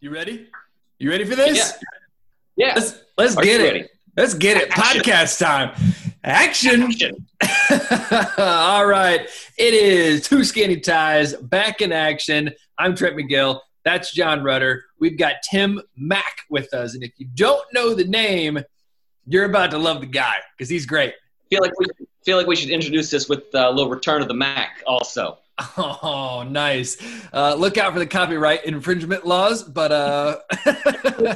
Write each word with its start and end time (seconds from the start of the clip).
You 0.00 0.10
ready? 0.10 0.46
You 1.00 1.10
ready 1.10 1.24
for 1.24 1.34
this? 1.34 1.76
Yeah. 2.56 2.68
Yeah. 2.68 2.74
Let's 2.76 3.00
let's 3.16 3.34
get 3.34 3.60
it. 3.60 3.64
ready? 3.64 3.88
Let's 4.16 4.34
get 4.34 4.56
it. 4.56 4.70
Action. 4.70 5.02
Podcast 5.02 5.38
time. 5.40 5.94
Action. 6.22 6.82
Action. 6.84 7.26
All 8.38 8.86
right. 8.86 9.28
It 9.56 9.74
is 9.74 10.28
two 10.28 10.44
skinny 10.44 10.78
ties 10.78 11.34
back 11.34 11.80
in 11.80 11.90
action. 11.90 12.54
I'm 12.78 12.94
Trent 12.94 13.16
McGill. 13.16 13.60
That's 13.84 14.12
John 14.12 14.44
Rudder. 14.44 14.84
We've 15.00 15.18
got 15.18 15.36
Tim 15.50 15.80
Mack 15.96 16.42
with 16.48 16.72
us. 16.74 16.94
And 16.94 17.02
if 17.02 17.12
you 17.16 17.26
don't 17.34 17.64
know 17.72 17.92
the 17.94 18.04
name, 18.04 18.60
you're 19.26 19.46
about 19.46 19.72
to 19.72 19.78
love 19.78 20.00
the 20.00 20.06
guy 20.06 20.34
because 20.56 20.68
he's 20.68 20.86
great. 20.86 21.14
Feel 21.50 21.60
like 21.60 21.76
we 21.78 21.86
feel 22.24 22.36
like 22.36 22.46
we 22.46 22.54
should 22.54 22.70
introduce 22.70 23.10
this 23.10 23.28
with 23.28 23.52
uh, 23.52 23.66
a 23.68 23.72
little 23.72 23.90
Return 23.90 24.22
of 24.22 24.28
the 24.28 24.34
Mac 24.34 24.80
also. 24.86 25.38
Oh, 25.76 26.44
nice. 26.48 26.96
Uh, 27.32 27.54
look 27.54 27.78
out 27.78 27.92
for 27.92 27.98
the 27.98 28.06
copyright 28.06 28.64
infringement 28.64 29.26
laws, 29.26 29.62
but 29.62 29.90
uh, 29.92 30.38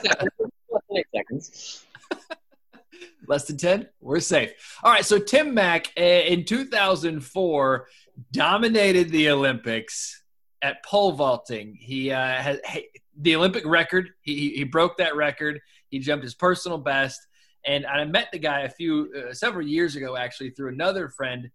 less 3.27 3.45
than 3.47 3.57
10 3.57 3.89
we're 4.01 4.21
safe. 4.21 4.53
All 4.83 4.93
right 4.93 5.05
so 5.05 5.19
tim 5.19 5.55
mack 5.55 5.93
uh, 5.99 6.03
in 6.03 6.45
2004 6.45 7.87
dominated 8.33 9.11
the 9.11 9.31
olympics 9.31 10.23
at 10.61 10.85
pole 10.85 11.13
vaulting. 11.13 11.77
He 11.81 12.11
uh, 12.11 12.19
had 12.35 12.61
he- 12.69 12.89
the 13.21 13.37
olympic 13.37 13.65
record 13.67 14.11
he, 14.23 14.35
he- 14.37 14.55
he 14.57 14.65
broke 14.65 14.99
that 14.99 15.17
record. 15.17 15.61
He 15.89 15.99
jumped 15.99 16.25
his 16.25 16.35
personal 16.35 16.79
best. 16.79 17.21
And 17.65 17.87
i 17.87 18.05
met 18.05 18.29
the 18.33 18.39
guy 18.39 18.61
a 18.63 18.69
few 18.71 19.13
uh, 19.31 19.33
several 19.35 19.67
years 19.67 19.95
ago 19.97 20.17
actually 20.17 20.51
through 20.51 20.71
another 20.71 21.09
friend. 21.09 21.51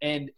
And 0.00 0.30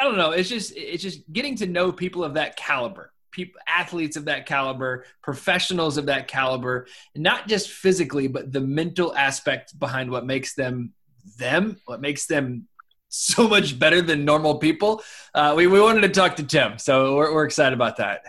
i 0.00 0.04
don't 0.04 0.16
know 0.16 0.30
it's 0.30 0.48
just 0.48 0.72
it's 0.76 1.02
just 1.02 1.20
getting 1.32 1.56
to 1.56 1.66
know 1.66 1.92
people 1.92 2.24
of 2.24 2.34
that 2.34 2.56
caliber 2.56 3.12
people 3.32 3.60
athletes 3.68 4.16
of 4.16 4.24
that 4.24 4.46
caliber 4.46 5.04
professionals 5.22 5.98
of 5.98 6.06
that 6.06 6.26
caliber 6.26 6.86
not 7.14 7.46
just 7.46 7.68
physically, 7.68 8.28
but 8.28 8.50
the 8.50 8.60
mental 8.60 9.14
aspect 9.14 9.78
behind 9.78 10.10
what 10.10 10.24
makes 10.24 10.54
them 10.54 10.94
them, 11.38 11.78
what 11.86 12.00
makes 12.00 12.26
them 12.26 12.68
so 13.08 13.48
much 13.48 13.78
better 13.78 14.02
than 14.02 14.24
normal 14.24 14.56
people. 14.58 15.02
Uh, 15.34 15.54
we, 15.56 15.66
we 15.66 15.80
wanted 15.80 16.02
to 16.02 16.08
talk 16.08 16.36
to 16.36 16.42
Tim, 16.42 16.78
so 16.78 17.16
we're, 17.16 17.32
we're 17.32 17.44
excited 17.44 17.74
about 17.74 17.96
that. 17.98 18.22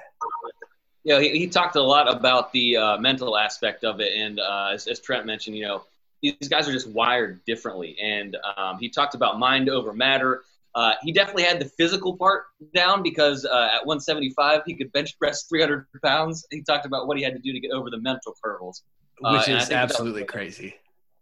Know, 1.05 1.19
he, 1.19 1.39
he 1.39 1.47
talked 1.47 1.77
a 1.77 1.81
lot 1.81 2.13
about 2.13 2.51
the 2.51 2.75
uh, 2.75 2.97
mental 2.97 3.37
aspect 3.37 3.85
of 3.85 4.01
it, 4.01 4.13
and 4.17 4.39
uh, 4.39 4.71
as, 4.73 4.87
as 4.87 4.99
Trent 4.99 5.25
mentioned, 5.25 5.55
you 5.55 5.65
know, 5.65 5.83
these 6.21 6.49
guys 6.49 6.67
are 6.67 6.73
just 6.73 6.89
wired 6.89 7.45
differently. 7.45 7.95
And 8.01 8.35
um, 8.57 8.77
he 8.79 8.89
talked 8.89 9.15
about 9.15 9.39
mind 9.39 9.69
over 9.69 9.93
matter. 9.93 10.43
Uh, 10.77 10.93
he 11.01 11.11
definitely 11.11 11.41
had 11.41 11.59
the 11.59 11.65
physical 11.65 12.15
part 12.15 12.43
down 12.75 13.01
because 13.01 13.45
uh, 13.45 13.69
at 13.73 13.83
175 13.87 14.61
he 14.67 14.75
could 14.75 14.91
bench 14.91 15.17
press 15.17 15.45
300 15.49 15.87
pounds. 16.05 16.45
He 16.51 16.61
talked 16.61 16.85
about 16.85 17.07
what 17.07 17.17
he 17.17 17.23
had 17.23 17.33
to 17.33 17.39
do 17.39 17.51
to 17.51 17.59
get 17.59 17.71
over 17.71 17.89
the 17.89 17.99
mental 17.99 18.35
hurdles. 18.43 18.83
Uh, 19.23 19.39
Which 19.39 19.49
is 19.49 19.71
absolutely 19.71 20.23
crazy. 20.23 20.75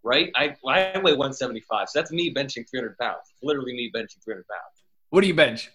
right? 0.03 0.29
I, 0.35 0.57
I 0.67 0.97
weigh 0.97 1.13
175, 1.13 1.87
so 1.87 1.99
that's 1.99 2.11
me 2.11 2.33
benching 2.33 2.69
300 2.69 2.97
pounds. 2.97 3.21
Literally 3.41 3.71
me 3.71 3.89
benching 3.95 4.21
300 4.25 4.45
pounds. 4.45 4.83
What 5.11 5.21
do 5.21 5.27
you 5.27 5.33
bench? 5.33 5.71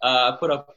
Uh, 0.00 0.32
I 0.32 0.36
put 0.38 0.52
up 0.52 0.74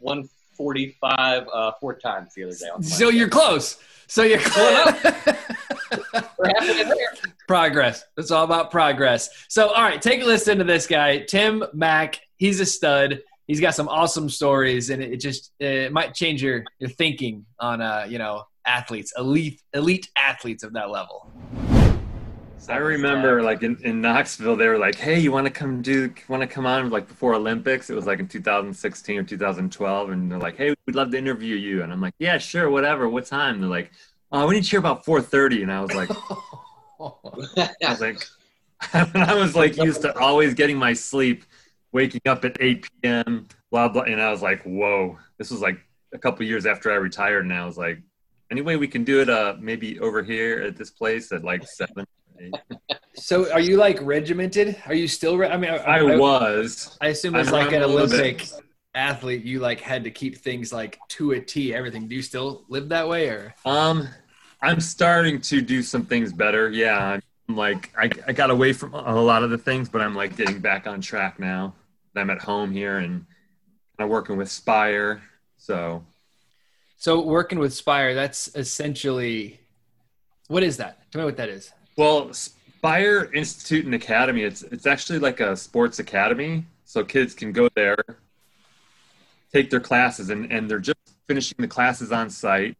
145 0.58 1.48
uh, 1.52 1.72
four 1.80 1.96
times 1.96 2.34
the 2.34 2.44
other 2.44 2.54
day. 2.54 2.88
So 2.88 3.10
you're 3.10 3.30
close. 3.30 3.78
So 4.08 4.24
you're 4.24 4.40
close. 4.40 4.94
We're 6.38 6.50
halfway 6.56 6.84
there. 6.84 7.14
progress. 7.48 8.04
It's 8.18 8.32
all 8.32 8.44
about 8.44 8.72
progress. 8.72 9.30
So, 9.50 9.70
all 9.70 9.84
right, 9.84 10.02
take 10.02 10.22
a 10.22 10.26
listen 10.26 10.58
to 10.60 10.64
this 10.64 10.88
guy, 10.88 11.20
Tim 11.20 11.64
Mack. 11.74 12.20
He's 12.38 12.60
a 12.60 12.66
stud. 12.66 13.22
He's 13.48 13.60
got 13.60 13.76
some 13.76 13.88
awesome 13.88 14.30
stories, 14.30 14.90
and 14.90 15.02
it 15.02 15.18
just 15.18 15.52
it 15.60 15.92
might 15.92 16.14
change 16.14 16.42
your 16.42 16.64
your 16.80 16.90
thinking 16.90 17.46
on 17.60 17.82
uh 17.82 18.06
you 18.10 18.18
know 18.18 18.44
athletes, 18.66 19.14
elite 19.18 19.62
elite 19.74 20.10
athletes 20.18 20.64
of 20.64 20.74
that 20.74 20.90
level. 20.90 21.32
I 22.70 22.78
remember 22.78 23.42
like 23.44 23.64
in, 23.64 23.78
in 23.84 24.02
Knoxville, 24.02 24.56
they 24.56 24.68
were 24.68 24.78
like, 24.78 24.96
"Hey, 24.96 25.20
you 25.20 25.32
want 25.32 25.46
to 25.46 25.52
come 25.52 25.82
do? 25.82 26.14
Want 26.28 26.42
to 26.42 26.48
come 26.48 26.66
on 26.66 26.90
like 26.90 27.08
before 27.08 27.34
Olympics?" 27.36 27.90
It 27.90 27.96
was 27.96 28.06
like 28.06 28.20
in 28.20 28.28
2016 28.28 29.20
or 29.20 29.24
2012, 29.24 30.10
and 30.10 30.32
they're 30.32 30.40
like, 30.40 30.58
"Hey, 30.58 30.74
we'd 30.86 30.96
love 30.96 31.12
to 31.12 31.18
interview 31.18 31.56
you." 31.56 31.84
And 31.84 31.92
I'm 31.92 32.02
like, 32.02 32.14
"Yeah, 32.20 32.38
sure, 32.38 32.70
whatever. 32.70 33.08
What 33.10 33.26
time?" 33.26 33.60
They're 33.60 33.70
like, 33.70 33.92
"Oh, 34.32 34.48
we 34.48 34.56
need 34.56 34.64
to 34.64 34.70
hear 34.70 34.80
about 34.80 35.06
4:30." 35.06 35.64
And 35.64 35.72
I 35.72 35.82
was 35.82 35.94
like, 35.94 36.10
I 37.84 37.90
was 37.90 38.02
like, 38.02 38.20
I 39.16 39.36
was 39.36 39.56
like 39.56 39.78
used 39.78 40.02
to 40.02 40.18
always 40.18 40.54
getting 40.54 40.78
my 40.78 40.94
sleep, 40.94 41.44
waking 41.92 42.22
up 42.26 42.46
at 42.46 42.58
8 42.60 42.88
p.m. 43.02 43.48
Blah 43.72 43.90
blah, 43.90 44.04
and 44.04 44.22
I 44.22 44.32
was 44.32 44.42
like, 44.42 44.64
"Whoa!" 44.64 45.18
This 45.38 45.52
was 45.52 45.62
like 45.62 45.80
a 46.14 46.18
couple 46.18 46.46
years 46.46 46.66
after 46.66 46.92
I 46.92 46.96
retired, 46.96 47.46
and 47.46 47.54
I 47.54 47.66
was 47.66 47.78
like, 47.78 48.02
"Any 48.50 48.62
way 48.62 48.78
we 48.78 48.88
can 48.88 49.04
do 49.04 49.22
it. 49.22 49.30
Uh, 49.30 49.56
maybe 49.60 50.00
over 50.00 50.24
here 50.24 50.62
at 50.62 50.78
this 50.78 50.90
place 50.90 51.32
at 51.32 51.44
like 51.44 51.68
seven. 51.68 52.06
Eight." 52.40 52.54
so, 53.16 53.52
are 53.52 53.60
you 53.60 53.78
like 53.78 54.00
regimented? 54.02 54.76
Are 54.86 54.94
you 54.94 55.08
still? 55.08 55.38
Re- 55.38 55.50
I 55.50 55.58
mean, 55.58 55.72
I 55.72 56.02
was. 56.16 56.98
I 57.02 57.08
assume 57.08 57.36
as 57.36 57.52
like 57.52 57.68
an 57.68 57.82
running 57.82 57.84
a 57.84 57.88
little 57.88 58.08
bit. 58.08 58.20
Olympic 58.20 58.50
athlete, 58.94 59.44
you 59.44 59.60
like 59.60 59.82
had 59.82 60.04
to 60.06 60.12
keep 60.12 60.38
things 60.38 60.72
like 60.72 61.00
to 61.10 61.32
a 61.32 61.40
T. 61.40 61.74
Everything. 61.74 62.08
Do 62.08 62.16
you 62.16 62.22
still 62.22 62.66
live 62.70 62.90
that 62.90 63.08
way, 63.08 63.28
or? 63.30 63.54
Um, 63.66 64.08
I'm 64.62 64.80
starting 64.80 65.42
to 65.42 65.62
do 65.62 65.82
some 65.82 66.06
things 66.06 66.34
better. 66.34 66.70
Yeah, 66.70 67.20
I'm 67.48 67.56
like 67.56 67.94
I, 67.98 68.10
I 68.28 68.34
got 68.34 68.50
away 68.50 68.74
from 68.74 68.94
a 68.94 69.22
lot 69.22 69.44
of 69.44 69.50
the 69.50 69.58
things, 69.58 69.90
but 69.90 70.02
I'm 70.02 70.16
like 70.16 70.36
getting 70.36 70.60
back 70.60 70.88
on 70.88 71.02
track 71.02 71.40
now. 71.40 71.76
I'm 72.16 72.30
at 72.30 72.42
home 72.42 72.72
here 72.72 72.98
and 72.98 73.26
I'm 74.00 74.10
working 74.10 74.38
with 74.38 74.50
Spire. 74.50 75.22
So 75.58 76.04
So 76.98 77.22
working 77.22 77.60
with 77.60 77.74
Spire, 77.74 78.16
that's 78.16 78.50
essentially 78.56 79.60
what 80.48 80.64
is 80.64 80.78
that? 80.78 81.12
Tell 81.12 81.22
me 81.22 81.26
what 81.26 81.38
that 81.38 81.50
is. 81.50 81.72
Well, 81.98 82.34
Spire 82.34 83.32
Institute 83.34 83.86
and 83.86 83.96
Academy, 83.96 84.44
it's 84.44 84.64
it's 84.64 84.86
actually 84.86 85.20
like 85.20 85.40
a 85.40 85.56
sports 85.56 86.00
academy. 86.00 86.66
So 86.84 87.04
kids 87.04 87.34
can 87.34 87.52
go 87.52 87.68
there, 87.76 87.98
take 89.52 89.70
their 89.70 89.80
classes, 89.80 90.30
and, 90.30 90.52
and 90.52 90.70
they're 90.70 90.80
just 90.80 91.00
finishing 91.28 91.56
the 91.60 91.68
classes 91.68 92.12
on 92.12 92.30
site, 92.30 92.78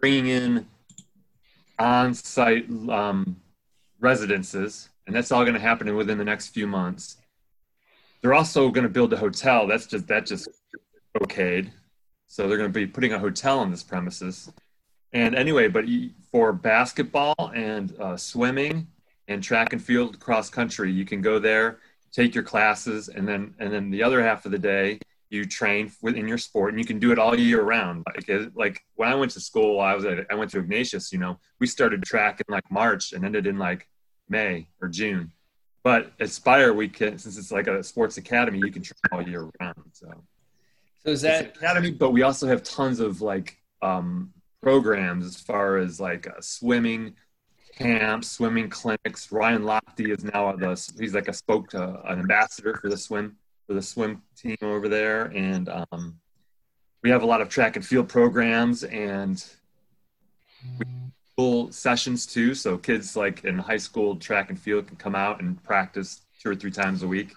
bringing 0.00 0.26
in 0.26 0.66
on 1.78 2.14
site 2.14 2.68
um, 2.90 3.40
residences, 4.00 4.90
and 5.06 5.14
that's 5.14 5.32
all 5.32 5.44
going 5.44 5.54
to 5.54 5.60
happen 5.60 5.94
within 5.94 6.18
the 6.18 6.24
next 6.24 6.48
few 6.48 6.66
months. 6.66 7.16
They're 8.20 8.34
also 8.34 8.68
going 8.70 8.82
to 8.82 8.92
build 8.92 9.12
a 9.12 9.16
hotel. 9.16 9.66
That's 9.66 9.86
just 9.86 10.08
that 10.08 10.26
just 10.26 10.48
okayed. 11.16 11.70
So 12.26 12.48
they're 12.48 12.58
going 12.58 12.70
to 12.70 12.78
be 12.78 12.86
putting 12.86 13.12
a 13.12 13.18
hotel 13.18 13.60
on 13.60 13.70
this 13.70 13.82
premises. 13.82 14.50
And 15.12 15.34
anyway, 15.34 15.68
but 15.68 15.84
for 16.30 16.52
basketball 16.52 17.52
and 17.54 17.94
uh, 17.98 18.16
swimming 18.16 18.86
and 19.28 19.42
track 19.42 19.72
and 19.72 19.82
field 19.82 20.20
cross 20.20 20.50
country, 20.50 20.92
you 20.92 21.04
can 21.04 21.22
go 21.22 21.38
there, 21.38 21.78
take 22.12 22.34
your 22.34 22.44
classes, 22.44 23.08
and 23.08 23.26
then 23.26 23.54
and 23.58 23.72
then 23.72 23.90
the 23.90 24.02
other 24.02 24.22
half 24.22 24.44
of 24.44 24.52
the 24.52 24.58
day 24.58 24.98
you 25.30 25.44
train 25.44 25.92
within 26.00 26.26
your 26.26 26.38
sport, 26.38 26.72
and 26.72 26.78
you 26.78 26.86
can 26.86 26.98
do 26.98 27.12
it 27.12 27.18
all 27.18 27.38
year 27.38 27.62
round. 27.62 28.04
Like 28.06 28.52
like 28.54 28.82
when 28.96 29.08
I 29.08 29.14
went 29.14 29.32
to 29.32 29.40
school, 29.40 29.80
I 29.80 29.94
was 29.94 30.04
at 30.04 30.26
I 30.30 30.34
went 30.34 30.50
to 30.52 30.58
Ignatius. 30.58 31.12
You 31.12 31.18
know, 31.18 31.38
we 31.58 31.66
started 31.66 32.02
track 32.02 32.40
in 32.40 32.52
like 32.52 32.70
March 32.70 33.12
and 33.12 33.24
ended 33.24 33.46
in 33.46 33.58
like 33.58 33.88
May 34.28 34.68
or 34.80 34.88
June. 34.88 35.32
But 35.82 36.12
at 36.20 36.30
Spire, 36.30 36.74
we 36.74 36.88
can 36.88 37.18
since 37.18 37.38
it's 37.38 37.52
like 37.52 37.66
a 37.66 37.82
sports 37.82 38.18
academy, 38.18 38.58
you 38.58 38.72
can 38.72 38.82
train 38.82 38.98
all 39.12 39.22
year 39.22 39.48
round. 39.60 39.90
So 39.92 40.12
So 41.04 41.10
is 41.10 41.22
that 41.22 41.56
academy, 41.56 41.90
but 41.90 42.10
we 42.10 42.22
also 42.22 42.46
have 42.46 42.62
tons 42.62 43.00
of 43.00 43.20
like 43.22 43.56
um, 43.80 44.32
programs 44.62 45.24
as 45.24 45.36
far 45.36 45.78
as 45.78 46.00
like 46.00 46.26
uh, 46.26 46.40
swimming 46.40 47.14
camps, 47.76 48.30
swimming 48.30 48.68
clinics. 48.68 49.30
Ryan 49.30 49.62
Lochte 49.62 50.16
is 50.16 50.24
now 50.24 50.54
the 50.56 50.92
he's 50.98 51.14
like 51.14 51.28
a 51.28 51.32
spoke 51.32 51.70
to 51.70 52.00
an 52.04 52.18
ambassador 52.18 52.74
for 52.76 52.88
the 52.88 52.96
swim 52.96 53.36
for 53.66 53.74
the 53.74 53.82
swim 53.82 54.22
team 54.36 54.56
over 54.62 54.88
there, 54.88 55.26
and 55.26 55.68
um, 55.68 56.18
we 57.02 57.10
have 57.10 57.22
a 57.22 57.26
lot 57.26 57.40
of 57.40 57.48
track 57.48 57.76
and 57.76 57.84
field 57.84 58.08
programs 58.08 58.84
and 58.84 59.44
full 61.36 61.70
sessions 61.70 62.26
too. 62.26 62.54
So 62.54 62.76
kids 62.76 63.16
like 63.16 63.44
in 63.44 63.58
high 63.58 63.76
school 63.76 64.16
track 64.16 64.50
and 64.50 64.58
field 64.58 64.88
can 64.88 64.96
come 64.96 65.14
out 65.14 65.40
and 65.40 65.62
practice 65.62 66.22
two 66.42 66.50
or 66.50 66.54
three 66.54 66.70
times 66.70 67.02
a 67.02 67.06
week. 67.08 67.32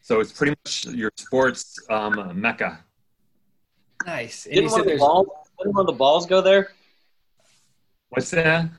So 0.00 0.20
it's 0.20 0.32
pretty 0.32 0.54
much 0.64 0.86
your 0.86 1.10
sports 1.16 1.78
um, 1.90 2.32
mecca. 2.40 2.84
nice? 4.06 4.46
And 4.46 4.54
you 4.54 4.60
Didn't 4.62 4.70
said 4.70 4.76
one, 4.76 4.80
of 4.82 4.86
there's 4.86 5.00
balls, 5.00 5.28
didn't 5.58 5.74
one 5.74 5.82
of 5.82 5.86
the 5.86 5.92
balls 5.92 6.26
go 6.26 6.40
there? 6.40 6.70
What's 8.10 8.30
that? 8.30 8.70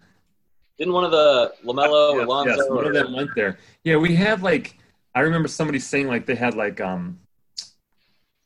Didn't 0.78 0.94
one 0.94 1.04
of 1.04 1.12
the 1.12 1.54
Lamelo 1.64 2.14
or 2.14 2.20
Yes, 2.20 2.28
Lonzo? 2.28 2.56
yes, 2.56 2.70
one 2.70 2.86
or, 2.86 2.88
of 2.90 2.94
them 2.94 3.14
went 3.14 3.30
there. 3.36 3.58
Yeah, 3.84 3.98
we 3.98 4.16
have 4.16 4.44
like 4.44 4.78
I 5.14 5.22
remember 5.22 5.48
somebody 5.48 5.80
saying 5.80 6.08
like 6.08 6.26
they 6.26 6.36
had 6.36 6.56
like 6.56 6.82
um 6.82 7.20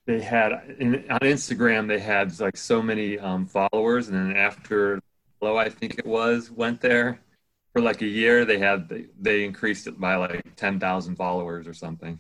they 0.06 0.22
had 0.22 0.76
in, 0.80 1.06
on 1.10 1.20
Instagram 1.20 1.88
they 1.88 2.00
had 2.00 2.40
like 2.40 2.58
so 2.58 2.82
many 2.82 3.20
um, 3.20 3.46
followers, 3.46 4.10
and 4.10 4.18
then 4.18 4.38
after 4.38 5.00
Low 5.42 5.58
I 5.58 5.70
think 5.70 5.98
it 5.98 6.06
was 6.06 6.52
went 6.52 6.82
there 6.82 7.20
for 7.74 7.82
like 7.82 8.02
a 8.02 8.08
year, 8.08 8.46
they 8.46 8.60
had 8.60 8.90
they, 8.90 9.06
they 9.20 9.44
increased 9.44 9.88
it 9.88 10.00
by 10.00 10.16
like 10.16 10.56
ten 10.56 10.80
thousand 10.80 11.16
followers 11.16 11.68
or 11.68 11.74
something. 11.74 12.20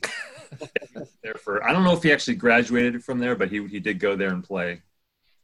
there 1.23 1.35
for 1.35 1.63
I 1.63 1.73
don't 1.73 1.83
know 1.83 1.93
if 1.93 2.03
he 2.03 2.11
actually 2.11 2.35
graduated 2.35 3.03
from 3.03 3.19
there, 3.19 3.35
but 3.35 3.49
he 3.49 3.67
he 3.67 3.79
did 3.79 3.99
go 3.99 4.15
there 4.15 4.29
and 4.29 4.43
play. 4.43 4.81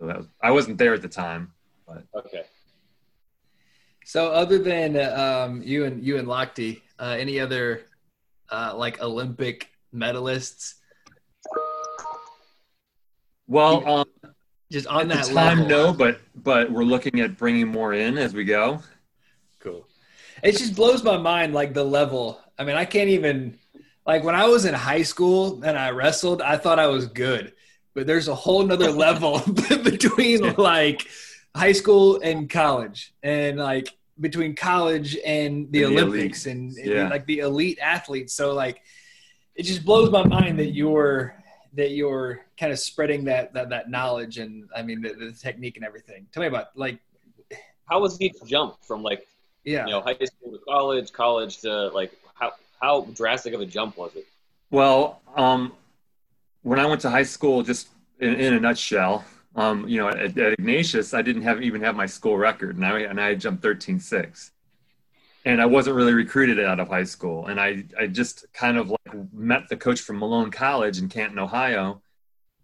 So 0.05 0.11
So 0.11 0.13
that 0.13 0.17
was, 0.17 0.27
I 0.41 0.51
wasn't 0.51 0.77
there 0.77 0.93
at 0.93 1.01
the 1.01 1.07
time, 1.09 1.51
but 1.87 2.03
Okay. 2.15 2.43
So 4.05 4.31
other 4.31 4.59
than 4.59 4.95
uh, 4.95 5.47
um, 5.47 5.63
you 5.63 5.85
and 5.85 6.03
you 6.05 6.17
and 6.17 6.27
Lochte, 6.27 6.79
uh, 6.99 7.15
any 7.17 7.39
other 7.39 7.81
uh, 8.51 8.73
like 8.75 9.01
Olympic 9.01 9.71
medalists? 9.93 10.75
well, 13.47 13.87
um, 13.87 14.05
Just 14.71 14.85
on 14.87 15.09
at 15.11 15.17
that 15.17 15.27
the 15.27 15.33
time, 15.33 15.57
level? 15.57 15.67
no, 15.67 15.93
but 15.93 16.19
but 16.35 16.71
we're 16.71 16.83
looking 16.83 17.19
at 17.21 17.35
bringing 17.35 17.67
more 17.67 17.93
in 17.93 18.19
as 18.19 18.35
we 18.35 18.43
go. 18.43 18.81
Cool. 19.59 19.87
It 20.43 20.51
just 20.51 20.75
blows 20.75 21.03
my 21.03 21.17
mind, 21.17 21.55
like 21.55 21.73
the 21.73 21.83
level. 21.83 22.39
I 22.59 22.63
mean, 22.63 22.75
I 22.75 22.85
can't 22.85 23.09
even 23.09 23.57
like 24.05 24.23
when 24.23 24.35
I 24.35 24.45
was 24.45 24.65
in 24.65 24.75
high 24.75 25.01
school 25.01 25.63
and 25.63 25.79
I 25.79 25.89
wrestled, 25.89 26.43
I 26.43 26.57
thought 26.57 26.77
I 26.77 26.85
was 26.85 27.07
good, 27.07 27.53
but 27.95 28.05
there's 28.05 28.27
a 28.27 28.35
whole 28.35 28.61
nother 28.63 28.91
level 28.91 29.39
between 29.83 30.43
Yeah. 30.43 30.53
like 30.57 31.07
high 31.55 31.71
school 31.71 32.19
and 32.21 32.49
college, 32.49 33.13
and 33.23 33.57
like 33.57 33.87
between 34.19 34.55
college 34.55 35.17
and 35.25 35.71
the 35.71 35.83
And 35.83 35.97
the 35.97 36.01
Olympics 36.01 36.45
and, 36.45 36.71
and, 36.77 36.85
Yeah. 36.85 37.09
like 37.09 37.25
the 37.25 37.39
elite 37.39 37.79
athletes. 37.81 38.33
So 38.33 38.53
like, 38.53 38.81
it 39.55 39.63
just 39.63 39.83
blows 39.83 40.11
my 40.11 40.23
mind 40.23 40.59
that 40.59 40.73
you're 40.73 41.41
that 41.73 41.91
you're 41.91 42.45
kind 42.57 42.71
of 42.71 42.79
spreading 42.79 43.25
that 43.25 43.53
that, 43.53 43.69
that 43.69 43.89
knowledge 43.89 44.37
and 44.37 44.69
I 44.75 44.81
mean 44.81 45.01
the, 45.01 45.13
the 45.13 45.31
technique 45.31 45.77
and 45.77 45.85
everything. 45.85 46.27
Tell 46.31 46.41
me 46.41 46.47
about 46.47 46.67
like 46.75 46.99
How 47.89 47.99
was 47.99 48.19
each 48.21 48.35
jump 48.45 48.75
from 48.83 49.01
like 49.01 49.25
yeah. 49.63 49.85
you 49.85 49.91
know 49.91 50.01
high 50.01 50.13
school 50.13 50.51
to 50.51 50.59
college, 50.67 51.11
college 51.13 51.59
to 51.61 51.87
like 51.89 52.11
how 52.33 52.51
how 52.81 53.01
drastic 53.13 53.53
of 53.53 53.61
a 53.61 53.65
jump 53.65 53.97
was 53.97 54.15
it? 54.15 54.25
Well, 54.71 55.21
um, 55.37 55.73
when 56.65 56.79
I 56.79 56.85
went 56.87 56.99
to 57.01 57.11
high 57.11 57.23
school, 57.23 57.61
just 57.61 57.89
in, 58.19 58.33
in 58.33 58.53
a 58.55 58.59
nutshell, 58.59 59.23
um, 59.55 59.87
you 59.87 59.99
know, 59.99 60.09
at, 60.09 60.35
at 60.35 60.53
Ignatius, 60.53 61.13
I 61.13 61.21
didn't 61.21 61.43
have 61.43 61.61
even 61.61 61.79
have 61.81 61.95
my 61.95 62.07
school 62.07 62.37
record, 62.37 62.75
and 62.75 62.85
I 62.85 63.01
and 63.01 63.21
I 63.21 63.35
jumped 63.35 63.63
13.6, 63.63 64.49
and 65.45 65.61
I 65.61 65.67
wasn't 65.67 65.95
really 65.95 66.13
recruited 66.13 66.59
out 66.59 66.79
of 66.79 66.87
high 66.87 67.03
school, 67.03 67.45
and 67.45 67.61
I 67.61 67.85
I 67.99 68.07
just 68.07 68.47
kind 68.53 68.77
of 68.77 68.89
like 68.89 69.31
met 69.31 69.69
the 69.69 69.77
coach 69.77 70.01
from 70.01 70.17
Malone 70.17 70.49
College 70.49 70.97
in 70.97 71.07
Canton, 71.07 71.37
Ohio, 71.37 72.01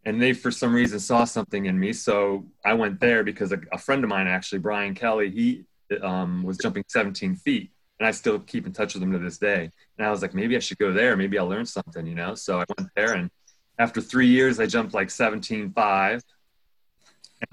and 0.03 0.19
they 0.19 0.33
for 0.33 0.49
some 0.49 0.73
reason 0.73 0.99
saw 0.99 1.23
something 1.23 1.67
in 1.67 1.79
me, 1.79 1.93
so 1.93 2.43
I 2.65 2.73
went 2.73 2.99
there 2.99 3.23
because 3.23 3.51
a, 3.51 3.59
a 3.71 3.77
friend 3.77 4.03
of 4.03 4.09
mine 4.09 4.25
actually, 4.25 4.59
Brian 4.59 4.95
Kelly, 4.95 5.29
he 5.29 5.65
um, 6.01 6.41
was 6.41 6.57
jumping 6.57 6.83
17 6.87 7.35
feet, 7.35 7.69
and 7.99 8.07
I 8.07 8.11
still 8.11 8.39
keep 8.39 8.65
in 8.65 8.73
touch 8.73 8.95
with 8.95 9.03
him 9.03 9.11
to 9.11 9.19
this 9.19 9.37
day. 9.37 9.69
And 9.99 10.07
I 10.07 10.09
was 10.09 10.23
like, 10.23 10.33
maybe 10.33 10.55
I 10.55 10.59
should 10.59 10.79
go 10.79 10.91
there. 10.91 11.15
Maybe 11.15 11.37
I'll 11.37 11.47
learn 11.47 11.67
something, 11.67 12.07
you 12.07 12.15
know? 12.15 12.33
So 12.33 12.59
I 12.59 12.65
went 12.75 12.89
there 12.95 13.13
and 13.13 13.29
after 13.79 14.01
three 14.01 14.27
years, 14.27 14.59
I 14.59 14.65
jumped 14.65 14.93
like 14.93 15.07
17.5. 15.07 16.13
And 16.13 16.21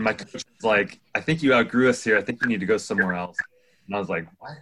my 0.04 0.12
coach 0.12 0.32
was 0.34 0.44
like, 0.62 1.00
I 1.14 1.20
think 1.20 1.42
you 1.42 1.54
outgrew 1.54 1.88
us 1.88 2.04
here. 2.04 2.18
I 2.18 2.22
think 2.22 2.42
you 2.42 2.48
need 2.48 2.60
to 2.60 2.66
go 2.66 2.76
somewhere 2.76 3.14
else. 3.14 3.38
And 3.86 3.96
I 3.96 3.98
was 3.98 4.08
like, 4.08 4.26
what? 4.38 4.52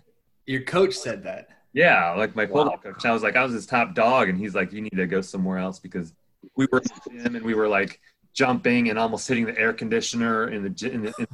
Your 0.47 0.63
coach 0.63 0.95
said 0.95 1.25
that. 1.25 1.49
Yeah, 1.73 2.13
like 2.13 2.37
my 2.37 2.47
pole 2.47 2.59
Wow. 2.59 2.65
vault 2.71 2.83
coach. 2.85 3.05
I 3.05 3.13
was 3.13 3.23
like, 3.23 3.37
I 3.37 3.43
was 3.43 3.53
his 3.53 3.67
top 3.67 3.95
dog. 3.95 4.29
And 4.29 4.39
he's 4.39 4.55
like, 4.55 4.73
you 4.73 4.81
need 4.81 4.95
to 4.97 5.07
go 5.07 5.21
somewhere 5.21 5.59
else 5.59 5.79
because 5.81 6.13
we 6.57 6.67
were 6.71 6.79
in 6.79 6.85
the 6.85 7.23
gym 7.25 7.35
and 7.37 7.45
we 7.45 7.55
were 7.55 7.69
like 7.69 8.01
jumping 8.35 8.89
and 8.91 8.99
almost 8.99 9.27
hitting 9.27 9.47
the 9.47 9.59
air 9.59 9.73
conditioner 9.73 10.49
in 10.49 10.63
the, 10.63 10.71
gy- 10.71 10.93
in 10.93 11.03
the, 11.03 11.15
in, 11.19 11.27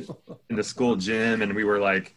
in, 0.00 0.06
in 0.50 0.56
the 0.56 0.64
school 0.64 0.96
gym. 0.96 1.42
And 1.42 1.54
we 1.54 1.62
were 1.64 1.78
like, 1.78 2.16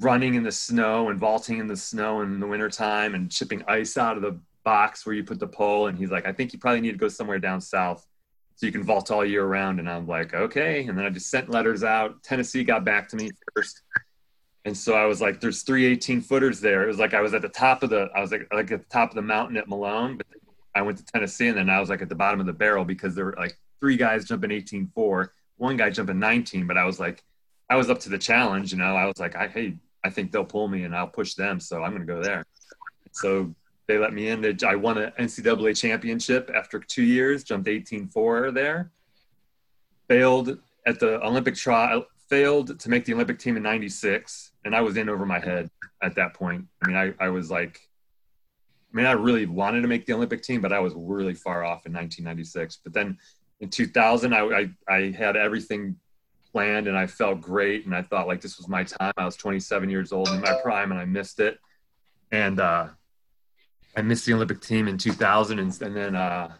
running 0.00 0.34
in 0.34 0.44
the 0.44 0.52
snow 0.52 1.08
and 1.08 1.18
vaulting 1.18 1.58
in 1.58 1.66
the 1.66 1.76
snow 1.76 2.20
in 2.20 2.38
the 2.38 2.46
wintertime 2.46 3.16
and 3.16 3.32
chipping 3.32 3.64
ice 3.66 3.96
out 3.96 4.16
of 4.16 4.22
the 4.22 4.38
box 4.68 5.06
where 5.06 5.14
you 5.14 5.24
put 5.24 5.38
the 5.38 5.46
pole. 5.46 5.86
And 5.86 5.96
he's 5.96 6.10
like, 6.10 6.26
I 6.26 6.32
think 6.32 6.52
you 6.52 6.58
probably 6.58 6.82
need 6.82 6.92
to 6.92 6.98
go 6.98 7.08
somewhere 7.08 7.38
down 7.38 7.58
south 7.58 8.06
so 8.54 8.66
you 8.66 8.72
can 8.72 8.82
vault 8.82 9.10
all 9.10 9.24
year 9.24 9.46
round. 9.46 9.78
And 9.78 9.88
I'm 9.88 10.06
like, 10.06 10.34
okay. 10.34 10.84
And 10.86 10.98
then 10.98 11.06
I 11.06 11.08
just 11.08 11.30
sent 11.30 11.48
letters 11.48 11.82
out. 11.84 12.22
Tennessee 12.22 12.64
got 12.64 12.84
back 12.84 13.08
to 13.08 13.16
me 13.16 13.30
first. 13.54 13.80
And 14.66 14.76
so 14.76 14.92
I 14.92 15.06
was 15.06 15.22
like, 15.22 15.40
there's 15.40 15.62
three 15.62 15.86
18 15.86 16.20
footers 16.20 16.60
there. 16.60 16.84
It 16.84 16.86
was 16.86 16.98
like 16.98 17.14
I 17.14 17.22
was 17.22 17.32
at 17.32 17.40
the 17.40 17.48
top 17.48 17.82
of 17.82 17.88
the, 17.88 18.10
I 18.14 18.20
was 18.20 18.30
like, 18.30 18.46
like 18.52 18.70
at 18.70 18.82
the 18.82 18.88
top 18.90 19.08
of 19.08 19.14
the 19.14 19.22
mountain 19.22 19.56
at 19.56 19.68
Malone, 19.68 20.18
but 20.18 20.26
I 20.74 20.82
went 20.82 20.98
to 20.98 21.04
Tennessee 21.06 21.48
and 21.48 21.56
then 21.56 21.70
I 21.70 21.80
was 21.80 21.88
like 21.88 22.02
at 22.02 22.10
the 22.10 22.14
bottom 22.14 22.38
of 22.38 22.44
the 22.44 22.52
barrel 22.52 22.84
because 22.84 23.14
there 23.14 23.24
were 23.24 23.36
like 23.38 23.56
three 23.80 23.96
guys 23.96 24.26
jumping 24.26 24.50
18.4, 24.50 25.28
one 25.56 25.78
guy 25.78 25.88
jumping 25.88 26.18
19, 26.18 26.66
but 26.66 26.76
I 26.76 26.84
was 26.84 27.00
like, 27.00 27.24
I 27.70 27.76
was 27.76 27.88
up 27.88 28.00
to 28.00 28.10
the 28.10 28.18
challenge, 28.18 28.72
you 28.72 28.78
know. 28.78 28.96
I 28.96 29.06
was 29.06 29.18
like, 29.18 29.34
I 29.34 29.48
hey, 29.48 29.78
I 30.04 30.10
think 30.10 30.30
they'll 30.30 30.44
pull 30.44 30.68
me 30.68 30.84
and 30.84 30.94
I'll 30.94 31.08
push 31.08 31.34
them, 31.34 31.58
so 31.60 31.82
I'm 31.82 31.92
going 31.92 32.06
to 32.06 32.12
go 32.12 32.22
there. 32.22 32.44
So 33.12 33.54
they 33.88 33.98
let 33.98 34.12
me 34.12 34.28
in. 34.28 34.40
They- 34.40 34.56
I 34.66 34.76
won 34.76 34.98
an 34.98 35.12
NCAA 35.18 35.74
championship 35.74 36.50
after 36.54 36.78
two 36.78 37.02
years. 37.02 37.42
Jumped 37.42 37.68
18.4 37.68 38.52
there. 38.52 38.92
Failed 40.08 40.58
at 40.86 41.00
the 41.00 41.20
Olympic 41.24 41.56
trial. 41.56 42.06
Failed 42.28 42.78
to 42.78 42.90
make 42.90 43.06
the 43.06 43.14
Olympic 43.14 43.38
team 43.38 43.56
in 43.56 43.62
'96, 43.62 44.52
and 44.66 44.76
I 44.76 44.82
was 44.82 44.98
in 44.98 45.08
over 45.08 45.24
my 45.24 45.38
head 45.38 45.70
at 46.02 46.14
that 46.16 46.34
point. 46.34 46.66
I 46.82 46.86
mean, 46.86 46.96
I, 46.96 47.14
I 47.24 47.30
was 47.30 47.50
like, 47.50 47.80
I 48.92 48.96
mean, 48.96 49.06
I 49.06 49.12
really 49.12 49.46
wanted 49.46 49.80
to 49.80 49.88
make 49.88 50.04
the 50.04 50.12
Olympic 50.12 50.42
team, 50.42 50.60
but 50.60 50.72
I 50.72 50.78
was 50.78 50.92
really 50.94 51.34
far 51.34 51.64
off 51.64 51.86
in 51.86 51.92
1996. 51.92 52.80
But 52.84 52.92
then 52.92 53.16
in 53.60 53.70
2000, 53.70 54.34
I, 54.34 54.40
I, 54.40 54.70
I 54.88 55.10
had 55.12 55.36
everything 55.36 55.96
planned 56.52 56.86
and 56.86 56.96
I 56.96 57.06
felt 57.06 57.40
great. 57.40 57.86
And 57.86 57.94
I 57.94 58.02
thought 58.02 58.26
like 58.26 58.40
this 58.40 58.58
was 58.58 58.68
my 58.68 58.84
time. 58.84 59.12
I 59.16 59.24
was 59.24 59.36
27 59.36 59.88
years 59.90 60.12
old 60.12 60.28
in 60.28 60.40
my 60.40 60.58
prime 60.62 60.90
and 60.92 61.00
I 61.00 61.04
missed 61.04 61.40
it. 61.40 61.58
And 62.30 62.60
uh, 62.60 62.88
I 63.98 64.02
missed 64.02 64.26
the 64.26 64.32
Olympic 64.34 64.60
team 64.60 64.86
in 64.86 64.96
2000. 64.96 65.58
And, 65.58 65.82
and 65.82 65.96
then 65.96 66.14
uh, 66.14 66.52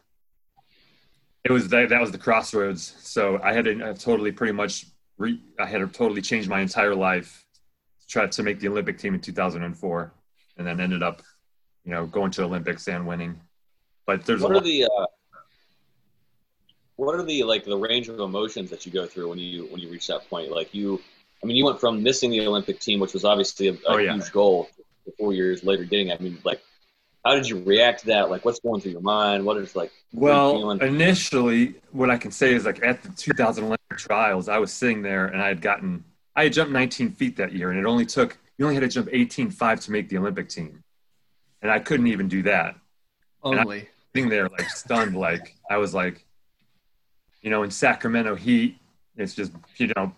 it 1.45 1.53
was 1.53 1.69
that, 1.69 1.89
that 1.91 2.01
was 2.01 2.11
the 2.11 2.19
crossroads. 2.19 2.97
So 2.99 3.41
I 3.43 3.53
had 3.53 3.65
to 3.67 3.95
totally 3.95 4.33
pretty 4.33 4.53
much, 4.53 4.87
re, 5.19 5.41
I 5.59 5.67
had 5.67 5.79
to 5.79 5.87
totally 5.87 6.21
change 6.21 6.49
my 6.49 6.61
entire 6.61 6.95
life 6.97 7.47
to 8.01 8.07
try 8.09 8.27
to 8.27 8.43
make 8.43 8.59
the 8.59 8.67
Olympic 8.69 8.99
team 8.99 9.15
in 9.15 9.21
2004. 9.21 10.13
And 10.57 10.67
then 10.67 10.81
ended 10.81 11.05
up, 11.05 11.23
you 11.85 11.93
know, 11.93 12.07
going 12.07 12.33
to 12.33 12.41
the 12.41 12.47
Olympics 12.49 12.89
and 12.89 13.07
winning. 13.07 13.41
But 14.05 14.27
there's 14.27 14.43
What 14.43 14.53
a 14.53 14.59
are 14.59 14.61
the 14.61 14.85
uh, 14.87 15.07
what 16.97 17.15
are 17.15 17.23
the 17.23 17.45
like 17.45 17.65
the 17.65 17.77
range 17.77 18.09
of 18.09 18.19
emotions 18.19 18.69
that 18.71 18.85
you 18.85 18.91
go 18.91 19.07
through 19.07 19.29
when 19.29 19.39
you 19.39 19.67
when 19.67 19.81
you 19.81 19.89
reach 19.89 20.09
that 20.09 20.29
point? 20.29 20.51
Like 20.51 20.75
you, 20.75 21.01
I 21.41 21.47
mean, 21.47 21.57
you 21.57 21.65
went 21.65 21.79
from 21.79 22.03
missing 22.03 22.33
the 22.33 22.45
Olympic 22.45 22.81
team, 22.81 22.99
which 22.99 23.13
was 23.13 23.25
obviously 23.25 23.69
a, 23.69 23.75
a 23.75 23.79
Oh, 23.87 23.97
yeah. 23.99 24.15
huge 24.15 24.33
goal, 24.33 24.69
four 25.17 25.33
years 25.33 25.63
later 25.63 25.85
getting. 25.85 26.11
I 26.11 26.19
mean, 26.19 26.39
like, 26.43 26.61
how 27.29 27.35
did 27.35 27.47
you 27.47 27.63
react 27.63 28.01
to 28.01 28.07
that? 28.07 28.31
Like, 28.31 28.47
what's 28.47 28.59
going 28.61 28.81
through 28.81 28.93
your 28.93 29.03
mind? 29.03 29.45
What 29.45 29.59
is 29.59 29.77
like? 29.77 29.93
what 30.13 30.31
are 30.31 30.33
you 30.33 30.35
Well, 30.35 30.53
feeling? 30.59 30.81
initially, 30.81 31.75
what 31.93 32.09
I 32.09 32.17
can 32.17 32.31
say 32.31 32.55
is 32.55 32.65
like 32.65 32.83
at 32.83 33.03
the 33.03 33.11
2011 33.11 33.77
trials, 33.99 34.49
I 34.49 34.57
was 34.57 34.73
sitting 34.73 35.03
there 35.03 35.27
and 35.27 35.43
I 35.43 35.49
had 35.49 35.61
gotten, 35.61 36.05
I 36.35 36.45
had 36.45 36.55
jumped 36.55 36.73
19 36.73 37.11
feet 37.11 37.37
that 37.37 37.53
year, 37.53 37.71
and 37.71 37.79
it 37.79 37.85
only 37.85 38.07
took, 38.07 38.39
you 38.57 38.65
only 38.65 38.77
had 38.77 38.81
to 38.81 38.89
jump 38.89 39.09
18.5 39.09 39.85
to 39.85 39.93
make 39.93 40.09
the 40.09 40.17
Olympic 40.17 40.49
team. 40.49 40.83
And 41.61 41.71
I 41.71 41.81
couldn't 41.81 42.07
even 42.07 42.29
do 42.29 42.43
that. 42.45 42.77
Only. 43.43 43.89
Sitting 44.15 44.31
there, 44.31 44.49
like 44.49 44.71
stunned, 44.71 45.15
like 45.15 45.55
I 45.71 45.77
was 45.77 45.93
like, 45.93 46.25
you 47.43 47.51
know, 47.51 47.63
in 47.63 47.71
Sacramento 47.71 48.37
heat, 48.37 48.79
it's 49.17 49.35
just, 49.35 49.53
you 49.77 49.93
know, 49.97 50.13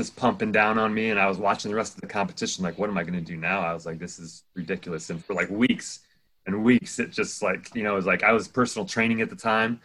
just 0.00 0.16
pumping 0.16 0.50
down 0.50 0.78
on 0.78 0.94
me. 0.94 1.10
And 1.10 1.20
I 1.20 1.26
was 1.26 1.36
watching 1.36 1.70
the 1.70 1.76
rest 1.76 1.94
of 1.94 2.00
the 2.00 2.06
competition, 2.06 2.64
like, 2.64 2.78
what 2.78 2.88
am 2.88 2.96
I 2.96 3.02
going 3.02 3.12
to 3.14 3.20
do 3.20 3.36
now? 3.36 3.60
I 3.60 3.74
was 3.74 3.84
like, 3.84 3.98
this 3.98 4.18
is 4.18 4.44
ridiculous. 4.54 5.10
And 5.10 5.22
for 5.22 5.34
like 5.34 5.50
weeks 5.50 6.00
and 6.46 6.64
weeks, 6.64 6.98
it 6.98 7.10
just 7.10 7.42
like, 7.42 7.74
you 7.74 7.82
know, 7.82 7.92
it 7.92 7.96
was 7.96 8.06
like 8.06 8.22
I 8.22 8.32
was 8.32 8.48
personal 8.48 8.86
training 8.86 9.20
at 9.20 9.28
the 9.28 9.36
time, 9.36 9.78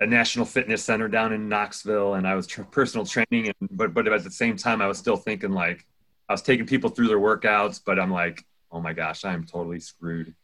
a 0.00 0.06
national 0.06 0.44
fitness 0.44 0.84
center 0.84 1.08
down 1.08 1.32
in 1.32 1.48
Knoxville, 1.48 2.14
and 2.14 2.28
I 2.28 2.34
was 2.34 2.46
personal 2.46 3.06
training. 3.06 3.48
And 3.48 3.70
but 3.70 3.94
but 3.94 4.06
at 4.06 4.22
the 4.22 4.30
same 4.30 4.56
time, 4.58 4.82
I 4.82 4.86
was 4.86 4.98
still 4.98 5.16
thinking 5.16 5.52
like 5.52 5.86
I 6.28 6.34
was 6.34 6.42
taking 6.42 6.66
people 6.66 6.90
through 6.90 7.08
their 7.08 7.18
workouts, 7.18 7.80
but 7.84 7.98
I'm 7.98 8.12
like, 8.12 8.44
oh 8.70 8.82
my 8.82 8.92
gosh, 8.92 9.24
I 9.24 9.32
am 9.32 9.44
totally 9.44 9.80
screwed. 9.80 10.34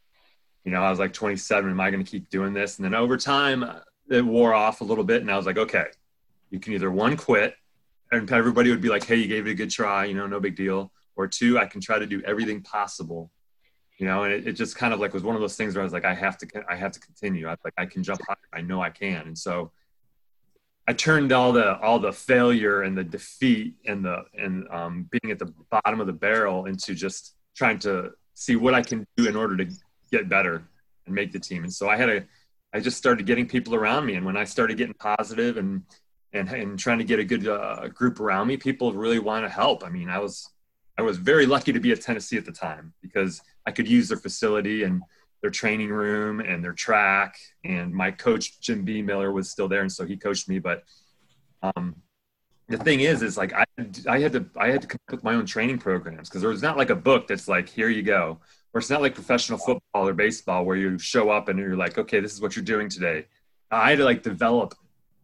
You 0.65 0.73
know, 0.73 0.83
I 0.83 0.89
was 0.89 0.99
like 0.99 1.13
27. 1.13 1.71
Am 1.71 1.81
I 1.81 1.91
going 1.91 2.03
to 2.03 2.11
keep 2.11 2.31
doing 2.31 2.55
this? 2.55 2.79
And 2.79 2.87
then 2.87 2.95
over 2.95 3.19
time, 3.19 3.65
uh, 3.65 3.81
it 4.09 4.25
wore 4.25 4.55
off 4.55 4.81
a 4.81 4.85
little 4.85 5.05
bit, 5.05 5.21
and 5.21 5.31
I 5.31 5.37
was 5.37 5.45
like, 5.45 5.59
okay, 5.59 5.87
you 6.49 6.59
can 6.59 6.73
either 6.73 6.91
one 6.91 7.19
quit, 7.19 7.55
and 8.13 8.31
everybody 8.31 8.71
would 8.71 8.81
be 8.81 8.89
like, 8.89 9.05
hey, 9.05 9.17
you 9.17 9.29
gave 9.29 9.47
it 9.47 9.51
a 9.51 9.55
good 9.55 9.71
try, 9.71 10.05
you 10.05 10.15
know, 10.15 10.27
no 10.27 10.41
big 10.41 10.57
deal, 10.57 10.93
or 11.17 11.27
two, 11.29 11.59
I 11.59 11.67
can 11.67 11.81
try 11.81 11.99
to 11.99 12.07
do 12.07 12.23
everything 12.25 12.63
possible 12.63 13.31
you 14.01 14.07
know 14.07 14.25
and 14.25 14.33
it, 14.33 14.49
it 14.49 14.53
just 14.55 14.77
kind 14.77 14.93
of 14.93 14.99
like 14.99 15.13
was 15.13 15.23
one 15.23 15.37
of 15.37 15.41
those 15.41 15.57
things 15.57 15.75
where 15.75 15.83
i 15.83 15.85
was 15.85 15.93
like 15.93 16.07
i 16.07 16.15
have 16.15 16.39
to 16.39 16.47
i 16.69 16.75
have 16.75 16.91
to 16.91 16.99
continue. 16.99 17.47
I 17.47 17.55
like 17.63 17.75
i 17.77 17.87
can 17.87 18.03
jump 18.03 18.21
higher. 18.27 18.37
I 18.53 18.63
know 18.63 18.83
i 18.83 18.91
can. 18.91 19.29
And 19.29 19.39
so 19.39 19.71
i 20.89 20.93
turned 20.93 21.31
all 21.31 21.53
the 21.53 21.79
all 21.79 22.01
the 22.01 22.13
failure 22.13 22.83
and 22.83 22.97
the 22.97 23.05
defeat 23.05 23.75
and 23.87 24.05
the 24.05 24.25
and 24.35 24.67
um, 24.71 25.09
being 25.11 25.31
at 25.31 25.39
the 25.39 25.53
bottom 25.71 26.01
of 26.01 26.07
the 26.07 26.15
barrel 26.15 26.65
into 26.65 26.95
just 26.95 27.37
trying 27.55 27.79
to 27.81 28.13
see 28.35 28.57
what 28.57 28.75
i 28.75 28.83
can 28.83 29.07
do 29.17 29.29
in 29.29 29.37
order 29.37 29.57
to 29.57 29.67
get 30.11 30.29
better 30.29 30.65
and 31.07 31.15
make 31.15 31.31
the 31.31 31.39
team. 31.39 31.63
And 31.63 31.73
so 31.73 31.89
i 31.89 31.97
had 31.97 32.09
a 32.09 32.25
i 32.73 32.81
just 32.81 32.97
started 32.97 33.27
getting 33.27 33.47
people 33.47 33.75
around 33.75 34.07
me. 34.07 34.15
And 34.15 34.25
when 34.25 34.37
i 34.37 34.45
started 34.45 34.79
getting 34.79 34.95
positive 34.95 35.59
and 35.59 35.83
and, 36.33 36.49
and 36.49 36.79
trying 36.79 36.99
to 36.99 37.05
get 37.05 37.19
a 37.19 37.25
good 37.25 37.47
uh, 37.49 37.89
group 37.89 38.21
around 38.21 38.47
me 38.47 38.57
people 38.57 38.93
really 38.93 39.19
want 39.19 39.45
to 39.45 39.49
help 39.49 39.85
i 39.85 39.89
mean 39.89 40.09
i 40.09 40.19
was 40.19 40.49
i 40.99 41.03
was 41.03 41.17
very 41.17 41.47
lucky 41.47 41.73
to 41.73 41.81
be 41.81 41.93
at 41.93 42.01
tennessee 42.01 42.37
at 42.37 42.45
the 42.45 42.53
time 42.53 42.93
because 43.03 43.43
I 43.67 43.73
could 43.73 43.89
use 43.89 44.09
their 44.09 44.19
facility 44.19 44.83
and 44.83 45.03
their 45.43 45.51
training 45.51 45.91
room 45.91 46.41
and 46.41 46.63
their 46.63 46.73
track. 46.73 47.37
And 47.65 47.93
my 47.93 48.11
coach, 48.11 48.61
Jim 48.61 48.85
Bemiller, 48.85 49.33
was 49.33 49.51
still 49.51 49.69
there. 49.69 49.83
And 49.83 49.93
so 49.93 50.05
he 50.05 50.17
coached 50.17 50.49
me. 50.49 50.59
But 50.59 50.85
um, 51.63 51.97
the 52.69 52.79
thing 52.79 53.01
is, 53.01 53.23
is 53.23 53.37
like 53.37 53.53
I, 53.53 53.65
I 54.09 54.19
had 54.19 54.33
to 54.33 54.47
I 54.57 54.69
had 54.69 54.83
to 54.83 54.89
come 54.89 54.99
up 55.09 55.15
with 55.15 55.25
my 55.25 55.35
own 55.35 55.47
training 55.47 55.79
programs 55.79 56.29
because 56.29 56.43
there's 56.43 56.63
not 56.63 56.77
like 56.77 56.91
a 56.91 56.97
book 56.97 57.27
that's 57.27 57.49
like 57.49 57.69
here 57.69 57.89
you 57.89 58.03
go, 58.03 58.39
or 58.73 58.81
it's 58.81 58.91
not 58.91 59.03
like 59.03 59.15
professional 59.15 59.59
football 59.59 60.09
or 60.09 60.15
baseball 60.15 60.65
where 60.65 60.77
you 60.77 60.99
show 60.99 61.31
up 61.31 61.49
and 61.49 61.59
you're 61.59 61.77
like, 61.77 61.99
okay, 61.99 62.21
this 62.21 62.33
is 62.33 62.41
what 62.41 62.57
you're 62.57 62.65
doing 62.65 62.89
today. 62.89 63.27
I 63.71 63.91
had 63.91 63.99
to 63.99 64.05
like 64.05 64.23
develop 64.23 64.75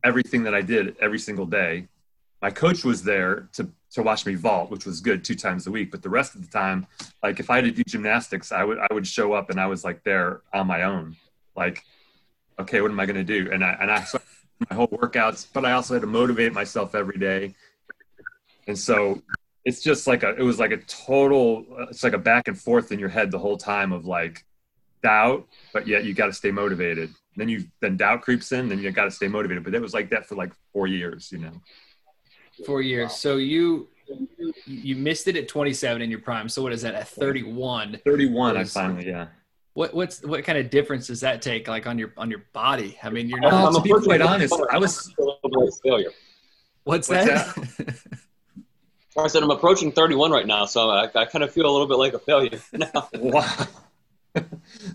everything 0.06 0.44
that 0.44 0.54
I 0.54 0.62
did 0.62 0.96
every 1.00 1.18
single 1.18 1.46
day. 1.46 1.88
My 2.40 2.50
coach 2.50 2.84
was 2.84 3.02
there 3.02 3.48
to 3.54 3.68
to 3.92 4.02
watch 4.02 4.26
me 4.26 4.34
vault, 4.34 4.70
which 4.70 4.84
was 4.84 5.00
good 5.00 5.24
two 5.24 5.34
times 5.34 5.66
a 5.66 5.70
week. 5.70 5.90
But 5.90 6.02
the 6.02 6.10
rest 6.10 6.34
of 6.34 6.42
the 6.42 6.52
time, 6.52 6.86
like 7.22 7.40
if 7.40 7.50
I 7.50 7.56
had 7.56 7.64
to 7.64 7.70
do 7.70 7.82
gymnastics, 7.82 8.52
I 8.52 8.62
would 8.62 8.78
I 8.78 8.92
would 8.92 9.06
show 9.06 9.32
up 9.32 9.50
and 9.50 9.60
I 9.60 9.66
was 9.66 9.84
like 9.84 10.04
there 10.04 10.42
on 10.52 10.66
my 10.66 10.82
own, 10.82 11.16
like, 11.56 11.82
okay, 12.58 12.80
what 12.80 12.90
am 12.90 13.00
I 13.00 13.06
going 13.06 13.16
to 13.16 13.24
do? 13.24 13.50
And 13.52 13.64
I 13.64 13.76
and 13.80 13.90
I 13.90 14.04
so 14.04 14.20
my 14.70 14.76
whole 14.76 14.88
workouts, 14.88 15.46
but 15.52 15.64
I 15.64 15.72
also 15.72 15.94
had 15.94 16.00
to 16.00 16.06
motivate 16.06 16.52
myself 16.52 16.94
every 16.94 17.18
day. 17.18 17.54
And 18.66 18.78
so 18.78 19.22
it's 19.64 19.82
just 19.82 20.06
like 20.06 20.22
a 20.22 20.30
it 20.36 20.42
was 20.42 20.58
like 20.58 20.72
a 20.72 20.78
total 20.78 21.66
it's 21.90 22.04
like 22.04 22.12
a 22.12 22.18
back 22.18 22.48
and 22.48 22.58
forth 22.58 22.92
in 22.92 22.98
your 22.98 23.08
head 23.08 23.30
the 23.30 23.38
whole 23.38 23.56
time 23.56 23.92
of 23.92 24.06
like 24.06 24.44
doubt, 25.02 25.46
but 25.72 25.86
yet 25.86 26.04
you 26.04 26.14
got 26.14 26.26
to 26.26 26.32
stay 26.32 26.50
motivated. 26.50 27.10
Then 27.36 27.48
you 27.48 27.64
then 27.80 27.96
doubt 27.96 28.22
creeps 28.22 28.52
in, 28.52 28.68
then 28.68 28.78
you 28.78 28.90
got 28.90 29.04
to 29.04 29.10
stay 29.10 29.28
motivated. 29.28 29.64
But 29.64 29.74
it 29.74 29.82
was 29.82 29.94
like 29.94 30.10
that 30.10 30.26
for 30.26 30.34
like 30.34 30.52
four 30.72 30.86
years, 30.86 31.30
you 31.30 31.38
know. 31.38 31.52
Four 32.64 32.82
years. 32.82 33.12
So 33.14 33.36
you 33.36 33.88
you 34.66 34.96
missed 34.96 35.28
it 35.28 35.36
at 35.36 35.48
27 35.48 36.00
in 36.00 36.10
your 36.10 36.20
prime. 36.20 36.48
So 36.48 36.62
what 36.62 36.72
is 36.72 36.82
that 36.82 36.94
at 36.94 37.08
31? 37.08 38.00
31, 38.04 38.56
I 38.56 38.64
finally, 38.64 39.08
yeah. 39.08 39.26
What 39.74 39.92
what's 39.92 40.22
what 40.22 40.42
kind 40.44 40.56
of 40.56 40.70
difference 40.70 41.08
does 41.08 41.20
that 41.20 41.42
take, 41.42 41.68
like 41.68 41.86
on 41.86 41.98
your 41.98 42.14
on 42.16 42.30
your 42.30 42.44
body? 42.54 42.96
I 43.02 43.10
mean, 43.10 43.28
you're 43.28 43.40
not. 43.40 43.74
To 43.74 43.80
be 43.82 43.92
quite 43.92 44.22
honest, 44.22 44.54
I 44.70 44.78
was 44.78 45.12
failure. 45.82 46.12
What's, 46.84 47.08
what's 47.08 47.26
that? 47.26 47.54
that? 47.54 47.98
I 49.18 49.28
said 49.28 49.42
I'm 49.42 49.50
approaching 49.50 49.92
31 49.92 50.30
right 50.30 50.46
now, 50.46 50.66
so 50.66 50.90
I, 50.90 51.10
I 51.14 51.24
kind 51.24 51.42
of 51.42 51.50
feel 51.50 51.66
a 51.66 51.72
little 51.72 51.86
bit 51.86 51.96
like 51.96 52.12
a 52.12 52.18
failure 52.18 52.60
now. 52.72 53.08
wow. 53.14 53.66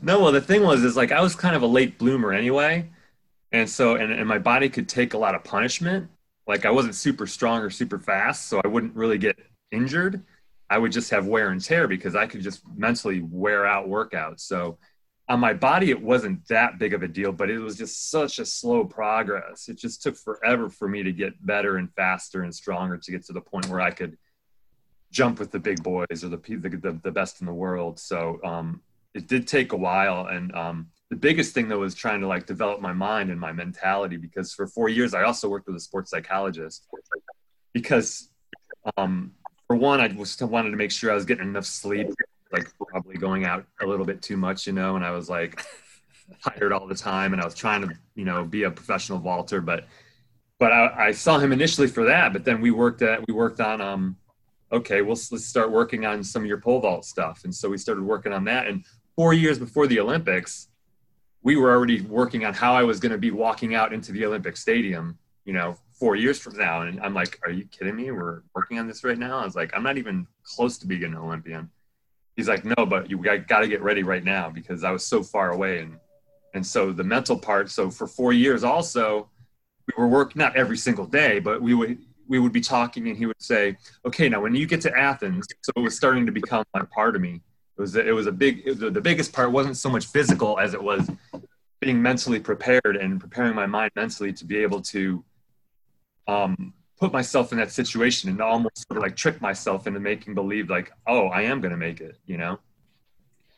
no, 0.02 0.20
well, 0.20 0.32
the 0.32 0.42
thing 0.42 0.64
was, 0.64 0.84
is 0.84 0.98
like 0.98 1.12
I 1.12 1.22
was 1.22 1.36
kind 1.36 1.56
of 1.56 1.62
a 1.62 1.68
late 1.68 1.98
bloomer 1.98 2.34
anyway, 2.34 2.90
and 3.52 3.70
so 3.70 3.96
and, 3.96 4.12
and 4.12 4.28
my 4.28 4.40
body 4.40 4.70
could 4.70 4.90
take 4.90 5.14
a 5.14 5.18
lot 5.18 5.36
of 5.36 5.44
punishment. 5.44 6.10
Like 6.48 6.66
I 6.66 6.72
wasn't 6.72 6.96
super 6.96 7.28
strong 7.28 7.62
or 7.62 7.70
super 7.70 8.00
fast, 8.00 8.48
so 8.48 8.62
I 8.64 8.68
wouldn't 8.68 8.96
really 8.96 9.18
get 9.18 9.38
injured. 9.72 10.24
I 10.70 10.78
would 10.78 10.92
just 10.92 11.10
have 11.12 11.28
wear 11.28 11.50
and 11.50 11.62
tear 11.62 11.88
because 11.88 12.16
I 12.16 12.28
could 12.28 12.42
just 12.42 12.62
mentally 12.76 13.22
wear 13.22 13.66
out 13.66 13.88
workouts. 13.88 14.42
So 14.42 14.78
on 15.28 15.40
my 15.40 15.54
body, 15.54 15.92
it 15.92 16.02
wasn't 16.02 16.48
that 16.48 16.80
big 16.80 16.94
of 16.94 17.04
a 17.04 17.08
deal, 17.08 17.32
but 17.32 17.50
it 17.50 17.60
was 17.60 17.78
just 17.78 18.10
such 18.10 18.40
a 18.40 18.46
slow 18.46 18.84
progress. 18.84 19.70
It 19.70 19.78
just 19.78 20.02
took 20.02 20.18
forever 20.18 20.70
for 20.70 20.88
me 20.88 21.04
to 21.04 21.12
get 21.12 21.46
better 21.46 21.78
and 21.78 21.94
faster 21.94 22.44
and 22.44 22.54
stronger 22.54 22.98
to 22.98 23.12
get 23.12 23.26
to 23.26 23.34
the 23.34 23.42
point 23.42 23.68
where 23.68 23.82
I 23.82 23.92
could 23.92 24.18
jump 25.12 25.40
with 25.40 25.52
the 25.52 25.60
big 25.60 25.84
boys 25.84 26.24
or 26.24 26.30
the 26.30 26.38
the, 26.38 27.00
the 27.04 27.12
best 27.12 27.42
in 27.42 27.48
the 27.48 27.54
world. 27.54 28.00
So 28.00 28.40
um, 28.44 28.82
it 29.14 29.28
did 29.28 29.48
take 29.48 29.74
a 29.74 29.78
while, 29.78 30.28
and 30.28 30.54
um, 30.56 30.88
the 31.12 31.18
biggest 31.18 31.54
thing 31.54 31.68
though 31.68 31.80
was 31.80 31.94
trying 31.94 32.22
to 32.22 32.28
like 32.28 32.46
develop 32.46 32.80
my 32.80 32.94
mind 32.94 33.30
and 33.30 33.40
my 33.40 33.52
mentality 33.52 34.16
because 34.16 34.54
for 34.54 34.66
four 34.66 34.88
years 34.88 35.14
I 35.14 35.24
also 35.24 35.50
worked 35.50 35.68
with 35.68 35.76
a 35.76 35.80
sports 35.80 36.10
psychologist 36.10 36.88
because 37.74 38.30
um, 38.98 39.34
for 39.68 39.76
one, 39.76 40.00
I 40.00 40.08
was 40.08 40.40
wanted 40.42 40.72
to 40.72 40.78
make 40.78 40.90
sure 40.90 41.12
I 41.12 41.16
was 41.16 41.26
getting 41.26 41.48
enough 41.48 41.66
sleep, 41.66 42.08
like 42.52 42.68
probably 42.90 43.16
going 43.16 43.46
out 43.46 43.66
a 43.82 43.86
little 43.86 44.06
bit 44.06 44.22
too 44.22 44.38
much, 44.38 44.66
you 44.66 44.74
know, 44.74 44.96
and 44.96 45.06
I 45.06 45.12
was 45.12 45.30
like 45.30 45.62
tired 46.44 46.72
all 46.72 46.88
the 46.88 46.96
time 46.96 47.34
and 47.34 47.42
I 47.42 47.46
was 47.46 47.56
trying 47.56 47.82
to, 47.82 47.94
you 48.16 48.24
know, 48.24 48.46
be 48.46 48.64
a 48.64 48.72
professional 48.72 49.20
vaulter, 49.20 49.60
but, 49.60 49.88
but 50.60 50.72
I, 50.72 51.08
I 51.08 51.12
saw 51.12 51.40
him 51.40 51.52
initially 51.52 51.88
for 51.88 52.06
that, 52.06 52.32
but 52.32 52.46
then 52.46 52.62
we 52.62 52.72
worked 52.72 53.02
at, 53.02 53.26
we 53.28 53.34
worked 53.34 53.60
on, 53.60 53.82
um, 53.82 54.16
okay, 54.72 55.02
well, 55.02 55.18
let's 55.32 55.46
start 55.46 55.72
working 55.72 56.06
on 56.06 56.24
some 56.24 56.42
of 56.42 56.48
your 56.48 56.60
pole 56.60 56.80
vault 56.80 57.04
stuff. 57.04 57.42
And 57.44 57.54
so 57.54 57.70
we 57.70 57.78
started 57.78 58.04
working 58.04 58.32
on 58.32 58.46
that. 58.46 58.68
And 58.68 58.86
four 59.16 59.34
years 59.34 59.60
before 59.60 59.88
the 59.88 60.00
Olympics, 60.00 60.68
we 61.44 61.56
were 61.56 61.72
already 61.72 62.02
working 62.02 62.46
on 62.46 62.54
how 62.54 62.74
I 62.74 62.84
was 62.84 63.00
going 63.00 63.12
to 63.12 63.18
be 63.18 63.32
walking 63.32 63.76
out 63.76 63.94
into 63.94 64.12
the 64.12 64.26
Olympic 64.26 64.58
Stadium, 64.58 65.18
you 65.46 65.54
know, 65.54 65.76
four 65.92 66.16
years 66.16 66.40
from 66.40 66.58
now. 66.58 66.82
And 66.82 67.00
I'm 67.02 67.14
like, 67.14 67.40
are 67.44 67.52
you 67.52 67.66
kidding 67.66 67.96
me? 67.96 68.12
We're 68.12 68.42
working 68.56 68.80
on 68.80 68.88
this 68.88 69.04
right 69.04 69.18
now. 69.18 69.40
I 69.40 69.46
was 69.46 69.56
like, 69.56 69.72
I'm 69.76 69.84
not 69.84 69.98
even 69.98 70.28
close 70.44 70.78
to 70.80 70.88
being 70.88 71.04
an 71.04 71.16
Olympian. 71.16 71.70
He's 72.36 72.48
like, 72.48 72.64
no, 72.64 72.86
but 72.86 73.10
you 73.10 73.18
got 73.18 73.60
to 73.60 73.68
get 73.68 73.82
ready 73.82 74.04
right 74.04 74.24
now 74.24 74.50
because 74.50 74.84
I 74.84 74.92
was 74.92 75.06
so 75.06 75.22
far 75.22 75.52
away. 75.52 75.80
And, 75.80 75.98
and 76.54 76.66
so 76.66 76.92
the 76.92 77.04
mental 77.04 77.38
part. 77.38 77.70
So 77.70 77.90
for 77.90 78.08
four 78.08 78.34
years 78.34 78.64
also, 78.64 79.30
we 79.88 79.94
were 80.02 80.08
working 80.08 80.40
not 80.40 80.56
every 80.56 80.78
single 80.78 81.06
day, 81.06 81.40
but 81.40 81.62
we 81.62 81.74
would, 81.74 81.98
we 82.28 82.40
would 82.40 82.54
be 82.54 82.62
talking 82.62 83.08
and 83.10 83.18
he 83.18 83.26
would 83.26 83.42
say, 83.42 83.78
okay, 84.06 84.30
now 84.30 84.42
when 84.42 84.56
you 84.56 84.66
get 84.66 84.82
to 84.82 84.98
Athens, 84.98 85.46
so 85.62 85.72
it 85.76 85.82
was 85.82 85.98
starting 85.98 86.26
to 86.26 86.32
become 86.32 86.64
a 86.76 86.86
part 86.86 87.16
of 87.16 87.22
me. 87.22 87.42
It 87.78 87.82
was, 87.82 87.96
it 87.96 88.14
was 88.14 88.28
a 88.28 88.32
big, 88.32 88.66
was, 88.66 88.80
the 88.80 89.02
biggest 89.02 89.34
part 89.34 89.52
wasn't 89.52 89.78
so 89.78 89.90
much 89.90 90.08
physical 90.08 90.60
as 90.60 90.74
it 90.74 90.82
was 90.82 91.10
being 91.80 92.02
mentally 92.02 92.40
prepared 92.40 92.96
and 93.00 93.20
preparing 93.20 93.56
my 93.56 93.66
mind 93.66 93.92
mentally 93.96 94.32
to 94.34 94.46
be 94.46 94.58
able 94.58 94.82
to 94.82 95.24
um, 96.28 96.74
put 97.00 97.12
myself 97.12 97.52
in 97.52 97.58
that 97.58 97.72
situation 97.72 98.30
and 98.30 98.40
almost 98.42 98.88
sort 98.88 98.98
of 98.98 99.04
like 99.04 99.16
trick 99.16 99.42
myself 99.42 99.88
into 99.88 100.00
making 100.00 100.36
believe 100.36 100.70
like, 100.70 100.92
oh, 101.08 101.28
I 101.28 101.42
am 101.42 101.60
going 101.60 101.72
to 101.72 101.78
make 101.78 102.00
it, 102.00 102.18
you 102.28 102.38
know? 102.38 102.60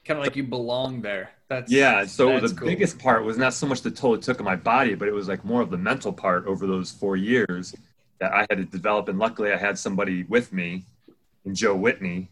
Kind 0.06 0.20
of 0.20 0.26
like 0.26 0.36
you 0.36 0.44
belong 0.44 1.02
there. 1.02 1.32
That's 1.50 1.72
yeah. 1.72 2.06
So 2.06 2.28
that's 2.28 2.54
the 2.54 2.60
cool. 2.60 2.68
biggest 2.68 3.00
part 3.00 3.24
was 3.24 3.38
not 3.38 3.54
so 3.54 3.68
much 3.68 3.82
the 3.82 3.92
toll 3.92 4.16
it 4.16 4.22
took 4.22 4.40
on 4.40 4.46
my 4.46 4.56
body, 4.56 4.96
but 4.96 5.08
it 5.08 5.14
was 5.14 5.28
like 5.28 5.46
more 5.46 5.62
of 5.62 5.70
the 5.70 5.78
mental 5.78 6.12
part 6.12 6.46
over 6.46 6.68
those 6.68 6.92
four 6.92 7.16
years 7.16 7.74
that 8.20 8.34
I 8.34 8.46
had 8.50 8.58
to 8.58 8.66
develop. 8.66 9.08
And 9.08 9.18
luckily, 9.18 9.52
I 9.54 9.58
had 9.58 9.78
somebody 9.78 10.24
with 10.24 10.52
me, 10.52 10.86
in 11.46 11.56
Joe 11.56 11.76
Whitney, 11.76 12.30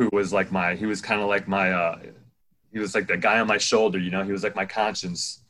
who 0.00 0.08
was 0.14 0.32
like 0.32 0.50
my 0.50 0.74
he 0.74 0.86
was 0.86 1.02
kind 1.02 1.20
of 1.20 1.28
like 1.28 1.46
my 1.46 1.72
uh, 1.72 1.98
he 2.72 2.78
was 2.78 2.94
like 2.94 3.06
the 3.06 3.18
guy 3.18 3.38
on 3.38 3.46
my 3.46 3.58
shoulder. 3.58 3.98
You 3.98 4.10
know, 4.10 4.24
he 4.24 4.32
was 4.32 4.42
like 4.42 4.56
my 4.56 4.64
conscience 4.64 5.42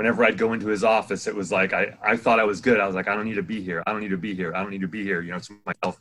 whenever 0.00 0.24
I'd 0.24 0.38
go 0.38 0.54
into 0.54 0.68
his 0.68 0.82
office, 0.82 1.26
it 1.26 1.34
was 1.34 1.52
like 1.52 1.74
I, 1.74 1.94
I 2.02 2.16
thought 2.16 2.40
I 2.40 2.44
was 2.44 2.62
good. 2.62 2.80
I 2.80 2.86
was 2.86 2.96
like, 2.96 3.06
I 3.06 3.14
don't 3.14 3.26
need 3.26 3.34
to 3.34 3.42
be 3.42 3.60
here. 3.60 3.82
I 3.86 3.92
don't 3.92 4.00
need 4.00 4.12
to 4.12 4.16
be 4.16 4.34
here. 4.34 4.54
I 4.54 4.62
don't 4.62 4.70
need 4.70 4.80
to 4.80 4.88
be 4.88 5.04
here, 5.04 5.20
you 5.20 5.30
know, 5.30 5.38
to 5.38 5.52
myself. 5.66 6.00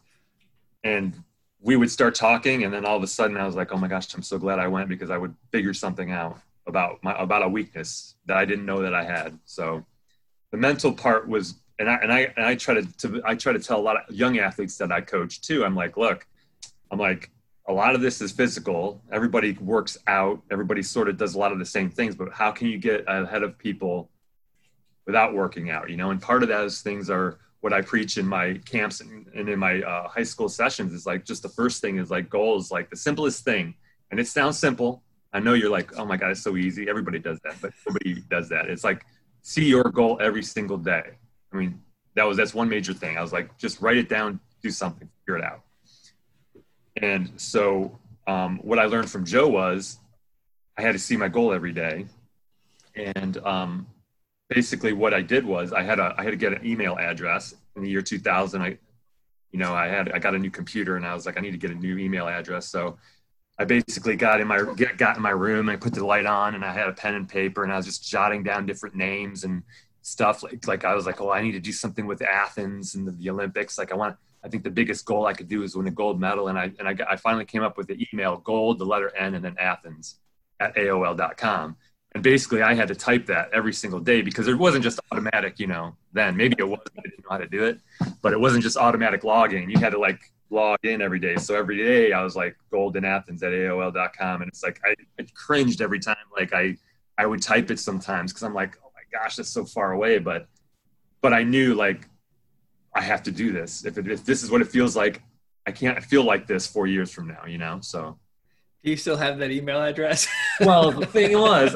And 0.86 1.22
we 1.60 1.75
would 1.75 1.91
start 1.91 2.15
talking, 2.15 2.63
and 2.63 2.74
then 2.74 2.86
all 2.86 2.96
of 2.96 3.03
a 3.03 3.08
sudden 3.08 3.36
I 3.36 3.46
was 3.46 3.58
like, 3.58 3.74
oh 3.74 3.77
my 3.77 3.89
gosh, 3.89 4.13
I'm 4.13 4.24
so 4.24 4.38
glad 4.38 4.58
I 4.58 4.70
went 4.70 4.88
because 4.88 5.10
I 5.10 5.18
would 5.18 5.36
figure 5.51 5.74
something 5.74 6.12
out 6.12 6.39
about 6.65 7.03
my 7.03 7.13
about 7.22 7.44
a 7.44 7.50
weakness 7.50 8.15
that 8.27 8.38
I 8.38 8.46
didn't 8.46 8.65
know 8.65 8.82
that 8.84 8.94
I 8.94 9.03
had. 9.03 9.38
So 9.44 9.86
the 10.51 10.58
mental 10.58 10.94
part 10.94 11.27
was 11.27 11.56
and 11.77 11.89
I 11.89 11.96
and 11.96 12.13
I 12.13 12.34
and 12.38 12.46
I 12.46 12.56
try 12.56 12.75
to, 12.75 12.98
to 13.00 13.22
I 13.25 13.36
try 13.36 13.51
to 13.51 13.60
tell 13.60 13.82
a 13.82 13.84
lot 13.84 13.98
of 13.98 14.15
young 14.15 14.39
athletes 14.39 14.77
that 14.77 14.94
I 14.94 15.01
coach 15.01 15.41
too. 15.41 15.65
I'm 15.65 15.75
like, 15.75 15.98
look, 15.98 16.25
I'm 16.89 17.00
like, 17.00 17.32
a 17.69 17.73
lot 17.73 17.93
of 17.93 18.01
this 18.01 18.19
is 18.19 18.31
physical. 18.31 18.99
Everybody 19.11 19.53
works 19.53 19.95
out. 20.07 20.41
Everybody 20.49 20.81
sort 20.81 21.07
of 21.07 21.17
does 21.17 21.35
a 21.35 21.38
lot 21.38 21.51
of 21.51 21.59
the 21.59 21.65
same 21.65 21.91
things, 21.91 22.15
but 22.15 22.33
how 22.33 22.51
can 22.51 22.67
you 22.67 22.79
get 22.79 23.05
ahead 23.07 23.43
of 23.43 23.59
people 23.59 24.09
without 25.05 25.35
working 25.35 25.69
out? 25.69 25.88
You 25.88 25.95
know, 25.95 26.09
and 26.09 26.19
part 26.19 26.41
of 26.41 26.49
those 26.49 26.81
things 26.81 27.11
are 27.11 27.38
what 27.61 27.71
I 27.71 27.81
preach 27.81 28.17
in 28.17 28.25
my 28.25 28.59
camps 28.65 29.01
and, 29.01 29.27
in 29.35 29.59
my 29.59 29.83
uh, 29.83 30.07
high 30.07 30.23
school 30.23 30.49
sessions 30.49 30.93
is 30.93 31.05
like 31.05 31.25
just 31.25 31.43
the 31.43 31.49
first 31.49 31.79
thing 31.79 31.99
is 31.99 32.09
like 32.09 32.27
goals, 32.27 32.71
like 32.71 32.89
the 32.89 32.95
simplest 32.95 33.43
thing. 33.43 33.75
And 34.09 34.19
it 34.19 34.27
sounds 34.27 34.57
simple. 34.57 35.03
I 35.31 35.39
know 35.39 35.53
you're 35.53 35.69
like, 35.69 35.95
oh 35.95 36.05
my 36.05 36.17
God, 36.17 36.31
it's 36.31 36.41
so 36.41 36.57
easy. 36.57 36.89
Everybody 36.89 37.19
does 37.19 37.39
that, 37.43 37.53
but 37.61 37.71
nobody 37.88 38.23
does 38.31 38.49
that. 38.49 38.67
It's 38.67 38.83
like 38.83 39.05
see 39.43 39.65
your 39.65 39.83
goal 39.83 40.17
every 40.19 40.41
single 40.41 40.77
day. 40.77 41.03
I 41.53 41.55
mean, 41.55 41.79
that 42.15 42.23
was 42.23 42.35
that's 42.35 42.55
one 42.55 42.67
major 42.67 42.95
thing. 42.95 43.15
I 43.15 43.21
was 43.21 43.31
like, 43.31 43.55
just 43.59 43.79
write 43.79 43.97
it 43.97 44.09
down, 44.09 44.39
do 44.63 44.71
something, 44.71 45.07
figure 45.19 45.38
it 45.38 45.43
out. 45.43 45.61
And 47.01 47.32
so 47.38 47.98
um, 48.27 48.60
what 48.60 48.79
I 48.79 48.86
learned 48.86 49.10
from 49.10 49.25
Joe 49.25 49.48
was 49.48 50.00
I 50.77 50.82
had 50.82 50.94
to 50.94 51.00
see 51.00 51.18
my 51.18 51.27
goal 51.27 51.53
every 51.53 51.72
day. 51.72 52.06
And 52.96 53.38
um, 53.46 53.88
basically 54.50 54.94
what 54.94 55.13
I 55.13 55.22
did 55.22 55.46
was 55.46 55.74
I 55.74 55.84
had 55.84 56.00
a, 56.00 56.13
I 56.18 56.24
had 56.24 56.32
to 56.32 56.38
get 56.38 56.53
an 56.53 56.65
email 56.65 56.98
address 56.98 57.53
in 57.75 57.84
the 57.84 57.89
year 57.89 58.01
2000. 58.01 58.62
I, 58.62 58.77
you 59.51 59.60
know, 59.60 59.74
I 59.74 59.88
had, 59.88 60.12
I 60.12 60.20
got 60.20 60.36
a 60.36 60.39
new 60.39 60.51
computer 60.51 60.96
and 60.96 61.06
I 61.06 61.13
was 61.13 61.25
like, 61.25 61.38
I 61.38 61.41
need 61.41 61.51
to 61.51 61.58
get 61.58 61.72
a 61.72 61.75
new 61.75 61.98
email 61.98 62.27
address. 62.27 62.68
So 62.68 62.98
I 63.58 63.65
basically 63.65 64.15
got 64.15 64.39
in 64.39 64.48
my, 64.48 64.63
get, 64.75 64.98
got 64.98 65.18
in 65.18 65.22
my 65.22 65.32
room 65.32 65.70
and 65.70 65.77
I 65.77 65.79
put 65.79 65.94
the 65.94 66.06
light 66.06 66.25
on 66.25 66.56
and 66.56 66.63
I 66.63 66.72
had 66.72 66.88
a 66.88 66.94
pen 66.94 67.15
and 67.15 67.27
paper 67.27 67.63
and 67.63 67.74
I 67.74 67.77
was 67.77 67.86
just 67.86 68.08
jotting 68.08 68.44
down 68.44 68.65
different 68.65 68.96
names 68.96 69.44
and 69.44 69.63
stuff. 70.01 70.44
Like, 70.44 70.68
like 70.68 70.86
I 70.86 70.96
was 70.96 71.06
like, 71.06 71.20
oh, 71.22 71.32
I 71.32 71.41
need 71.41 71.53
to 71.53 71.60
do 71.60 71.72
something 71.72 72.06
with 72.06 72.22
Athens 72.22 72.96
and 72.96 73.08
the, 73.08 73.12
the 73.12 73.29
Olympics. 73.29 73.77
Like 73.77 73.91
I 73.91 73.96
want, 73.96 74.18
I 74.43 74.48
think 74.48 74.63
the 74.63 74.72
biggest 74.72 75.05
goal 75.05 75.25
I 75.25 75.34
could 75.34 75.48
do 75.48 75.63
is 75.63 75.75
win 75.75 75.88
a 75.88 75.91
gold 75.91 76.19
medal. 76.19 76.48
And 76.48 76.58
I, 76.58 76.72
and 76.79 76.88
I, 76.88 76.96
I 77.10 77.15
finally 77.17 77.46
came 77.46 77.63
up 77.63 77.77
with 77.77 77.88
the 77.88 78.08
email 78.13 78.38
gold, 78.38 78.79
the 78.79 78.86
letter 78.86 79.15
N, 79.15 79.36
and 79.36 79.43
then 79.43 79.55
Athens 79.60 80.15
at 80.60 80.75
AOL.com. 80.75 81.75
And 82.13 82.24
basically, 82.24 82.63
I 82.63 82.74
had 82.74 82.88
to 82.88 82.96
type 82.96 83.27
that 83.27 83.50
every 83.53 83.74
single 83.74 84.00
day 84.00 84.22
because 84.22 84.48
it 84.48 84.55
wasn't 84.55 84.84
just 84.84 85.00
automatic, 85.12 85.60
you 85.60 85.67
know, 85.67 85.96
then 86.12 86.36
maybe 86.36 86.55
it 86.58 86.67
was, 86.67 86.79
I 86.98 87.01
didn't 87.01 87.24
know 87.24 87.29
how 87.29 87.38
to 87.38 87.48
do 87.48 87.65
it, 87.65 87.79
but 88.24 88.34
it 88.34 88.39
wasn't 88.39 88.63
just 88.63 88.77
automatic 88.77 89.24
logging. 89.24 89.69
You 89.69 89.77
had 89.77 89.91
to 89.91 90.00
like 90.00 90.19
log 90.50 90.79
in 90.84 91.01
every 91.01 91.19
day. 91.19 91.36
So 91.36 91.55
every 91.55 91.77
day 91.77 92.12
I 92.12 92.24
was 92.24 92.36
like 92.36 92.58
golden 92.72 93.05
Athens 93.05 93.43
at 93.43 93.51
AOL.com. 93.51 94.41
And 94.41 94.50
it's 94.50 94.63
like, 94.63 94.81
I, 94.84 94.96
I 95.19 95.27
cringed 95.36 95.81
every 95.81 96.00
time. 96.00 96.15
Like 96.36 96.51
I, 96.51 96.77
I 97.17 97.27
would 97.27 97.43
type 97.43 97.69
it 97.69 97.79
sometimes 97.79 98.34
because 98.34 98.41
I'm 98.41 98.55
like, 98.55 98.79
oh 98.84 98.91
my 98.96 99.19
gosh, 99.19 99.36
that's 99.36 99.50
so 99.50 99.63
far 99.65 99.91
away. 99.91 100.17
But, 100.17 100.48
but 101.22 101.31
I 101.31 101.43
knew 101.43 101.75
like 101.75 102.08
I 102.93 103.01
have 103.01 103.24
to 103.24 103.31
do 103.31 103.51
this. 103.51 103.86
If, 103.86 103.98
it, 103.98 104.08
if 104.10 104.25
this 104.25 104.43
is 104.43 104.51
what 104.51 104.62
it 104.62 104.67
feels 104.67 104.96
like, 104.96 105.22
I 105.67 105.72
can't 105.72 106.03
feel 106.03 106.24
like 106.24 106.48
this 106.48 106.65
four 106.65 106.88
years 106.88 107.12
from 107.12 107.27
now, 107.27 107.46
you 107.46 107.58
know? 107.58 107.79
So. 107.81 108.17
Do 108.84 108.89
you 108.89 108.98
still 108.98 109.17
have 109.17 109.38
that 109.39 109.51
email 109.51 109.81
address? 109.81 110.27
well, 110.62 110.91
the 110.91 111.05
thing 111.05 111.38
was, 111.38 111.75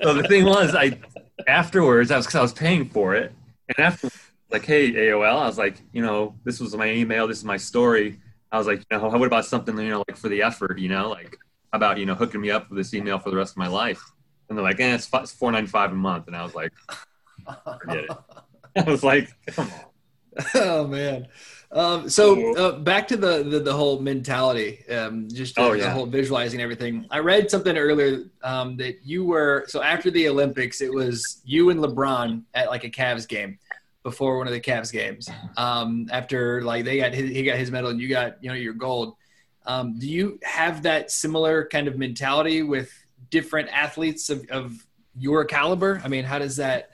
so 0.00 0.14
the 0.14 0.22
thing 0.28 0.44
was, 0.44 0.74
I, 0.74 0.98
afterwards, 1.46 2.10
I 2.10 2.16
was, 2.16 2.26
cause 2.26 2.36
I 2.36 2.42
was 2.42 2.52
paying 2.52 2.88
for 2.88 3.14
it. 3.14 3.32
And 3.68 3.86
after 3.86 4.08
like, 4.50 4.64
Hey, 4.64 4.92
AOL, 4.92 5.36
I 5.36 5.46
was 5.46 5.58
like, 5.58 5.82
you 5.92 6.02
know, 6.02 6.34
this 6.44 6.60
was 6.60 6.76
my 6.76 6.90
email. 6.90 7.26
This 7.26 7.38
is 7.38 7.44
my 7.44 7.56
story. 7.56 8.20
I 8.52 8.58
was 8.58 8.66
like, 8.66 8.84
you 8.90 8.98
know, 8.98 9.08
what 9.08 9.26
about 9.26 9.46
something, 9.46 9.76
you 9.76 9.90
know, 9.90 10.04
like 10.08 10.16
for 10.16 10.28
the 10.28 10.42
effort, 10.42 10.78
you 10.78 10.88
know, 10.88 11.10
like 11.10 11.36
how 11.72 11.76
about, 11.76 11.98
you 11.98 12.06
know, 12.06 12.14
hooking 12.14 12.40
me 12.40 12.52
up 12.52 12.70
with 12.70 12.78
this 12.78 12.94
email 12.94 13.18
for 13.18 13.30
the 13.30 13.36
rest 13.36 13.54
of 13.54 13.56
my 13.56 13.66
life? 13.66 14.00
And 14.48 14.56
they're 14.56 14.64
like, 14.64 14.78
eh, 14.78 14.94
it's, 14.94 15.08
it's 15.12 15.32
four 15.32 15.50
ninety 15.50 15.68
five 15.68 15.90
a 15.90 15.94
month. 15.96 16.28
And 16.28 16.36
I 16.36 16.44
was 16.44 16.54
like, 16.54 16.72
forget 17.80 18.04
it. 18.04 18.10
I 18.76 18.82
was 18.90 19.02
like, 19.02 19.28
come 19.48 19.66
on. 19.66 19.80
Oh 20.54 20.86
man. 20.86 21.28
Um, 21.74 22.08
so 22.08 22.54
uh, 22.54 22.78
back 22.78 23.08
to 23.08 23.16
the, 23.16 23.42
the, 23.42 23.58
the 23.58 23.72
whole 23.72 23.98
mentality, 23.98 24.86
um, 24.88 25.28
just 25.28 25.58
oh, 25.58 25.72
yeah. 25.72 25.84
the 25.84 25.90
whole 25.90 26.06
visualizing 26.06 26.60
everything. 26.60 27.04
I 27.10 27.18
read 27.18 27.50
something 27.50 27.76
earlier 27.76 28.30
um, 28.44 28.76
that 28.76 29.04
you 29.04 29.24
were 29.24 29.64
so 29.66 29.82
after 29.82 30.08
the 30.08 30.28
Olympics, 30.28 30.80
it 30.80 30.92
was 30.92 31.42
you 31.44 31.70
and 31.70 31.80
LeBron 31.80 32.44
at 32.54 32.68
like 32.68 32.84
a 32.84 32.90
Cavs 32.90 33.26
game 33.26 33.58
before 34.04 34.38
one 34.38 34.46
of 34.46 34.52
the 34.52 34.60
Cavs 34.60 34.92
games. 34.92 35.28
Um, 35.56 36.08
after 36.12 36.62
like 36.62 36.84
they 36.84 36.98
got 36.98 37.12
his, 37.12 37.30
he 37.30 37.42
got 37.42 37.56
his 37.56 37.72
medal 37.72 37.90
and 37.90 38.00
you 38.00 38.08
got 38.08 38.42
you 38.42 38.50
know 38.50 38.56
your 38.56 38.74
gold. 38.74 39.16
Um, 39.66 39.98
do 39.98 40.08
you 40.08 40.38
have 40.44 40.82
that 40.84 41.10
similar 41.10 41.66
kind 41.66 41.88
of 41.88 41.98
mentality 41.98 42.62
with 42.62 42.92
different 43.30 43.68
athletes 43.70 44.30
of, 44.30 44.46
of 44.50 44.86
your 45.18 45.44
caliber? 45.44 46.00
I 46.04 46.08
mean, 46.08 46.24
how 46.24 46.38
does 46.38 46.56
that? 46.56 46.90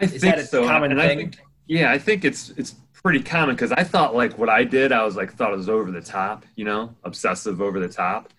I 0.00 0.06
is 0.06 0.22
that 0.22 0.38
a 0.38 0.44
so. 0.44 0.66
common 0.66 0.90
and 0.90 1.00
thing? 1.00 1.34
Yeah, 1.68 1.92
I 1.92 1.98
think 1.98 2.24
it's 2.24 2.50
it's 2.56 2.74
pretty 2.94 3.22
common 3.22 3.54
because 3.54 3.72
I 3.72 3.84
thought 3.84 4.14
like 4.14 4.38
what 4.38 4.48
I 4.48 4.64
did, 4.64 4.90
I 4.90 5.04
was 5.04 5.16
like 5.16 5.34
thought 5.34 5.52
it 5.52 5.56
was 5.56 5.68
over 5.68 5.90
the 5.90 6.00
top, 6.00 6.44
you 6.56 6.64
know, 6.64 6.94
obsessive 7.04 7.60
over 7.60 7.78
the 7.78 7.88
top. 7.88 8.32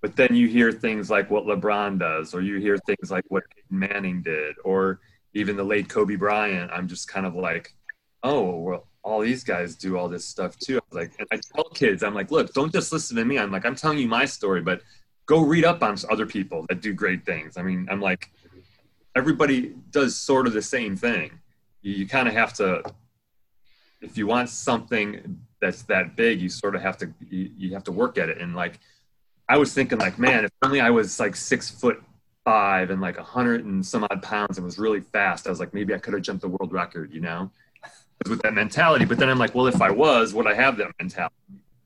But 0.00 0.14
then 0.14 0.34
you 0.36 0.46
hear 0.46 0.70
things 0.70 1.10
like 1.10 1.30
what 1.30 1.44
LeBron 1.44 1.98
does, 1.98 2.32
or 2.32 2.40
you 2.40 2.58
hear 2.58 2.78
things 2.78 3.10
like 3.10 3.24
what 3.28 3.42
Manning 3.70 4.22
did, 4.22 4.54
or 4.64 5.00
even 5.34 5.56
the 5.56 5.64
late 5.64 5.88
Kobe 5.88 6.14
Bryant. 6.16 6.70
I'm 6.70 6.86
just 6.86 7.08
kind 7.08 7.26
of 7.26 7.34
like, 7.34 7.74
oh, 8.22 8.56
well, 8.56 8.86
all 9.02 9.20
these 9.20 9.42
guys 9.42 9.74
do 9.74 9.98
all 9.98 10.08
this 10.08 10.24
stuff 10.24 10.56
too. 10.58 10.78
I 10.78 10.94
like, 10.94 11.12
and 11.18 11.26
I 11.32 11.40
tell 11.54 11.64
kids, 11.70 12.02
I'm 12.02 12.14
like, 12.14 12.30
look, 12.30 12.52
don't 12.54 12.72
just 12.72 12.92
listen 12.92 13.16
to 13.16 13.24
me. 13.24 13.38
I'm 13.38 13.50
like, 13.50 13.66
I'm 13.66 13.74
telling 13.74 13.98
you 13.98 14.06
my 14.08 14.24
story, 14.24 14.60
but 14.60 14.82
go 15.26 15.40
read 15.40 15.64
up 15.64 15.82
on 15.82 15.96
other 16.08 16.26
people 16.26 16.64
that 16.68 16.80
do 16.80 16.92
great 16.92 17.26
things. 17.26 17.56
I 17.56 17.62
mean, 17.62 17.88
I'm 17.90 18.00
like, 18.00 18.30
everybody 19.16 19.74
does 19.90 20.16
sort 20.16 20.46
of 20.46 20.52
the 20.52 20.62
same 20.62 20.96
thing. 20.96 21.32
You, 21.86 21.92
you 21.92 22.06
kind 22.08 22.26
of 22.26 22.34
have 22.34 22.52
to, 22.54 22.82
if 24.00 24.18
you 24.18 24.26
want 24.26 24.48
something 24.48 25.38
that's 25.60 25.82
that 25.82 26.16
big, 26.16 26.40
you 26.40 26.48
sort 26.48 26.74
of 26.74 26.82
have 26.82 26.98
to, 26.98 27.14
you, 27.30 27.50
you 27.56 27.74
have 27.74 27.84
to 27.84 27.92
work 27.92 28.18
at 28.18 28.28
it. 28.28 28.38
And 28.38 28.56
like, 28.56 28.80
I 29.48 29.56
was 29.56 29.72
thinking 29.72 29.98
like, 29.98 30.18
man, 30.18 30.44
if 30.44 30.50
only 30.64 30.80
I 30.80 30.90
was 30.90 31.20
like 31.20 31.36
six 31.36 31.70
foot 31.70 32.02
five 32.44 32.90
and 32.90 33.00
like 33.00 33.18
a 33.18 33.22
hundred 33.22 33.64
and 33.64 33.86
some 33.86 34.04
odd 34.10 34.20
pounds 34.20 34.58
and 34.58 34.64
was 34.64 34.78
really 34.78 35.00
fast, 35.00 35.46
I 35.46 35.50
was 35.50 35.60
like, 35.60 35.72
maybe 35.72 35.94
I 35.94 35.98
could 35.98 36.14
have 36.14 36.22
jumped 36.22 36.42
the 36.42 36.48
world 36.48 36.72
record, 36.72 37.12
you 37.12 37.20
know, 37.20 37.52
with 38.28 38.42
that 38.42 38.54
mentality. 38.54 39.04
But 39.04 39.18
then 39.18 39.28
I'm 39.28 39.38
like, 39.38 39.54
well, 39.54 39.68
if 39.68 39.80
I 39.80 39.92
was, 39.92 40.34
would 40.34 40.48
I 40.48 40.54
have 40.54 40.76
that 40.78 40.90
mentality? 40.98 41.34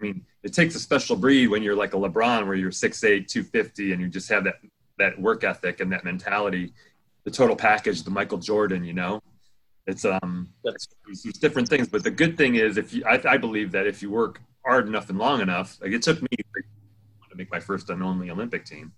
I 0.01 0.03
mean, 0.03 0.25
it 0.43 0.55
takes 0.55 0.75
a 0.75 0.81
special 0.81 1.15
breed 1.15 1.49
when 1.49 1.63
you're 1.63 1.77
like 1.77 1.93
a 1.93 1.99
LeBron, 1.99 2.47
where 2.47 2.57
you're 2.57 2.71
6'8", 2.71 3.29
250, 3.29 3.93
and 3.93 4.01
you 4.01 4.09
just 4.09 4.31
have 4.31 4.45
that 4.45 4.57
that 4.99 5.19
work 5.19 5.45
ethic 5.45 5.81
and 5.81 5.91
that 5.93 6.05
mentality 6.05 6.73
the 7.25 7.31
total 7.31 7.57
package, 7.57 8.03
the 8.03 8.11
Michael 8.11 8.39
Jordan, 8.39 8.85
you 8.85 8.93
know, 8.93 9.23
it's 9.91 10.05
um, 10.05 10.49
it's, 10.65 10.89
it's 11.25 11.39
different 11.39 11.69
things. 11.69 11.89
But 11.89 12.03
the 12.03 12.11
good 12.11 12.37
thing 12.37 12.55
is, 12.55 12.77
if 12.77 12.93
you, 12.95 13.05
I, 13.05 13.21
I 13.35 13.37
believe 13.37 13.73
that 13.73 13.87
if 13.87 14.03
you 14.03 14.11
work 14.11 14.41
hard 14.65 14.87
enough 14.87 15.11
and 15.11 15.19
long 15.19 15.41
enough, 15.41 15.79
like 15.83 15.93
it 15.93 16.03
took 16.03 16.23
me 16.23 16.29
to 16.31 17.37
make 17.37 17.51
my 17.51 17.61
first 17.61 17.91
and 17.91 18.03
only 18.03 18.31
Olympic 18.31 18.65
team. 18.65 18.93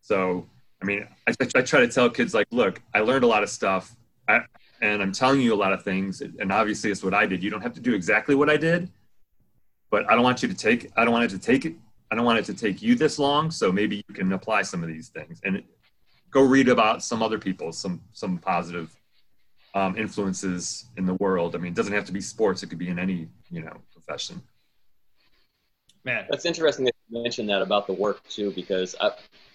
So, 0.00 0.46
I 0.82 0.84
mean, 0.84 1.06
I, 1.26 1.32
I 1.56 1.62
try 1.62 1.80
to 1.80 1.88
tell 1.88 2.08
kids 2.08 2.32
like, 2.34 2.46
look, 2.50 2.80
I 2.94 3.00
learned 3.00 3.24
a 3.24 3.26
lot 3.26 3.42
of 3.42 3.50
stuff, 3.50 3.94
I, 4.28 4.40
and 4.80 5.02
I'm 5.02 5.12
telling 5.12 5.40
you 5.40 5.54
a 5.54 5.60
lot 5.64 5.72
of 5.72 5.82
things, 5.82 6.20
and 6.20 6.52
obviously 6.52 6.90
it's 6.90 7.02
what 7.02 7.14
I 7.14 7.26
did. 7.26 7.42
You 7.42 7.50
don't 7.50 7.62
have 7.62 7.74
to 7.74 7.80
do 7.80 7.94
exactly 7.94 8.34
what 8.34 8.50
I 8.50 8.56
did, 8.56 8.90
but 9.90 10.10
I 10.10 10.14
don't 10.14 10.24
want 10.24 10.42
you 10.42 10.48
to 10.48 10.54
take. 10.54 10.90
I 10.96 11.04
don't 11.04 11.12
want 11.12 11.24
it 11.24 11.30
to 11.30 11.38
take 11.38 11.64
it. 11.64 11.74
I 12.10 12.14
don't 12.14 12.24
want 12.24 12.38
it 12.38 12.44
to 12.46 12.54
take 12.54 12.82
you 12.82 12.94
this 12.94 13.18
long. 13.18 13.50
So 13.50 13.72
maybe 13.72 14.04
you 14.08 14.14
can 14.14 14.32
apply 14.32 14.62
some 14.62 14.82
of 14.82 14.88
these 14.88 15.08
things. 15.08 15.40
And 15.42 15.62
go 16.30 16.42
read 16.42 16.68
about 16.68 17.02
some 17.02 17.22
other 17.22 17.38
people, 17.38 17.72
some 17.72 18.00
some 18.12 18.38
positive 18.38 18.94
um, 19.76 19.94
influences 19.98 20.86
in 20.96 21.04
the 21.04 21.14
world. 21.14 21.54
I 21.54 21.58
mean, 21.58 21.72
it 21.72 21.76
doesn't 21.76 21.92
have 21.92 22.06
to 22.06 22.12
be 22.12 22.22
sports; 22.22 22.62
it 22.62 22.68
could 22.68 22.78
be 22.78 22.88
in 22.88 22.98
any 22.98 23.28
you 23.50 23.60
know 23.60 23.76
profession. 23.92 24.42
Man, 26.02 26.24
that's 26.30 26.46
interesting 26.46 26.86
that 26.86 26.94
you 27.10 27.22
mentioned 27.22 27.50
that 27.50 27.60
about 27.60 27.86
the 27.86 27.92
work 27.92 28.26
too, 28.28 28.52
because 28.52 28.96
I, 28.98 29.10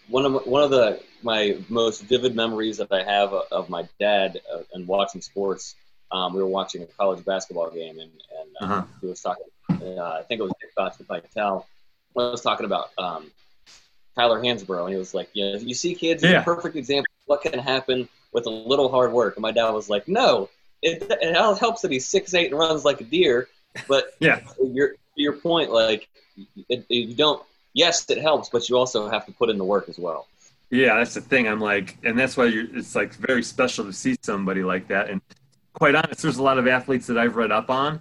one 0.10 0.26
of 0.26 0.46
one 0.46 0.62
of 0.62 0.70
the 0.70 1.02
my 1.24 1.58
most 1.70 2.04
vivid 2.04 2.36
memories 2.36 2.78
that 2.78 2.92
I 2.92 3.04
have 3.04 3.34
of 3.34 3.70
my 3.70 3.90
dad 4.00 4.40
uh, 4.54 4.60
and 4.74 4.88
watching 4.88 5.22
sports. 5.22 5.76
Um, 6.12 6.34
we 6.34 6.42
were 6.42 6.48
watching 6.48 6.84
a 6.84 6.86
college 6.86 7.24
basketball 7.24 7.72
game, 7.72 7.98
and, 7.98 8.12
and 8.12 8.50
uh, 8.60 8.66
uh-huh. 8.66 8.84
he 9.00 9.08
was 9.08 9.22
talking. 9.22 9.46
Uh, 9.72 10.20
I 10.20 10.24
think 10.24 10.42
it 10.42 10.44
was 10.44 10.52
Dick 10.60 10.72
Fox, 10.76 11.00
if 11.00 11.10
I 11.10 11.22
tell. 11.22 11.68
I 12.18 12.32
was 12.32 12.42
talking 12.42 12.66
about 12.66 12.90
um, 12.98 13.32
Tyler 14.16 14.42
Hansbrough, 14.42 14.82
and 14.82 14.90
he 14.92 14.98
was 14.98 15.14
like, 15.14 15.30
"Yeah, 15.34 15.56
you 15.56 15.74
see, 15.74 15.96
kids, 15.96 16.22
yeah. 16.22 16.42
a 16.42 16.44
perfect 16.44 16.76
example 16.76 17.08
of 17.22 17.28
what 17.28 17.42
can 17.42 17.58
happen 17.58 18.10
with 18.34 18.46
a 18.46 18.50
little 18.50 18.90
hard 18.90 19.12
work." 19.12 19.36
And 19.36 19.42
my 19.42 19.52
dad 19.52 19.70
was 19.72 19.90
like, 19.90 20.08
"No, 20.08 20.50
it, 20.82 21.06
it 21.10 21.36
helps 21.36 21.82
that 21.82 21.92
he's 21.92 22.08
six 22.08 22.34
eight 22.34 22.52
and 22.52 22.60
runs 22.60 22.86
like 22.86 23.02
a 23.02 23.04
deer, 23.04 23.48
but 23.88 24.06
yeah, 24.20 24.42
your 24.64 24.96
your 25.16 25.34
point, 25.34 25.72
like, 25.72 26.08
it, 26.70 26.86
you 26.90 27.14
don't. 27.14 27.44
Yes, 27.74 28.10
it 28.10 28.18
helps, 28.18 28.50
but 28.50 28.68
you 28.68 28.78
also 28.78 29.10
have 29.10 29.26
to 29.26 29.32
put 29.32 29.50
in 29.50 29.58
the 29.58 29.66
work 29.66 29.90
as 29.90 29.98
well." 29.98 30.28
Yeah, 30.70 30.96
that's 30.96 31.14
the 31.14 31.22
thing. 31.22 31.48
I'm 31.48 31.60
like, 31.60 31.98
and 32.04 32.18
that's 32.18 32.38
why 32.38 32.50
it's 32.50 32.96
like 32.96 33.14
very 33.16 33.44
special 33.44 33.84
to 33.86 33.94
see 33.94 34.16
somebody 34.22 34.64
like 34.64 34.88
that. 34.88 35.10
And 35.10 35.22
quite 35.74 35.96
honest, 35.96 36.22
there's 36.22 36.38
a 36.38 36.44
lot 36.44 36.58
of 36.58 36.68
athletes 36.68 37.08
that 37.08 37.18
I've 37.18 37.36
read 37.36 37.52
up 37.52 37.70
on 37.70 38.00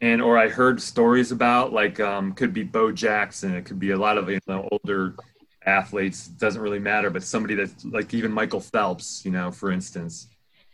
and 0.00 0.20
or 0.20 0.38
I 0.38 0.48
heard 0.48 0.80
stories 0.80 1.32
about 1.32 1.72
like 1.72 2.00
um, 2.00 2.32
could 2.32 2.52
be 2.52 2.62
Bo 2.62 2.92
Jackson, 2.92 3.54
it 3.54 3.64
could 3.64 3.78
be 3.78 3.90
a 3.90 3.96
lot 3.96 4.18
of 4.18 4.28
you 4.28 4.40
know 4.46 4.68
older 4.70 5.14
athletes. 5.66 6.28
Doesn't 6.28 6.60
really 6.60 6.78
matter, 6.78 7.10
but 7.10 7.22
somebody 7.22 7.54
that's 7.54 7.84
like 7.84 8.14
even 8.14 8.32
Michael 8.32 8.60
Phelps, 8.60 9.24
you 9.24 9.30
know, 9.30 9.50
for 9.50 9.70
instance. 9.70 10.28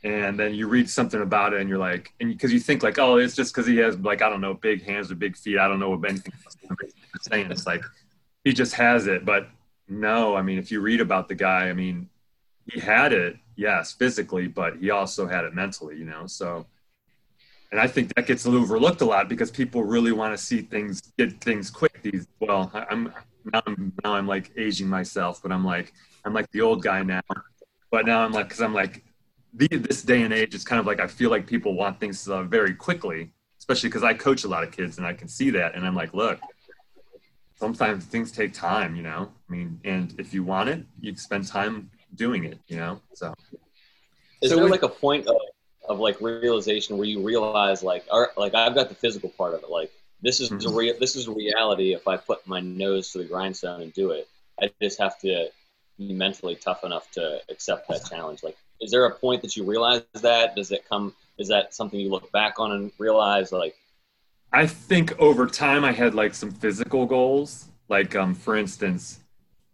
And 0.05 0.39
then 0.39 0.55
you 0.55 0.69
read 0.69 0.91
something 0.91 1.23
about 1.23 1.53
it, 1.53 1.61
and 1.61 1.69
you're 1.69 1.79
like, 1.79 2.13
and 2.21 2.31
because 2.31 2.53
you 2.53 2.59
think 2.59 2.83
like, 2.83 2.99
oh, 2.99 3.17
it's 3.17 3.37
just 3.37 3.55
because 3.55 3.67
he 3.67 3.77
has 3.79 3.97
like 3.99 4.23
I 4.23 4.29
don't 4.29 4.41
know, 4.41 4.55
big 4.55 4.85
hands 4.85 5.11
or 5.11 5.15
big 5.15 5.37
feet. 5.37 5.59
I 5.59 5.69
don't 5.69 5.79
know 5.79 5.91
what 5.91 6.09
anything 6.09 6.33
saying. 7.21 7.51
It's 7.51 7.67
like 7.67 7.85
he 8.45 8.53
just 8.53 8.75
has 8.75 9.07
it, 9.07 9.25
but 9.25 9.49
no, 9.89 10.35
I 10.35 10.43
mean, 10.43 10.59
if 10.59 10.73
you 10.73 10.81
read 10.81 11.01
about 11.01 11.29
the 11.29 11.35
guy, 11.35 11.69
I 11.69 11.73
mean, 11.73 12.09
he 12.67 12.81
had 12.81 13.13
it, 13.13 13.37
yes, 13.57 13.93
physically, 13.93 14.49
but 14.49 14.77
he 14.79 14.91
also 14.91 15.27
had 15.27 15.45
it 15.45 15.55
mentally, 15.55 15.97
you 15.97 16.05
know. 16.05 16.27
So 16.27 16.67
and 17.73 17.81
I 17.81 17.87
think 17.87 18.15
that 18.15 18.27
gets 18.27 18.47
overlooked 18.47 19.01
a 19.01 19.07
lot 19.07 19.31
because 19.31 19.51
people 19.51 19.83
really 19.83 20.13
want 20.13 20.37
to 20.37 20.43
see 20.43 20.61
things 20.61 21.01
get 21.17 21.41
things 21.41 21.71
quick. 21.71 22.03
These 22.03 22.29
well, 22.39 22.71
I'm 22.91 23.13
now 23.53 23.63
I'm 23.67 23.93
now 24.05 24.15
I'm 24.15 24.27
like 24.27 24.53
aging 24.57 24.89
myself, 24.89 25.43
but 25.43 25.53
I'm 25.53 25.65
like 25.65 25.93
I'm 26.25 26.35
like 26.35 26.51
the 26.53 26.61
old 26.61 26.83
guy 26.83 27.03
now. 27.03 27.23
But 27.91 28.07
now 28.07 28.25
I'm 28.25 28.33
like 28.33 28.49
because 28.49 28.63
I'm 28.63 28.75
like 28.75 29.05
the, 29.55 29.69
this 29.69 30.03
day 30.03 30.23
and 30.23 30.33
age, 30.33 30.55
it's 30.55 30.65
kind 30.65 30.81
of 30.81 30.87
like 30.87 31.01
I 31.01 31.07
feel 31.07 31.31
like 31.31 31.47
people 31.47 31.75
want 31.75 32.01
things 32.01 32.29
uh, 32.29 32.43
very 32.43 32.75
quickly, 32.75 33.33
especially 33.59 33.89
because 33.89 34.03
I 34.03 34.15
coach 34.15 34.45
a 34.45 34.49
lot 34.49 34.63
of 34.63 34.73
kids 34.73 34.99
and 34.99 35.07
I 35.07 35.13
can 35.13 35.29
see 35.29 35.51
that, 35.51 35.75
and 35.75 35.87
I'm 35.87 35.95
like, 35.95 36.15
look, 36.15 36.41
sometimes 37.57 38.05
things 38.07 38.33
take 38.33 38.53
time, 38.53 38.97
you 38.97 39.03
know. 39.03 39.31
I 39.49 39.53
mean, 39.53 39.81
and 39.85 40.15
if 40.19 40.33
you 40.33 40.43
want 40.43 40.69
it, 40.69 40.85
you 41.01 41.15
spend 41.17 41.47
time 41.47 41.91
doing 42.15 42.45
it, 42.45 42.59
you 42.69 42.77
know. 42.77 43.01
So, 43.15 43.35
is 44.41 44.51
so 44.51 44.57
there 44.57 44.69
like 44.69 44.83
a 44.83 44.89
point 44.89 45.27
of 45.27 45.37
of 45.89 45.99
like 45.99 46.21
realization 46.21 46.97
where 46.97 47.09
you 47.09 47.21
realize 47.21 47.83
like 47.83 48.05
our, 48.11 48.31
like 48.37 48.55
I've 48.55 48.75
got 48.75 48.89
the 48.89 48.95
physical 48.95 49.31
part 49.31 49.55
of 49.55 49.63
it 49.63 49.71
like 49.71 49.91
this 50.23 50.41
is 50.41 50.51
mm-hmm. 50.51 50.75
real 50.75 50.95
this 50.99 51.17
is 51.17 51.29
reality 51.29 51.93
if 51.93 52.07
I 52.09 52.17
put 52.17 52.47
my 52.47 52.61
nose 52.61 53.11
to 53.13 53.19
the 53.19 53.25
grindstone 53.25 53.83
and 53.83 53.93
do 53.93 54.13
it. 54.13 54.29
I 54.61 54.71
just 54.81 55.01
have 55.01 55.19
to 55.21 55.49
be 55.99 56.13
mentally 56.13 56.55
tough 56.55 56.85
enough 56.85 57.11
to 57.13 57.41
accept 57.51 57.89
that 57.89 58.07
challenge. 58.09 58.43
Like 58.43 58.57
is 58.81 58.91
there 58.91 59.05
a 59.05 59.15
point 59.15 59.43
that 59.43 59.57
you 59.57 59.65
realize 59.65 60.03
that? 60.15 60.57
Does 60.57 60.71
it 60.71 60.89
come 60.89 61.15
is 61.39 61.49
that 61.49 61.75
something 61.75 61.99
you 61.99 62.11
look 62.11 62.31
back 62.33 62.59
on 62.59 62.73
and 62.73 62.93
realize 62.99 63.53
like? 63.53 63.75
I 64.53 64.67
think 64.67 65.19
over 65.19 65.47
time 65.47 65.85
I 65.85 65.93
had 65.93 66.15
like 66.15 66.35
some 66.35 66.53
physical 66.53 67.07
goals. 67.07 67.69
Like 67.89 68.15
um 68.15 68.35
for 68.35 68.57
instance 68.57 69.19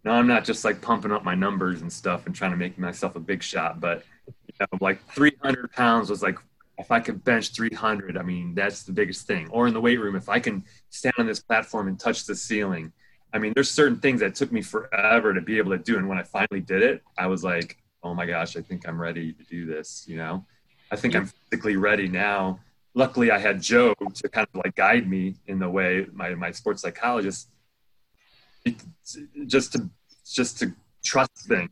no 0.04 0.12
I'm 0.12 0.26
not 0.26 0.44
just 0.44 0.64
like 0.64 0.80
pumping 0.80 1.12
up 1.12 1.24
my 1.24 1.34
numbers 1.34 1.82
and 1.82 1.92
stuff 1.92 2.26
and 2.26 2.34
trying 2.34 2.52
to 2.52 2.56
make 2.56 2.78
myself 2.78 3.16
a 3.16 3.20
big 3.20 3.42
shot 3.42 3.80
but 3.80 4.04
you 4.26 4.54
know, 4.60 4.78
like 4.80 5.04
300 5.12 5.70
pounds 5.72 6.10
was 6.10 6.22
like 6.22 6.38
if 6.78 6.90
I 6.92 7.00
could 7.00 7.24
bench 7.24 7.50
300, 7.50 8.16
I 8.16 8.22
mean, 8.22 8.54
that's 8.54 8.84
the 8.84 8.92
biggest 8.92 9.26
thing. 9.26 9.48
Or 9.50 9.66
in 9.66 9.74
the 9.74 9.80
weight 9.80 9.98
room, 9.98 10.14
if 10.16 10.28
I 10.28 10.38
can 10.38 10.64
stand 10.90 11.14
on 11.18 11.26
this 11.26 11.40
platform 11.40 11.88
and 11.88 11.98
touch 11.98 12.24
the 12.24 12.34
ceiling. 12.34 12.92
I 13.34 13.38
mean, 13.38 13.52
there's 13.54 13.70
certain 13.70 13.98
things 13.98 14.20
that 14.20 14.34
took 14.34 14.52
me 14.52 14.62
forever 14.62 15.34
to 15.34 15.40
be 15.40 15.58
able 15.58 15.72
to 15.72 15.78
do. 15.78 15.98
And 15.98 16.08
when 16.08 16.18
I 16.18 16.22
finally 16.22 16.60
did 16.60 16.82
it, 16.82 17.02
I 17.18 17.26
was 17.26 17.44
like, 17.44 17.76
oh 18.02 18.14
my 18.14 18.24
gosh, 18.24 18.56
I 18.56 18.62
think 18.62 18.88
I'm 18.88 18.98
ready 18.98 19.32
to 19.32 19.44
do 19.44 19.66
this. 19.66 20.06
You 20.08 20.16
know, 20.16 20.46
I 20.90 20.96
think 20.96 21.14
I'm 21.14 21.26
physically 21.26 21.76
ready 21.76 22.08
now. 22.08 22.60
luckily 22.94 23.30
I 23.30 23.38
had 23.38 23.62
Joe 23.62 23.94
to 24.14 24.28
kind 24.28 24.46
of 24.52 24.60
like 24.64 24.74
guide 24.74 25.08
me 25.08 25.36
in 25.46 25.58
the 25.58 25.68
way 25.68 26.06
my 26.12 26.34
my 26.34 26.50
sports 26.50 26.82
psychologist 26.82 27.48
just 29.46 29.72
to 29.72 29.88
just 30.26 30.58
to 30.58 30.72
trust 31.04 31.46
things 31.46 31.70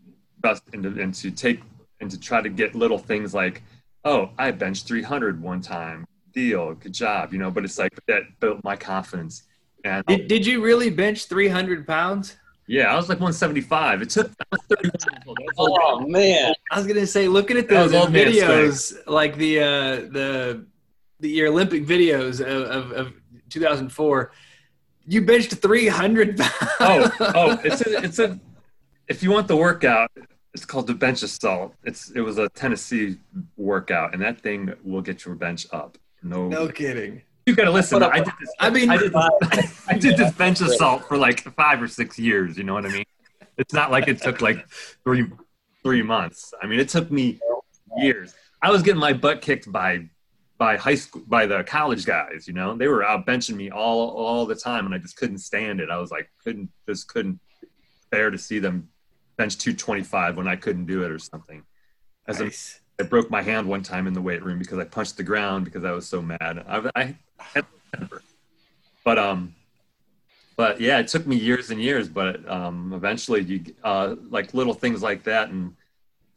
and 0.72 0.82
to, 0.84 1.02
and 1.02 1.12
to 1.14 1.30
take 1.30 1.60
and 2.00 2.10
to 2.10 2.18
try 2.18 2.40
to 2.40 2.48
get 2.48 2.74
little 2.74 2.98
things 2.98 3.34
like 3.34 3.62
oh 4.06 4.30
I 4.38 4.50
benched 4.52 4.86
300 4.86 5.42
one 5.42 5.60
time 5.60 6.06
deal 6.32 6.74
good 6.74 6.94
job 6.94 7.32
you 7.32 7.38
know 7.38 7.50
but 7.50 7.64
it's 7.64 7.78
like 7.78 7.92
that 8.08 8.22
built 8.40 8.62
my 8.64 8.76
confidence 8.76 9.42
and 9.84 10.04
did, 10.06 10.28
did 10.28 10.46
you 10.46 10.62
really 10.62 10.90
bench 10.90 11.26
300 11.26 11.86
pounds 11.86 12.36
yeah, 12.68 12.92
I 12.92 12.96
was 12.96 13.08
like 13.08 13.18
175. 13.18 14.02
It 14.02 14.10
took. 14.10 14.32
I 14.40 14.56
was 15.24 15.36
oh 15.56 16.00
man! 16.00 16.52
I 16.72 16.76
was 16.76 16.86
gonna 16.86 17.06
say, 17.06 17.28
looking 17.28 17.56
at 17.56 17.68
those 17.68 17.92
the 17.92 17.98
videos, 17.98 18.92
like 19.06 19.36
the 19.36 19.60
uh, 19.60 19.96
the 20.10 20.66
the 21.20 21.28
your 21.28 21.48
Olympic 21.48 21.86
videos 21.86 22.40
of, 22.40 22.90
of, 22.90 22.92
of 22.92 23.12
2004, 23.50 24.32
you 25.06 25.24
benched 25.24 25.52
300 25.54 26.38
pounds. 26.38 26.52
Oh, 26.80 27.10
oh, 27.20 27.60
it's 27.64 27.80
a, 27.82 28.02
it's 28.02 28.18
a. 28.18 28.40
If 29.06 29.22
you 29.22 29.30
want 29.30 29.46
the 29.46 29.56
workout, 29.56 30.10
it's 30.56 30.64
called 30.64 30.86
the 30.86 30.94
bench 30.94 31.22
assault. 31.22 31.74
It's 31.84 32.10
it 32.12 32.22
was 32.22 32.38
a 32.38 32.48
Tennessee 32.48 33.18
workout, 33.58 34.14
and 34.14 34.22
that 34.22 34.40
thing 34.40 34.72
will 34.82 35.02
get 35.02 35.26
your 35.26 35.34
bench 35.34 35.66
up. 35.70 35.98
No, 36.22 36.48
no 36.48 36.66
kidding. 36.68 37.20
You 37.44 37.54
gotta 37.54 37.70
listen. 37.70 38.02
Uh, 38.02 38.08
I 38.08 38.20
did 38.20 38.32
this. 38.40 38.50
I 38.58 38.70
mean, 38.70 38.88
I 38.88 38.96
did, 38.96 39.12
this, 39.12 39.14
uh, 39.14 39.62
I 39.88 39.98
did 39.98 40.16
this 40.16 40.32
bench 40.32 40.62
assault 40.62 41.06
for 41.06 41.18
like 41.18 41.40
five 41.54 41.82
or 41.82 41.88
six 41.88 42.18
years. 42.18 42.56
You 42.56 42.64
know 42.64 42.72
what 42.72 42.86
I 42.86 42.88
mean? 42.88 43.04
It's 43.58 43.74
not 43.74 43.90
like 43.90 44.08
it 44.08 44.22
took 44.22 44.40
like 44.40 44.66
three 45.04 45.30
three 45.82 46.02
months. 46.02 46.54
I 46.62 46.66
mean, 46.66 46.80
it 46.80 46.88
took 46.88 47.10
me 47.10 47.38
years. 47.98 48.34
I 48.62 48.70
was 48.70 48.82
getting 48.82 49.00
my 49.00 49.12
butt 49.12 49.42
kicked 49.42 49.70
by 49.70 50.08
by 50.56 50.78
high 50.78 50.94
school 50.94 51.22
by 51.26 51.44
the 51.44 51.64
college 51.64 52.06
guys. 52.06 52.48
You 52.48 52.54
know, 52.54 52.74
they 52.74 52.88
were 52.88 53.04
out 53.04 53.26
benching 53.26 53.56
me 53.56 53.70
all 53.70 54.08
all 54.08 54.46
the 54.46 54.56
time, 54.56 54.86
and 54.86 54.94
I 54.94 54.98
just 54.98 55.18
couldn't 55.18 55.38
stand 55.38 55.80
it. 55.80 55.90
I 55.90 55.98
was 55.98 56.10
like, 56.10 56.30
couldn't 56.42 56.70
just 56.88 57.08
couldn't 57.08 57.40
bear 58.10 58.30
to 58.30 58.38
see 58.38 58.58
them 58.58 58.88
bench 59.36 59.58
225 59.58 60.36
when 60.36 60.48
I 60.48 60.56
couldn't 60.56 60.86
do 60.86 61.04
it 61.04 61.10
or 61.10 61.18
something. 61.18 61.62
As 62.26 62.40
nice. 62.40 62.80
I 62.98 63.04
broke 63.04 63.30
my 63.30 63.42
hand 63.42 63.68
one 63.68 63.82
time 63.82 64.06
in 64.06 64.14
the 64.14 64.22
weight 64.22 64.42
room 64.42 64.58
because 64.58 64.78
I 64.78 64.84
punched 64.84 65.16
the 65.16 65.22
ground 65.22 65.64
because 65.64 65.84
I 65.84 65.92
was 65.92 66.08
so 66.08 66.22
mad. 66.22 66.64
I, 66.66 66.90
I 66.94 67.16
had 67.38 67.66
temper. 67.94 68.22
But 69.04 69.18
um, 69.18 69.54
but 70.56 70.80
yeah, 70.80 70.98
it 70.98 71.08
took 71.08 71.26
me 71.26 71.36
years 71.36 71.70
and 71.70 71.80
years, 71.80 72.08
but 72.08 72.48
um, 72.48 72.92
eventually 72.94 73.42
you 73.42 73.64
uh, 73.84 74.16
like 74.30 74.54
little 74.54 74.74
things 74.74 75.02
like 75.02 75.22
that, 75.24 75.50
and 75.50 75.76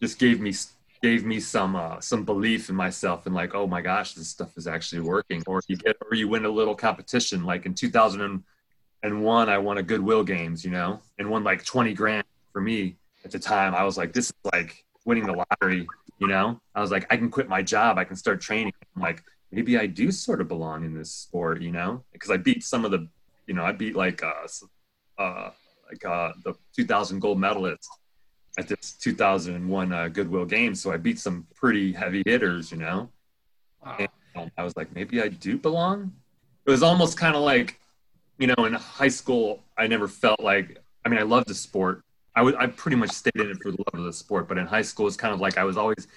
just 0.01 0.19
gave 0.19 0.41
me 0.41 0.53
gave 1.01 1.25
me 1.25 1.39
some 1.39 1.75
uh, 1.75 1.99
some 2.01 2.25
belief 2.25 2.69
in 2.69 2.75
myself 2.75 3.25
and 3.25 3.33
like, 3.33 3.55
oh 3.55 3.65
my 3.65 3.81
gosh, 3.81 4.13
this 4.13 4.27
stuff 4.27 4.57
is 4.57 4.67
actually 4.67 5.01
working. 5.01 5.41
Or 5.47 5.61
you 5.67 5.77
get 5.77 5.95
or 6.05 6.15
you 6.15 6.27
win 6.27 6.45
a 6.45 6.49
little 6.49 6.75
competition. 6.75 7.45
Like 7.45 7.65
in 7.65 7.73
2001, 7.73 9.49
I 9.49 9.57
won 9.57 9.77
a 9.77 9.83
Goodwill 9.83 10.23
Games, 10.23 10.65
you 10.65 10.71
know, 10.71 10.99
and 11.17 11.29
won 11.29 11.43
like 11.43 11.63
20 11.63 11.93
grand 11.93 12.25
for 12.59 12.63
me 12.63 12.97
at 13.23 13.31
the 13.31 13.39
time. 13.39 13.73
I 13.73 13.83
was 13.85 13.97
like, 13.97 14.11
this 14.11 14.25
is 14.25 14.33
like 14.51 14.83
winning 15.05 15.25
the 15.25 15.31
lottery, 15.31 15.87
you 16.17 16.27
know. 16.27 16.59
I 16.75 16.81
was 16.81 16.91
like, 16.91 17.07
I 17.09 17.15
can 17.15 17.29
quit 17.29 17.47
my 17.47 17.61
job, 17.61 17.97
I 17.97 18.03
can 18.03 18.17
start 18.17 18.41
training. 18.41 18.73
I'm 18.95 19.01
like, 19.01 19.23
maybe 19.49 19.77
I 19.77 19.85
do 19.85 20.11
sort 20.11 20.41
of 20.41 20.49
belong 20.49 20.83
in 20.83 20.93
this 20.93 21.09
sport, 21.09 21.61
you 21.61 21.71
know, 21.71 22.03
because 22.11 22.31
I 22.31 22.35
beat 22.35 22.65
some 22.65 22.83
of 22.83 22.91
the, 22.91 23.07
you 23.47 23.53
know, 23.53 23.63
I 23.63 23.71
beat 23.71 23.95
like 23.95 24.21
uh, 24.21 24.47
uh 25.17 25.51
like 25.89 26.05
uh 26.05 26.33
the 26.43 26.53
2000 26.75 27.19
gold 27.19 27.39
medalist 27.39 27.89
at 28.57 28.67
this 28.67 28.91
2001 28.99 29.93
uh, 29.93 30.09
Goodwill 30.09 30.45
Games, 30.45 30.81
so 30.81 30.91
I 30.91 30.97
beat 30.97 31.17
some 31.17 31.47
pretty 31.55 31.93
heavy 31.93 32.23
hitters, 32.25 32.73
you 32.73 32.77
know. 32.77 33.09
Wow. 33.85 33.95
And 33.99 34.09
um, 34.35 34.51
I 34.57 34.63
was 34.63 34.75
like, 34.75 34.93
maybe 34.93 35.21
I 35.21 35.29
do 35.29 35.57
belong. 35.57 36.11
It 36.65 36.71
was 36.71 36.83
almost 36.83 37.17
kind 37.17 37.37
of 37.37 37.41
like, 37.41 37.79
you 38.37 38.47
know, 38.47 38.65
in 38.65 38.73
high 38.73 39.07
school, 39.07 39.63
I 39.77 39.87
never 39.87 40.09
felt 40.09 40.41
like. 40.41 40.77
I 41.05 41.07
mean, 41.07 41.19
I 41.19 41.23
loved 41.23 41.47
the 41.47 41.55
sport. 41.55 42.03
I 42.35 42.67
pretty 42.67 42.95
much 42.95 43.11
stayed 43.11 43.35
in 43.35 43.49
it 43.49 43.57
for 43.61 43.71
the 43.71 43.77
love 43.77 43.99
of 43.99 44.05
the 44.05 44.13
sport. 44.13 44.47
But 44.47 44.57
in 44.57 44.65
high 44.65 44.81
school, 44.81 45.07
it's 45.07 45.17
kind 45.17 45.33
of 45.33 45.41
like 45.41 45.57
I 45.57 45.63
was 45.63 45.77
always 45.77 46.07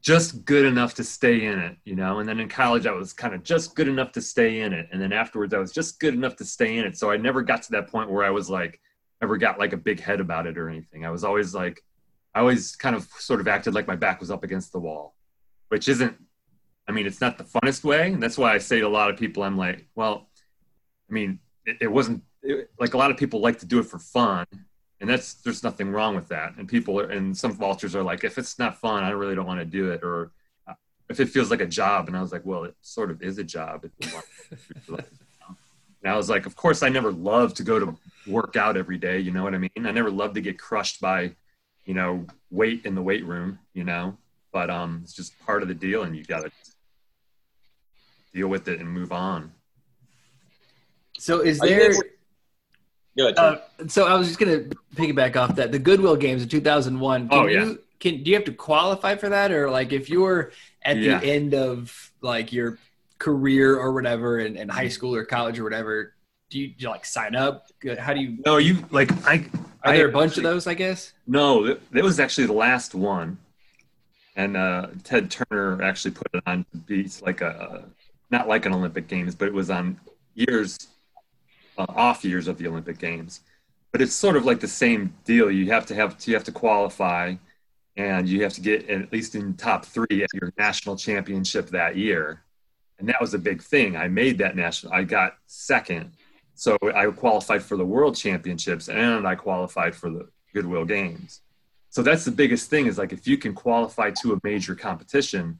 just 0.00 0.44
good 0.44 0.64
enough 0.64 0.94
to 0.94 1.04
stay 1.04 1.46
in 1.46 1.58
it, 1.58 1.76
you 1.84 1.96
know. 1.96 2.20
And 2.20 2.28
then 2.28 2.38
in 2.38 2.48
college, 2.48 2.86
I 2.86 2.92
was 2.92 3.12
kind 3.12 3.34
of 3.34 3.42
just 3.42 3.74
good 3.74 3.88
enough 3.88 4.12
to 4.12 4.22
stay 4.22 4.60
in 4.60 4.72
it. 4.72 4.88
And 4.92 5.02
then 5.02 5.12
afterwards, 5.12 5.52
I 5.52 5.58
was 5.58 5.72
just 5.72 5.98
good 5.98 6.14
enough 6.14 6.36
to 6.36 6.44
stay 6.44 6.78
in 6.78 6.84
it. 6.84 6.96
So 6.96 7.10
I 7.10 7.16
never 7.16 7.42
got 7.42 7.62
to 7.64 7.72
that 7.72 7.88
point 7.88 8.10
where 8.10 8.24
I 8.24 8.30
was 8.30 8.48
like, 8.48 8.80
ever 9.22 9.36
got 9.36 9.58
like 9.58 9.72
a 9.72 9.76
big 9.76 10.00
head 10.00 10.20
about 10.20 10.46
it 10.46 10.58
or 10.58 10.68
anything. 10.68 11.04
I 11.04 11.10
was 11.10 11.24
always 11.24 11.54
like, 11.54 11.82
I 12.34 12.40
always 12.40 12.76
kind 12.76 12.94
of 12.94 13.08
sort 13.18 13.40
of 13.40 13.48
acted 13.48 13.74
like 13.74 13.86
my 13.86 13.96
back 13.96 14.20
was 14.20 14.30
up 14.30 14.44
against 14.44 14.72
the 14.72 14.78
wall, 14.78 15.14
which 15.68 15.88
isn't, 15.88 16.16
I 16.86 16.92
mean, 16.92 17.06
it's 17.06 17.20
not 17.20 17.38
the 17.38 17.44
funnest 17.44 17.82
way. 17.82 18.12
And 18.12 18.22
that's 18.22 18.38
why 18.38 18.54
I 18.54 18.58
say 18.58 18.80
to 18.80 18.86
a 18.86 18.88
lot 18.88 19.10
of 19.10 19.16
people, 19.16 19.42
I'm 19.42 19.56
like, 19.56 19.88
well, 19.94 20.28
I 21.10 21.12
mean, 21.12 21.40
it, 21.64 21.78
it 21.80 21.90
wasn't 21.90 22.22
it, 22.42 22.70
like 22.78 22.94
a 22.94 22.98
lot 22.98 23.10
of 23.10 23.16
people 23.16 23.40
like 23.40 23.58
to 23.60 23.66
do 23.66 23.80
it 23.80 23.86
for 23.86 23.98
fun. 23.98 24.46
And 25.00 25.10
that's, 25.10 25.34
there's 25.34 25.62
nothing 25.62 25.90
wrong 25.90 26.14
with 26.14 26.28
that. 26.28 26.56
And 26.56 26.66
people 26.68 26.98
are, 26.98 27.10
and 27.10 27.36
some 27.36 27.56
vaulters 27.56 27.94
are 27.94 28.02
like, 28.02 28.24
if 28.24 28.38
it's 28.38 28.58
not 28.58 28.78
fun, 28.78 29.04
I 29.04 29.10
really 29.10 29.34
don't 29.34 29.46
want 29.46 29.60
to 29.60 29.66
do 29.66 29.90
it. 29.90 30.02
Or 30.02 30.32
uh, 30.66 30.74
if 31.10 31.20
it 31.20 31.28
feels 31.28 31.50
like 31.50 31.60
a 31.60 31.66
job. 31.66 32.08
And 32.08 32.16
I 32.16 32.22
was 32.22 32.32
like, 32.32 32.46
well, 32.46 32.64
it 32.64 32.74
sort 32.80 33.10
of 33.10 33.22
is 33.22 33.38
a 33.38 33.44
job. 33.44 33.84
And 36.06 36.12
I 36.12 36.16
was 36.16 36.30
like, 36.30 36.46
of 36.46 36.54
course, 36.54 36.84
I 36.84 36.88
never 36.88 37.10
loved 37.10 37.56
to 37.56 37.64
go 37.64 37.80
to 37.80 37.96
work 38.28 38.54
out 38.54 38.76
every 38.76 38.96
day. 38.96 39.18
You 39.18 39.32
know 39.32 39.42
what 39.42 39.56
I 39.56 39.58
mean? 39.58 39.70
I 39.78 39.90
never 39.90 40.08
loved 40.08 40.36
to 40.36 40.40
get 40.40 40.56
crushed 40.56 41.00
by, 41.00 41.34
you 41.84 41.94
know, 41.94 42.24
weight 42.48 42.86
in 42.86 42.94
the 42.94 43.02
weight 43.02 43.24
room, 43.24 43.58
you 43.74 43.82
know, 43.82 44.16
but 44.52 44.70
um, 44.70 45.00
it's 45.02 45.14
just 45.14 45.36
part 45.40 45.62
of 45.62 45.68
the 45.68 45.74
deal 45.74 46.04
and 46.04 46.16
you 46.16 46.22
got 46.22 46.44
to 46.44 46.52
deal 48.32 48.46
with 48.46 48.68
it 48.68 48.78
and 48.78 48.88
move 48.88 49.10
on. 49.10 49.52
So 51.18 51.40
is 51.40 51.58
there, 51.58 51.92
uh, 53.18 53.56
so 53.88 54.06
I 54.06 54.14
was 54.14 54.28
just 54.28 54.38
going 54.38 54.70
to 54.70 54.76
piggyback 54.94 55.36
off 55.36 55.56
that 55.56 55.72
the 55.72 55.78
Goodwill 55.78 56.16
games 56.16 56.42
in 56.42 56.48
2001. 56.48 57.28
Can 57.28 57.38
oh, 57.38 57.46
yeah. 57.46 57.64
You, 57.64 57.82
can, 57.98 58.22
do 58.22 58.30
you 58.30 58.36
have 58.36 58.44
to 58.44 58.52
qualify 58.52 59.16
for 59.16 59.30
that? 59.30 59.50
Or 59.50 59.70
like 59.70 59.92
if 59.92 60.10
you're 60.10 60.52
at 60.82 60.98
yeah. 60.98 61.18
the 61.18 61.26
end 61.26 61.54
of 61.54 62.12
like 62.20 62.52
your 62.52 62.78
career 63.18 63.76
or 63.76 63.92
whatever 63.92 64.38
in, 64.38 64.56
in 64.56 64.68
high 64.68 64.88
school 64.88 65.14
or 65.14 65.24
college 65.24 65.58
or 65.58 65.64
whatever 65.64 66.14
do 66.50 66.60
you, 66.60 66.68
do 66.68 66.74
you, 66.78 66.88
like 66.88 67.04
sign 67.04 67.34
up 67.34 67.66
how 67.98 68.12
do 68.12 68.20
you 68.20 68.38
no 68.44 68.58
you 68.58 68.84
like 68.90 69.10
i 69.26 69.44
are 69.82 69.92
I, 69.92 69.96
there 69.96 70.08
a 70.08 70.12
bunch 70.12 70.32
actually, 70.32 70.44
of 70.44 70.52
those 70.52 70.66
i 70.66 70.74
guess 70.74 71.12
no 71.26 71.64
it, 71.64 71.82
it, 71.92 72.04
was 72.04 72.20
actually 72.20 72.46
the 72.46 72.52
last 72.52 72.94
one 72.94 73.38
and 74.36 74.56
uh, 74.56 74.88
ted 75.02 75.30
turner 75.30 75.82
actually 75.82 76.12
put 76.12 76.28
it 76.34 76.42
on 76.46 76.64
beats 76.86 77.22
like 77.22 77.40
a 77.40 77.84
not 78.30 78.48
like 78.48 78.66
an 78.66 78.74
olympic 78.74 79.08
games 79.08 79.34
but 79.34 79.48
it 79.48 79.54
was 79.54 79.70
on 79.70 79.98
years 80.34 80.88
uh, 81.78 81.86
off 81.88 82.24
years 82.24 82.48
of 82.48 82.58
the 82.58 82.66
olympic 82.66 82.98
games 82.98 83.40
but 83.92 84.02
it's 84.02 84.14
sort 84.14 84.36
of 84.36 84.44
like 84.44 84.60
the 84.60 84.68
same 84.68 85.14
deal 85.24 85.50
you 85.50 85.70
have 85.70 85.86
to 85.86 85.94
have 85.94 86.16
you 86.26 86.34
have 86.34 86.44
to 86.44 86.52
qualify 86.52 87.34
and 87.96 88.28
you 88.28 88.42
have 88.42 88.52
to 88.52 88.60
get 88.60 88.88
at 88.90 89.10
least 89.12 89.34
in 89.34 89.54
top 89.54 89.84
three 89.84 90.22
at 90.22 90.28
your 90.34 90.52
national 90.58 90.96
championship 90.96 91.68
that 91.70 91.96
year 91.96 92.42
and 92.98 93.08
that 93.08 93.20
was 93.20 93.34
a 93.34 93.38
big 93.38 93.62
thing. 93.62 93.96
I 93.96 94.08
made 94.08 94.38
that 94.38 94.56
national. 94.56 94.92
I 94.92 95.04
got 95.04 95.36
second, 95.46 96.12
so 96.54 96.76
I 96.94 97.06
qualified 97.06 97.62
for 97.62 97.76
the 97.76 97.84
World 97.84 98.16
Championships, 98.16 98.88
and 98.88 99.26
I 99.26 99.34
qualified 99.34 99.94
for 99.94 100.10
the 100.10 100.28
Goodwill 100.54 100.84
Games. 100.84 101.42
So 101.90 102.02
that's 102.02 102.24
the 102.24 102.30
biggest 102.30 102.70
thing 102.70 102.86
is 102.86 102.98
like 102.98 103.12
if 103.12 103.26
you 103.26 103.38
can 103.38 103.54
qualify 103.54 104.10
to 104.22 104.34
a 104.34 104.40
major 104.42 104.74
competition, 104.74 105.58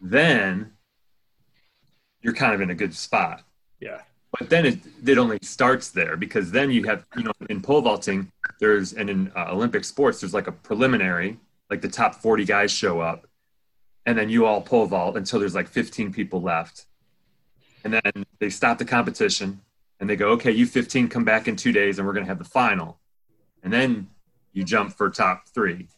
then 0.00 0.72
you're 2.20 2.34
kind 2.34 2.54
of 2.54 2.60
in 2.60 2.70
a 2.70 2.74
good 2.74 2.94
spot. 2.94 3.42
Yeah. 3.80 4.00
But 4.38 4.48
then 4.48 4.64
it, 4.64 4.78
it 5.06 5.18
only 5.18 5.38
starts 5.42 5.90
there 5.90 6.16
because 6.16 6.50
then 6.50 6.70
you 6.70 6.84
have, 6.84 7.04
you 7.16 7.24
know, 7.24 7.32
in 7.50 7.60
pole 7.60 7.82
vaulting, 7.82 8.32
there's, 8.60 8.94
and 8.94 9.10
in 9.10 9.32
uh, 9.36 9.48
Olympic 9.50 9.84
sports, 9.84 10.20
there's 10.20 10.32
like 10.32 10.46
a 10.46 10.52
preliminary, 10.52 11.38
like 11.68 11.82
the 11.82 11.88
top 11.88 12.14
40 12.14 12.44
guys 12.44 12.70
show 12.70 13.00
up 13.00 13.26
and 14.06 14.18
then 14.18 14.28
you 14.28 14.46
all 14.46 14.60
pole 14.60 14.86
vault 14.86 15.16
until 15.16 15.38
there's 15.38 15.54
like 15.54 15.68
15 15.68 16.12
people 16.12 16.40
left. 16.40 16.86
And 17.84 17.92
then 17.92 18.24
they 18.38 18.50
stop 18.50 18.78
the 18.78 18.84
competition 18.84 19.60
and 20.00 20.08
they 20.08 20.16
go, 20.16 20.30
okay, 20.30 20.50
you 20.50 20.66
15 20.66 21.08
come 21.08 21.24
back 21.24 21.48
in 21.48 21.56
two 21.56 21.72
days 21.72 21.98
and 21.98 22.06
we're 22.06 22.14
going 22.14 22.24
to 22.24 22.30
have 22.30 22.38
the 22.38 22.44
final. 22.44 23.00
And 23.62 23.72
then 23.72 24.08
you 24.52 24.64
jump 24.64 24.92
for 24.92 25.08
top 25.10 25.48
three. 25.54 25.88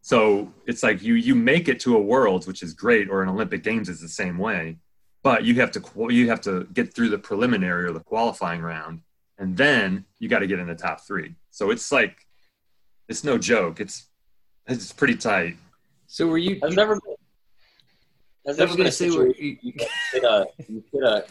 So 0.00 0.52
it's 0.66 0.82
like 0.82 1.00
you 1.02 1.14
you 1.14 1.36
make 1.36 1.68
it 1.68 1.78
to 1.80 1.96
a 1.96 2.00
worlds, 2.00 2.48
which 2.48 2.62
is 2.62 2.74
great, 2.74 3.08
or 3.08 3.22
an 3.22 3.28
Olympic 3.28 3.62
Games 3.62 3.88
is 3.88 4.00
the 4.00 4.08
same 4.08 4.36
way, 4.36 4.78
but 5.22 5.44
you 5.44 5.54
have 5.60 5.70
to 5.72 5.82
you 6.10 6.28
have 6.28 6.40
to 6.42 6.64
get 6.72 6.94
through 6.94 7.10
the 7.10 7.18
preliminary 7.18 7.84
or 7.84 7.92
the 7.92 8.00
qualifying 8.00 8.60
round, 8.60 9.02
and 9.38 9.56
then 9.56 10.04
you 10.18 10.28
got 10.28 10.40
to 10.40 10.46
get 10.46 10.58
in 10.58 10.66
the 10.66 10.74
top 10.74 11.00
three. 11.00 11.34
So 11.50 11.70
it's 11.70 11.90
like 11.92 12.26
it's 13.08 13.24
no 13.24 13.38
joke. 13.38 13.80
It's 13.80 14.06
it's 14.66 14.92
pretty 14.92 15.16
tight. 15.16 15.56
So 16.06 16.26
were 16.26 16.38
you? 16.38 16.60
I've 16.62 16.76
never 16.76 16.96
been, 16.96 17.14
that's 18.44 18.60
I 18.60 18.64
was 18.64 18.76
going 18.76 18.86
to 18.86 18.92
say 18.92 19.06
you, 19.06 19.56
you, 19.62 19.72
could, 20.12 20.24
uh, 20.24 20.44
you 20.68 20.84
could, 20.90 21.04
uh, 21.04 21.22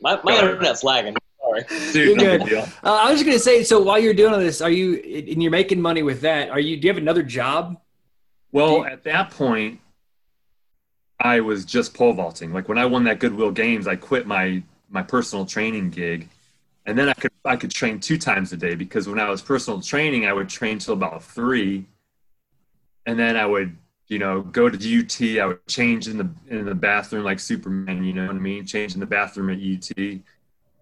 my, 0.00 0.18
my 0.24 0.40
internet's 0.40 0.82
lagging. 0.82 1.14
Sorry. 1.40 1.64
Dude, 1.92 2.20
you're 2.20 2.38
good. 2.38 2.52
Uh, 2.52 2.68
I 2.84 3.10
was 3.10 3.20
just 3.20 3.26
going 3.26 3.36
to 3.36 3.42
say, 3.42 3.64
so 3.64 3.82
while 3.82 3.98
you're 3.98 4.14
doing 4.14 4.32
all 4.32 4.40
this, 4.40 4.62
are 4.62 4.70
you, 4.70 4.94
and 5.28 5.42
you're 5.42 5.50
making 5.50 5.80
money 5.80 6.02
with 6.02 6.22
that, 6.22 6.48
are 6.48 6.58
you, 6.58 6.78
do 6.78 6.86
you 6.86 6.90
have 6.92 7.02
another 7.02 7.22
job? 7.22 7.78
Well, 8.50 8.78
you, 8.78 8.84
at 8.86 9.02
that 9.04 9.30
point, 9.32 9.80
I 11.22 11.38
was 11.38 11.64
just 11.64 11.94
pole 11.94 12.12
vaulting. 12.12 12.52
Like 12.52 12.68
when 12.68 12.78
I 12.78 12.84
won 12.84 13.04
that 13.04 13.20
Goodwill 13.20 13.52
Games, 13.52 13.86
I 13.86 13.94
quit 13.96 14.26
my 14.26 14.62
my 14.90 15.02
personal 15.02 15.46
training 15.46 15.90
gig, 15.90 16.28
and 16.84 16.98
then 16.98 17.08
I 17.08 17.14
could 17.14 17.30
I 17.44 17.56
could 17.56 17.70
train 17.70 18.00
two 18.00 18.18
times 18.18 18.52
a 18.52 18.56
day 18.56 18.74
because 18.74 19.08
when 19.08 19.20
I 19.20 19.30
was 19.30 19.40
personal 19.40 19.80
training, 19.80 20.26
I 20.26 20.32
would 20.32 20.48
train 20.48 20.80
till 20.80 20.94
about 20.94 21.22
three, 21.22 21.86
and 23.06 23.16
then 23.16 23.36
I 23.36 23.46
would 23.46 23.76
you 24.08 24.18
know 24.18 24.42
go 24.42 24.68
to 24.68 24.76
UT. 24.76 25.40
I 25.40 25.46
would 25.46 25.64
change 25.68 26.08
in 26.08 26.18
the 26.18 26.28
in 26.48 26.64
the 26.64 26.74
bathroom 26.74 27.22
like 27.24 27.38
Superman. 27.38 28.02
You 28.02 28.14
know 28.14 28.26
what 28.26 28.34
I 28.34 28.40
mean? 28.40 28.66
Change 28.66 28.94
in 28.94 29.00
the 29.00 29.06
bathroom 29.06 29.48
at 29.50 29.58
UT, 29.58 29.96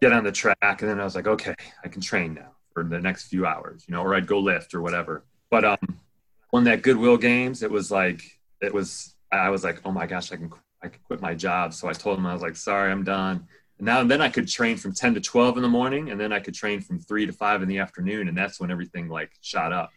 get 0.00 0.12
on 0.12 0.24
the 0.24 0.32
track, 0.32 0.56
and 0.62 0.90
then 0.90 0.98
I 0.98 1.04
was 1.04 1.14
like, 1.14 1.26
okay, 1.26 1.54
I 1.84 1.88
can 1.88 2.00
train 2.00 2.32
now 2.32 2.52
for 2.72 2.82
the 2.82 2.98
next 2.98 3.24
few 3.24 3.44
hours. 3.44 3.84
You 3.86 3.92
know, 3.94 4.02
or 4.02 4.14
I'd 4.14 4.26
go 4.26 4.38
lift 4.38 4.72
or 4.72 4.80
whatever. 4.80 5.22
But 5.50 5.66
um, 5.66 5.98
won 6.50 6.64
that 6.64 6.80
Goodwill 6.80 7.18
Games, 7.18 7.62
it 7.62 7.70
was 7.70 7.90
like 7.90 8.38
it 8.62 8.72
was. 8.72 9.14
I 9.32 9.50
was 9.50 9.64
like, 9.64 9.80
oh 9.84 9.92
my 9.92 10.06
gosh, 10.06 10.32
I 10.32 10.36
can 10.36 10.52
I 10.82 10.88
can 10.88 11.00
quit 11.04 11.20
my 11.20 11.34
job. 11.34 11.74
So 11.74 11.88
I 11.88 11.92
told 11.92 12.18
him 12.18 12.26
I 12.26 12.32
was 12.32 12.42
like, 12.42 12.56
sorry, 12.56 12.90
I'm 12.90 13.04
done. 13.04 13.46
And 13.78 13.86
now 13.86 14.00
and 14.00 14.10
then 14.10 14.20
I 14.20 14.28
could 14.28 14.48
train 14.48 14.76
from 14.76 14.92
10 14.92 15.14
to 15.14 15.20
12 15.20 15.56
in 15.56 15.62
the 15.62 15.68
morning, 15.68 16.10
and 16.10 16.20
then 16.20 16.32
I 16.32 16.40
could 16.40 16.54
train 16.54 16.80
from 16.80 16.98
three 16.98 17.26
to 17.26 17.32
five 17.32 17.62
in 17.62 17.68
the 17.68 17.78
afternoon, 17.78 18.28
and 18.28 18.36
that's 18.36 18.60
when 18.60 18.70
everything 18.70 19.08
like 19.08 19.30
shot 19.40 19.72
up. 19.72 19.90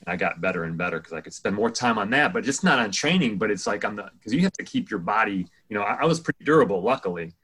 And 0.00 0.12
I 0.12 0.16
got 0.16 0.40
better 0.40 0.64
and 0.64 0.76
better 0.76 0.98
because 0.98 1.12
I 1.12 1.20
could 1.20 1.34
spend 1.34 1.56
more 1.56 1.70
time 1.70 1.98
on 1.98 2.10
that, 2.10 2.32
but 2.32 2.44
just 2.44 2.64
not 2.64 2.78
on 2.78 2.90
training. 2.90 3.38
But 3.38 3.50
it's 3.50 3.66
like 3.66 3.84
on 3.84 3.96
the 3.96 4.10
because 4.18 4.32
you 4.32 4.42
have 4.42 4.52
to 4.54 4.64
keep 4.64 4.90
your 4.90 5.00
body. 5.00 5.46
You 5.68 5.76
know, 5.76 5.82
I, 5.82 6.02
I 6.02 6.04
was 6.04 6.20
pretty 6.20 6.44
durable, 6.44 6.82
luckily, 6.82 7.34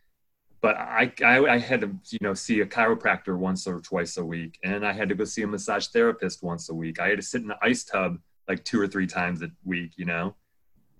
but 0.60 0.76
I, 0.76 1.12
I, 1.24 1.46
I 1.46 1.58
had 1.58 1.80
to 1.80 1.96
you 2.10 2.18
know 2.20 2.34
see 2.34 2.60
a 2.60 2.66
chiropractor 2.66 3.36
once 3.36 3.66
or 3.66 3.80
twice 3.80 4.16
a 4.16 4.24
week, 4.24 4.58
and 4.62 4.86
I 4.86 4.92
had 4.92 5.08
to 5.08 5.14
go 5.14 5.24
see 5.24 5.42
a 5.42 5.46
massage 5.46 5.86
therapist 5.88 6.42
once 6.42 6.68
a 6.68 6.74
week. 6.74 7.00
I 7.00 7.08
had 7.08 7.18
to 7.18 7.22
sit 7.22 7.42
in 7.42 7.48
the 7.48 7.58
ice 7.62 7.84
tub 7.84 8.18
like 8.48 8.64
two 8.64 8.80
or 8.80 8.86
three 8.86 9.06
times 9.06 9.42
a 9.42 9.50
week. 9.64 9.92
You 9.96 10.04
know, 10.04 10.34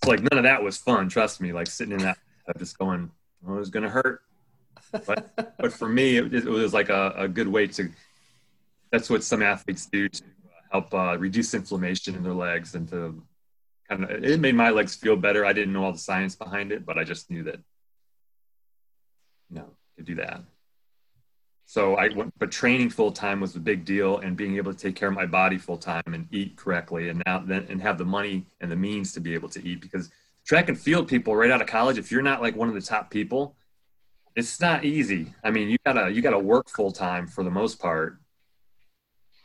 like 0.07 0.21
none 0.23 0.39
of 0.39 0.45
that 0.45 0.63
was 0.63 0.77
fun. 0.77 1.09
Trust 1.09 1.41
me, 1.41 1.53
like 1.53 1.67
sitting 1.67 1.93
in 1.93 2.01
that 2.01 2.19
just 2.59 2.79
going, 2.79 3.11
oh, 3.47 3.55
it 3.55 3.59
was 3.59 3.71
going 3.71 3.85
to 3.85 3.91
hurt. 3.91 4.23
But 5.07 5.57
but 5.59 5.73
for 5.73 5.89
me, 5.89 6.17
it, 6.17 6.35
it 6.35 6.45
was 6.45 6.75
like 6.75 6.89
a, 6.89 7.15
a 7.17 7.29
good 7.29 7.49
way 7.49 7.67
to. 7.69 7.91
That's 8.91 9.09
what 9.09 9.23
some 9.23 9.43
athletes 9.43 9.87
do 9.87 10.09
to 10.09 10.23
help 10.73 10.93
uh, 10.93 11.17
reduce 11.19 11.55
inflammation 11.55 12.17
in 12.17 12.25
their 12.25 12.35
legs 12.35 12.75
and 12.75 12.89
to 12.89 13.23
kind 13.89 14.05
of. 14.05 14.11
It 14.25 14.41
made 14.41 14.55
my 14.55 14.71
legs 14.71 14.97
feel 14.97 15.17
better. 15.17 15.45
I 15.45 15.53
didn't 15.53 15.73
know 15.73 15.85
all 15.85 15.93
the 15.93 15.99
science 15.99 16.35
behind 16.35 16.73
it, 16.73 16.85
but 16.85 16.99
I 16.99 17.05
just 17.05 17.31
knew 17.31 17.45
that 17.45 17.61
you 19.51 19.57
know, 19.57 19.71
to 19.97 20.03
do 20.03 20.15
that. 20.17 20.41
So 21.71 21.95
I 21.95 22.09
went, 22.09 22.37
but 22.37 22.51
training 22.51 22.91
full 22.91 23.13
time 23.13 23.39
was 23.39 23.55
a 23.55 23.61
big 23.61 23.85
deal, 23.85 24.19
and 24.19 24.37
being 24.37 24.57
able 24.57 24.75
to 24.75 24.77
take 24.77 24.97
care 24.97 25.09
of 25.09 25.15
my 25.15 25.25
body 25.25 25.57
full 25.57 25.79
time 25.79 26.03
and 26.07 26.27
eat 26.33 26.57
correctly, 26.57 27.11
and 27.11 27.23
now 27.27 27.39
then 27.39 27.65
and 27.69 27.81
have 27.81 27.97
the 27.97 28.05
money 28.05 28.45
and 28.61 28.69
the 28.69 28.75
means 28.75 29.13
to 29.13 29.21
be 29.21 29.35
able 29.35 29.49
to 29.51 29.65
eat. 29.65 29.81
Because 29.81 30.11
track 30.45 30.69
and 30.69 30.77
field 30.77 31.07
people 31.07 31.37
right 31.37 31.49
out 31.49 31.61
of 31.61 31.69
college, 31.69 31.97
if 31.97 32.11
you're 32.11 32.23
not 32.23 32.43
like 32.43 32.57
one 32.57 32.69
of 32.69 32.75
the 32.75 32.81
top 32.81 33.09
people, 33.09 33.55
it's 34.35 34.61
not 34.61 34.85
easy. 34.85 35.33
I 35.45 35.53
mean, 35.53 35.69
you 35.69 35.79
gotta 35.87 36.11
you 36.11 36.23
gotta 36.23 36.41
work 36.41 36.69
full 36.69 36.91
time 36.91 37.29
for 37.29 37.45
the 37.45 37.53
most 37.53 37.79
part, 37.79 38.19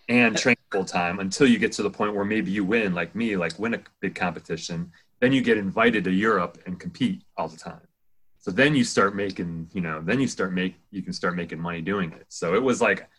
and 0.09 0.35
train 0.35 0.57
full 0.71 0.83
time 0.83 1.19
until 1.19 1.45
you 1.45 1.59
get 1.59 1.73
to 1.73 1.83
the 1.83 1.91
point 1.91 2.15
where 2.15 2.25
maybe 2.25 2.49
you 2.49 2.65
win, 2.65 2.95
like 2.95 3.13
me, 3.13 3.37
like 3.37 3.59
win 3.59 3.75
a 3.75 3.81
big 4.01 4.15
competition. 4.15 4.91
Then 5.19 5.31
you 5.31 5.43
get 5.43 5.59
invited 5.59 6.03
to 6.05 6.11
Europe 6.11 6.57
and 6.65 6.79
compete 6.79 7.21
all 7.37 7.47
the 7.47 7.57
time 7.57 7.84
so 8.45 8.51
then 8.51 8.75
you 8.75 8.83
start 8.83 9.15
making 9.15 9.67
you 9.73 9.81
know 9.81 10.01
then 10.03 10.19
you 10.19 10.27
start 10.27 10.53
make 10.53 10.75
you 10.91 11.01
can 11.01 11.13
start 11.13 11.35
making 11.35 11.59
money 11.59 11.81
doing 11.81 12.11
it 12.11 12.25
so 12.29 12.53
it 12.53 12.61
was 12.61 12.79
like 12.79 13.09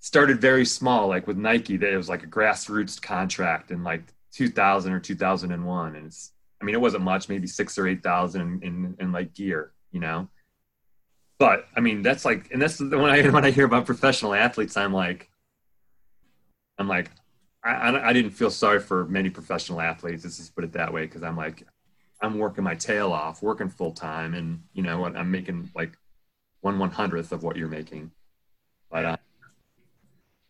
started 0.00 0.38
very 0.42 0.66
small 0.66 1.08
like 1.08 1.26
with 1.26 1.38
nike 1.38 1.78
that 1.78 1.90
it 1.90 1.96
was 1.96 2.08
like 2.08 2.22
a 2.22 2.26
grassroots 2.26 3.00
contract 3.00 3.70
in 3.70 3.82
like 3.82 4.02
2000 4.32 4.92
or 4.92 5.00
2001 5.00 5.96
and 5.96 6.06
it's 6.06 6.32
i 6.60 6.64
mean 6.66 6.74
it 6.74 6.80
wasn't 6.80 7.02
much 7.02 7.30
maybe 7.30 7.46
six 7.46 7.78
or 7.78 7.88
eight 7.88 8.02
thousand 8.02 8.62
in, 8.62 8.94
in 9.00 9.10
like 9.10 9.32
gear 9.32 9.72
you 9.90 10.00
know 10.00 10.28
but 11.38 11.66
i 11.74 11.80
mean 11.80 12.02
that's 12.02 12.26
like 12.26 12.50
and 12.52 12.60
that's 12.60 12.80
when 12.80 13.06
i 13.06 13.22
when 13.30 13.46
i 13.46 13.50
hear 13.50 13.64
about 13.64 13.86
professional 13.86 14.34
athletes 14.34 14.76
i'm 14.76 14.92
like 14.92 15.30
i'm 16.78 16.88
like 16.88 17.10
I, 17.66 18.10
I 18.10 18.12
didn't 18.12 18.32
feel 18.32 18.50
sorry 18.50 18.78
for 18.78 19.06
many 19.06 19.30
professional 19.30 19.80
athletes. 19.80 20.22
Let's 20.22 20.36
just 20.36 20.54
put 20.54 20.64
it 20.64 20.74
that 20.74 20.92
way, 20.92 21.06
because 21.06 21.22
I'm 21.22 21.34
like, 21.34 21.66
I'm 22.24 22.38
working 22.38 22.64
my 22.64 22.74
tail 22.74 23.12
off, 23.12 23.42
working 23.42 23.68
full 23.68 23.92
time, 23.92 24.34
and 24.34 24.62
you 24.72 24.82
know 24.82 24.98
what 24.98 25.14
I'm 25.14 25.30
making 25.30 25.70
like 25.74 25.96
one 26.62 26.78
one 26.78 26.90
hundredth 26.90 27.32
of 27.32 27.42
what 27.42 27.56
you're 27.56 27.68
making. 27.68 28.10
But 28.90 29.04
uh, 29.04 29.16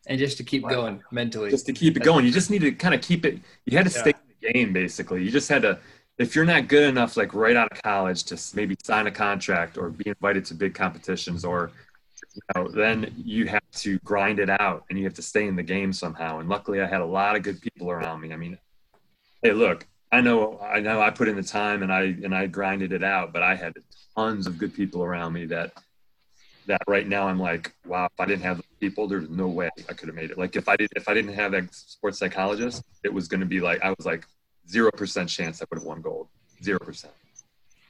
and 0.07 0.19
just 0.19 0.37
to 0.37 0.45
keep 0.45 0.67
going 0.69 1.03
mentally, 1.11 1.51
just 1.51 1.67
to 1.67 1.73
keep 1.73 1.97
it 1.97 2.03
going, 2.05 2.25
you 2.25 2.31
just 2.31 2.51
need 2.51 2.61
to 2.61 2.73
kind 2.73 2.95
of 2.95 3.01
keep 3.01 3.25
it. 3.25 3.41
You 3.67 3.77
had 3.77 3.85
to 3.85 3.91
stay 3.91 4.11
yeah. 4.11 4.49
in 4.51 4.53
the 4.53 4.53
game, 4.53 4.73
basically. 4.73 5.23
You 5.23 5.31
just 5.31 5.49
had 5.49 5.63
to. 5.63 5.79
If 6.17 6.37
you're 6.37 6.45
not 6.45 6.69
good 6.69 6.85
enough, 6.85 7.17
like 7.17 7.35
right 7.35 7.57
out 7.57 7.73
of 7.73 7.83
college, 7.83 8.23
to 8.25 8.41
maybe 8.55 8.77
sign 8.85 9.09
a 9.09 9.11
contract 9.11 9.77
or 9.77 9.91
be 9.91 10.09
invited 10.09 10.45
to 10.47 10.55
big 10.55 10.73
competitions, 10.73 11.45
or 11.45 11.73
you 12.35 12.43
know, 12.55 12.69
then 12.69 13.13
you 13.17 13.47
have 13.49 13.69
to 13.73 13.99
grind 14.01 14.39
it 14.39 14.49
out 14.49 14.85
and 14.89 14.99
you 14.99 15.05
have 15.05 15.15
to 15.15 15.23
stay 15.23 15.49
in 15.49 15.57
the 15.57 15.63
game 15.63 15.93
somehow. 15.93 16.39
And 16.39 16.49
luckily, 16.49 16.81
I 16.81 16.87
had 16.87 17.01
a 17.01 17.07
lot 17.07 17.35
of 17.35 17.43
good 17.43 17.61
people 17.61 17.91
around 17.91 18.21
me. 18.21 18.33
I 18.33 18.37
mean, 18.37 18.59
hey, 19.43 19.53
look, 19.53 19.87
I 20.15 20.21
know, 20.21 20.61
I 20.61 20.79
know, 20.79 21.01
I 21.01 21.11
put 21.11 21.27
in 21.27 21.35
the 21.35 21.43
time 21.43 21.83
and 21.83 21.93
I 21.93 22.03
and 22.03 22.33
I 22.33 22.47
grinded 22.47 22.93
it 22.93 23.03
out, 23.03 23.33
but 23.33 23.43
I 23.43 23.57
had 23.57 23.73
tons 24.17 24.47
of 24.47 24.59
good 24.59 24.73
people 24.73 25.03
around 25.03 25.33
me 25.33 25.47
that 25.47 25.73
that 26.69 26.83
right 26.87 27.09
now 27.09 27.27
I'm 27.27 27.41
like, 27.41 27.75
wow, 27.85 28.05
if 28.05 28.21
I 28.21 28.25
didn't 28.25 28.45
have 28.45 28.63
people, 28.79 29.09
there's 29.09 29.29
no 29.29 29.49
way 29.49 29.71
I 29.89 29.93
could 29.93 30.07
have 30.07 30.15
made 30.15 30.31
it. 30.31 30.39
Like 30.39 30.55
if 30.55 30.69
I 30.69 30.77
did, 30.77 30.89
if 30.95 31.09
I 31.09 31.15
didn't 31.15 31.35
have 31.35 31.51
that 31.51 31.75
sports 31.75 32.21
psychologist, 32.21 32.85
it 33.03 33.13
was 33.13 33.27
going 33.27 33.41
to 33.41 33.47
be 33.47 33.59
like 33.59 33.83
I 33.83 33.91
was 33.91 34.07
like 34.07 34.25
zero 34.69 34.93
percent 34.93 35.29
chance 35.29 35.61
I 35.61 35.65
would 35.69 35.81
have 35.81 35.85
won 35.85 36.01
gold, 36.01 36.29
zero 36.63 36.79
percent. 36.79 37.13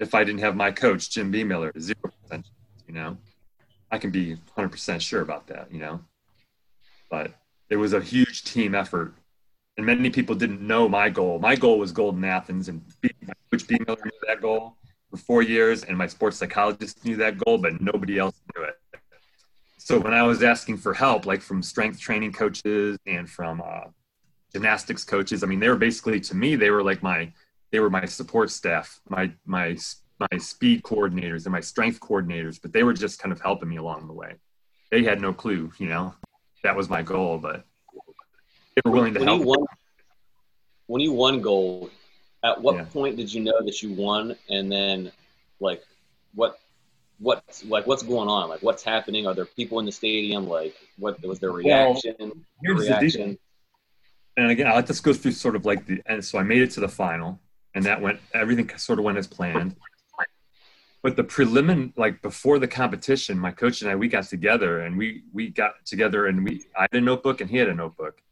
If 0.01 0.15
I 0.15 0.25
didn't 0.25 0.41
have 0.41 0.57
my 0.57 0.71
coach 0.71 1.11
Jim 1.11 1.31
Bemiller, 1.31 1.73
zero 1.79 2.11
percent. 2.23 2.47
You 2.89 2.95
know, 2.95 3.19
I 3.91 3.99
can 3.99 4.11
be 4.11 4.31
100 4.31 4.71
percent 4.71 5.03
sure 5.03 5.21
about 5.21 5.47
that. 5.49 5.71
You 5.71 5.81
know, 5.81 6.01
but 7.11 7.33
it 7.69 7.77
was 7.77 7.93
a 7.93 8.01
huge 8.01 8.45
team 8.45 8.75
effort 8.75 9.13
and 9.77 9.87
many 9.87 10.11
people 10.11 10.35
didn't 10.35 10.61
know 10.61 10.89
my 10.89 11.11
goal. 11.11 11.39
My 11.39 11.57
goal 11.57 11.79
was 11.79 11.93
gold 11.93 12.17
in 12.17 12.25
Athens, 12.25 12.69
and 12.69 12.83
my 13.03 13.35
coach 13.51 13.67
Bemiller 13.67 13.99
knew 14.05 14.11
that 14.29 14.41
goal 14.41 14.77
for 15.11 15.17
four 15.17 15.43
years, 15.43 15.85
and 15.85 15.99
my 15.99 16.07
sports 16.07 16.37
psychologist 16.37 17.05
knew 17.05 17.17
that 17.17 17.39
goal, 17.39 17.59
but 17.59 17.81
nobody 17.81 18.19
else 18.19 18.41
knew 18.55 18.65
it. 18.65 18.75
So 19.79 19.99
when 19.99 20.15
I 20.15 20.23
was 20.23 20.43
asking 20.43 20.79
for 20.79 20.95
help, 20.95 21.27
like 21.27 21.43
from 21.43 21.63
strength 21.63 22.01
training 22.01 22.33
coaches 22.33 22.97
and 23.07 23.29
from 23.29 23.61
uh, 23.61 23.91
gymnastics 24.53 25.05
coaches, 25.05 25.43
I 25.43 25.47
mean, 25.47 25.61
they 25.61 25.69
were 25.69 25.77
basically 25.77 26.21
to 26.21 26.37
me, 26.37 26.57
they 26.57 26.71
were 26.71 26.83
like 26.83 27.03
my, 27.03 27.33
they 27.71 27.81
were 27.81 27.91
my 27.91 28.05
support 28.07 28.51
staff, 28.51 29.01
my 29.09 29.33
my 29.45 29.77
my 30.19 30.39
speed 30.39 30.83
coordinators 30.85 31.45
and 31.45 31.53
my 31.53 31.61
strength 31.61 32.01
coordinators, 32.01 32.63
but 32.63 32.73
they 32.73 32.85
were 32.85 32.95
just 32.95 33.19
kind 33.19 33.33
of 33.33 33.41
helping 33.41 33.69
me 33.69 33.77
along 33.77 34.07
the 34.07 34.13
way. 34.13 34.37
They 34.91 35.03
had 35.03 35.21
no 35.21 35.33
clue, 35.33 35.73
you 35.79 35.89
know, 35.89 36.15
that 36.63 36.77
was 36.77 36.89
my 36.89 37.03
goal, 37.03 37.39
but 37.39 37.65
they 38.75 38.83
were 38.85 38.91
willing 38.91 39.15
to 39.15 39.21
when 39.21 39.29
help. 39.29 39.41
You 39.41 39.47
won, 39.47 39.67
when 40.87 41.01
you 41.01 41.13
won 41.13 41.41
gold, 41.41 41.91
at 42.43 42.61
what 42.61 42.77
yeah. 42.77 42.85
point 42.85 43.17
did 43.17 43.33
you 43.33 43.43
know 43.43 43.63
that 43.65 43.83
you 43.83 43.93
won? 43.93 44.37
And 44.51 44.71
then, 44.71 45.13
like, 45.61 45.83
what, 46.35 46.59
what, 47.19 47.43
like, 47.67 47.87
what's 47.87 48.03
going 48.03 48.29
on? 48.29 48.49
Like, 48.49 48.63
what's 48.63 48.83
happening? 48.83 49.27
Are 49.27 49.35
there 49.35 49.47
people 49.47 49.79
in 49.79 49.87
the 49.87 49.93
stadium? 49.93 50.47
Like, 50.49 50.75
what 50.99 51.25
was 51.27 51.39
their 51.39 51.53
reaction? 51.53 52.15
Well, 52.19 52.33
here's 52.63 52.81
reaction? 52.81 53.21
the 53.21 53.27
deal. 53.29 53.37
And 54.37 54.51
again, 54.51 54.67
I 54.67 54.75
like 54.75 54.87
to 54.87 55.03
go 55.03 55.13
through 55.13 55.33
sort 55.33 55.55
of 55.55 55.65
like 55.65 55.87
the, 55.87 56.03
and 56.07 56.25
so 56.25 56.39
I 56.39 56.43
made 56.43 56.61
it 56.61 56.73
to 56.73 56.81
the 56.81 56.89
final, 56.89 57.39
and 57.75 57.85
that 57.85 58.03
went, 58.03 58.19
everything 58.35 58.69
sort 58.77 58.99
of 58.99 59.05
went 59.05 59.17
as 59.17 59.29
planned. 59.29 59.77
But 61.05 61.17
the 61.17 61.23
prelimin, 61.23 61.93
like 61.97 62.23
before 62.23 62.59
the 62.59 62.67
competition, 62.67 63.39
my 63.39 63.51
coach 63.51 63.83
and 63.83 63.91
I, 63.91 63.95
we 63.95 64.09
got 64.09 64.25
together 64.25 64.81
and 64.81 64.97
we 64.97 65.23
we 65.35 65.51
got 65.51 65.85
together 65.85 66.29
and 66.29 66.43
we 66.43 66.65
I 66.75 66.89
had 66.91 66.95
a 66.95 67.01
notebook 67.03 67.43
and 67.43 67.51
he 67.51 67.59
had 67.59 67.69
a 67.69 67.75
notebook, 67.75 68.23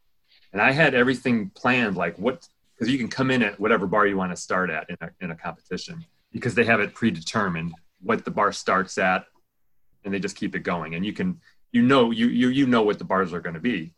and 0.53 0.61
I 0.61 0.71
had 0.71 0.93
everything 0.93 1.49
planned, 1.49 1.97
like 1.97 2.17
what, 2.17 2.47
because 2.73 2.91
you 2.91 2.97
can 2.97 3.09
come 3.09 3.31
in 3.31 3.41
at 3.41 3.59
whatever 3.59 3.87
bar 3.87 4.05
you 4.05 4.15
want 4.15 4.31
to 4.31 4.37
start 4.37 4.69
at 4.69 4.89
in 4.89 4.97
a, 5.01 5.09
in 5.19 5.31
a 5.31 5.35
competition 5.35 6.05
because 6.31 6.55
they 6.55 6.63
have 6.63 6.79
it 6.79 6.93
predetermined 6.93 7.73
what 8.01 8.23
the 8.23 8.31
bar 8.31 8.51
starts 8.51 8.97
at 8.97 9.25
and 10.05 10.13
they 10.13 10.19
just 10.19 10.35
keep 10.35 10.55
it 10.55 10.59
going. 10.59 10.95
And 10.95 11.05
you 11.05 11.13
can, 11.13 11.41
you 11.71 11.81
know, 11.81 12.11
you, 12.11 12.27
you, 12.27 12.49
you 12.49 12.67
know 12.67 12.83
what 12.83 12.99
the 12.99 13.05
bars 13.05 13.33
are 13.33 13.41
going 13.41 13.55
to 13.55 13.59
be. 13.59 13.93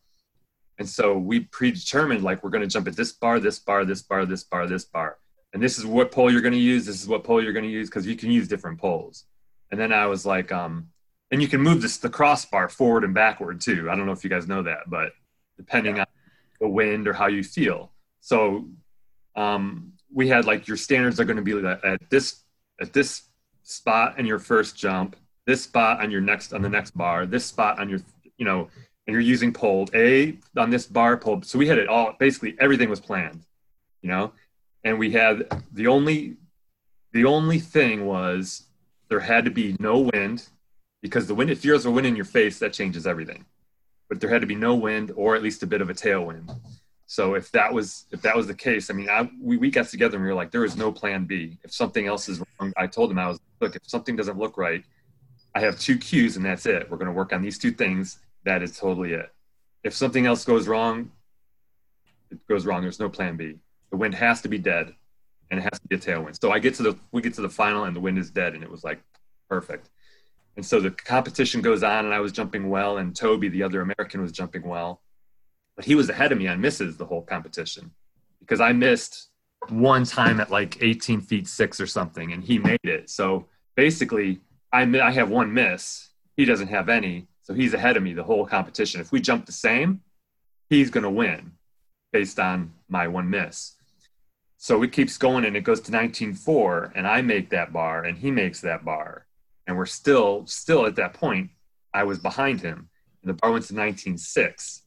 And 0.77 0.87
so 0.87 1.17
we 1.17 1.41
predetermined, 1.41 2.23
like, 2.23 2.43
we're 2.43 2.49
going 2.49 2.61
to 2.61 2.67
jump 2.67 2.87
at 2.87 2.95
this 2.95 3.13
bar, 3.13 3.39
this 3.39 3.59
bar, 3.59 3.85
this 3.85 4.01
bar, 4.01 4.25
this 4.25 4.43
bar, 4.43 4.67
this 4.67 4.85
bar. 4.85 5.17
And 5.53 5.63
this 5.63 5.77
is 5.77 5.85
what 5.85 6.11
pole 6.11 6.31
you're 6.31 6.41
going 6.41 6.53
to 6.53 6.59
use. 6.59 6.85
This 6.85 7.01
is 7.01 7.07
what 7.07 7.23
pole 7.23 7.41
you're 7.41 7.53
going 7.53 7.65
to 7.65 7.71
use 7.71 7.89
because 7.89 8.05
you 8.05 8.15
can 8.15 8.29
use 8.29 8.47
different 8.47 8.77
poles. 8.77 9.23
And 9.71 9.79
then 9.79 9.93
I 9.93 10.05
was 10.07 10.25
like, 10.25 10.51
um, 10.51 10.89
and 11.31 11.41
you 11.41 11.47
can 11.47 11.61
move 11.61 11.81
this 11.81 11.97
the 11.97 12.09
crossbar 12.09 12.69
forward 12.69 13.03
and 13.03 13.13
backward 13.13 13.61
too. 13.61 13.89
I 13.89 13.95
don't 13.95 14.05
know 14.05 14.11
if 14.11 14.23
you 14.23 14.29
guys 14.29 14.47
know 14.47 14.63
that, 14.63 14.81
but 14.87 15.13
depending 15.57 15.95
yeah. 15.95 16.01
on 16.01 16.07
the 16.59 16.67
wind 16.67 17.07
or 17.07 17.13
how 17.13 17.27
you 17.27 17.43
feel. 17.43 17.91
So 18.21 18.67
um, 19.35 19.93
we 20.13 20.27
had 20.27 20.45
like 20.45 20.67
your 20.67 20.77
standards 20.77 21.19
are 21.19 21.25
going 21.25 21.37
to 21.37 21.43
be 21.43 21.53
like 21.53 21.83
at 21.83 22.09
this 22.09 22.43
at 22.81 22.93
this 22.93 23.23
spot 23.63 24.19
in 24.19 24.25
your 24.25 24.39
first 24.39 24.77
jump, 24.77 25.15
this 25.45 25.63
spot 25.63 26.01
on 26.01 26.11
your 26.11 26.21
next 26.21 26.53
on 26.53 26.61
the 26.61 26.69
next 26.69 26.91
bar, 26.91 27.25
this 27.25 27.45
spot 27.45 27.79
on 27.79 27.89
your 27.89 27.99
you 28.37 28.45
know, 28.45 28.69
and 29.07 29.13
you're 29.13 29.21
using 29.21 29.53
pole 29.53 29.87
A 29.93 30.37
on 30.57 30.69
this 30.69 30.85
bar 30.85 31.17
pole. 31.17 31.41
So 31.43 31.57
we 31.59 31.67
had 31.67 31.77
it 31.77 31.87
all 31.87 32.15
basically 32.19 32.55
everything 32.59 32.89
was 32.89 32.99
planned, 32.99 33.45
you 34.01 34.09
know, 34.09 34.31
and 34.83 34.97
we 34.97 35.11
had 35.11 35.47
the 35.73 35.87
only 35.87 36.37
the 37.11 37.25
only 37.25 37.59
thing 37.59 38.05
was 38.05 38.63
there 39.09 39.19
had 39.19 39.45
to 39.45 39.51
be 39.51 39.75
no 39.79 39.99
wind 40.13 40.47
because 41.01 41.27
the 41.27 41.35
wind 41.35 41.49
if 41.49 41.63
you're 41.63 41.75
a 41.75 41.91
wind 41.91 42.07
in 42.07 42.15
your 42.15 42.25
face 42.25 42.59
that 42.59 42.73
changes 42.73 43.05
everything 43.05 43.45
but 44.09 44.19
there 44.19 44.29
had 44.29 44.41
to 44.41 44.47
be 44.47 44.55
no 44.55 44.75
wind 44.75 45.11
or 45.15 45.35
at 45.35 45.43
least 45.43 45.63
a 45.63 45.67
bit 45.67 45.81
of 45.81 45.89
a 45.89 45.93
tailwind. 45.93 46.55
So 47.07 47.35
if 47.35 47.51
that 47.51 47.71
was 47.71 48.05
if 48.11 48.21
that 48.23 48.35
was 48.35 48.47
the 48.47 48.53
case 48.55 48.89
i 48.89 48.93
mean 48.93 49.09
I, 49.09 49.29
we, 49.39 49.57
we 49.57 49.69
got 49.69 49.87
together 49.87 50.15
and 50.17 50.23
we 50.23 50.29
were 50.29 50.35
like 50.35 50.51
there 50.51 50.65
is 50.65 50.75
no 50.75 50.91
plan 50.91 51.25
b. 51.25 51.59
If 51.63 51.71
something 51.71 52.07
else 52.07 52.27
is 52.27 52.41
wrong 52.59 52.73
i 52.77 52.87
told 52.87 53.11
him 53.11 53.19
i 53.19 53.27
was 53.27 53.39
look 53.61 53.75
if 53.75 53.83
something 53.85 54.15
doesn't 54.15 54.37
look 54.37 54.57
right 54.57 54.83
i 55.53 55.59
have 55.59 55.79
two 55.79 55.97
cues 55.97 56.35
and 56.35 56.45
that's 56.45 56.65
it. 56.65 56.89
We're 56.89 56.97
going 56.97 57.07
to 57.07 57.13
work 57.13 57.31
on 57.31 57.41
these 57.41 57.59
two 57.59 57.71
things. 57.71 58.19
That 58.43 58.63
is 58.63 58.77
totally 58.77 59.13
it. 59.13 59.31
If 59.83 59.93
something 59.93 60.25
else 60.25 60.43
goes 60.45 60.67
wrong 60.67 61.11
it 62.31 62.47
goes 62.47 62.65
wrong. 62.65 62.81
There's 62.81 62.99
no 62.99 63.09
plan 63.09 63.37
b. 63.37 63.55
The 63.91 63.97
wind 63.97 64.15
has 64.15 64.41
to 64.41 64.47
be 64.47 64.57
dead 64.57 64.93
and 65.51 65.59
it 65.59 65.63
has 65.63 65.79
to 65.79 65.87
be 65.87 65.95
a 65.95 65.99
tailwind. 65.99 66.39
So 66.41 66.51
I 66.51 66.59
get 66.59 66.75
to 66.75 66.83
the 66.83 66.97
we 67.11 67.21
get 67.21 67.33
to 67.35 67.41
the 67.41 67.49
final 67.49 67.85
and 67.85 67.95
the 67.95 67.99
wind 67.99 68.17
is 68.17 68.29
dead 68.29 68.53
and 68.53 68.63
it 68.63 68.69
was 68.69 68.83
like 68.83 69.01
perfect. 69.49 69.89
And 70.55 70.65
so 70.65 70.79
the 70.79 70.91
competition 70.91 71.61
goes 71.61 71.83
on 71.83 72.05
and 72.05 72.13
I 72.13 72.19
was 72.19 72.31
jumping 72.31 72.69
well 72.69 72.97
and 72.97 73.15
Toby, 73.15 73.49
the 73.49 73.63
other 73.63 73.81
American, 73.81 74.21
was 74.21 74.31
jumping 74.31 74.63
well. 74.63 75.01
But 75.75 75.85
he 75.85 75.95
was 75.95 76.09
ahead 76.09 76.31
of 76.31 76.37
me 76.37 76.47
on 76.47 76.61
misses 76.61 76.97
the 76.97 77.05
whole 77.05 77.21
competition 77.21 77.91
because 78.39 78.61
I 78.61 78.71
missed 78.71 79.29
one 79.69 80.05
time 80.05 80.39
at 80.39 80.51
like 80.51 80.81
18 80.81 81.21
feet 81.21 81.47
six 81.47 81.81
or 81.81 81.87
something 81.87 82.31
and 82.31 82.43
he 82.43 82.57
made 82.57 82.79
it. 82.83 83.09
So 83.09 83.47
basically 83.75 84.39
I, 84.71 84.83
I 84.99 85.11
have 85.11 85.29
one 85.29 85.53
miss. 85.53 86.09
He 86.37 86.45
doesn't 86.45 86.67
have 86.67 86.89
any. 86.89 87.27
So 87.41 87.53
he's 87.53 87.73
ahead 87.73 87.97
of 87.97 88.03
me 88.03 88.13
the 88.13 88.23
whole 88.23 88.45
competition. 88.45 89.01
If 89.01 89.11
we 89.11 89.21
jump 89.21 89.45
the 89.45 89.51
same, 89.51 90.01
he's 90.69 90.89
going 90.89 91.03
to 91.03 91.09
win 91.09 91.51
based 92.11 92.39
on 92.39 92.73
my 92.87 93.07
one 93.07 93.29
miss. 93.29 93.75
So 94.57 94.81
it 94.83 94.91
keeps 94.91 95.17
going 95.17 95.45
and 95.45 95.55
it 95.55 95.61
goes 95.61 95.81
to 95.81 95.91
19.4 95.91 96.91
and 96.95 97.05
I 97.05 97.21
make 97.21 97.49
that 97.49 97.73
bar 97.73 98.03
and 98.03 98.17
he 98.17 98.31
makes 98.31 98.61
that 98.61 98.85
bar. 98.85 99.25
And 99.67 99.77
we're 99.77 99.85
still, 99.85 100.45
still 100.45 100.85
at 100.85 100.95
that 100.95 101.13
point, 101.13 101.49
I 101.93 102.03
was 102.03 102.19
behind 102.19 102.61
him 102.61 102.89
and 103.23 103.29
the 103.29 103.33
bar 103.33 103.51
went 103.51 103.65
to 103.65 103.73
19.6 103.73 104.81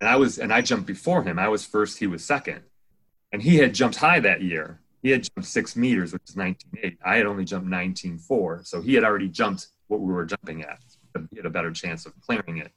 and 0.00 0.08
I 0.08 0.16
was, 0.16 0.38
and 0.38 0.52
I 0.52 0.62
jumped 0.62 0.86
before 0.86 1.22
him. 1.22 1.38
I 1.38 1.48
was 1.48 1.64
first, 1.64 1.98
he 1.98 2.06
was 2.06 2.24
second. 2.24 2.62
And 3.32 3.42
he 3.42 3.56
had 3.56 3.74
jumped 3.74 3.96
high 3.96 4.20
that 4.20 4.40
year. 4.40 4.80
He 5.02 5.10
had 5.10 5.24
jumped 5.24 5.48
six 5.48 5.76
meters, 5.76 6.12
which 6.12 6.22
is 6.28 6.36
19.8. 6.36 6.96
I 7.04 7.16
had 7.16 7.26
only 7.26 7.44
jumped 7.44 7.68
19.4. 7.68 8.66
So 8.66 8.80
he 8.80 8.94
had 8.94 9.04
already 9.04 9.28
jumped 9.28 9.68
what 9.88 10.00
we 10.00 10.12
were 10.12 10.24
jumping 10.24 10.62
at. 10.62 10.78
He 11.30 11.36
had 11.36 11.46
a 11.46 11.50
better 11.50 11.70
chance 11.70 12.06
of 12.06 12.18
clearing 12.20 12.58
it. 12.58 12.72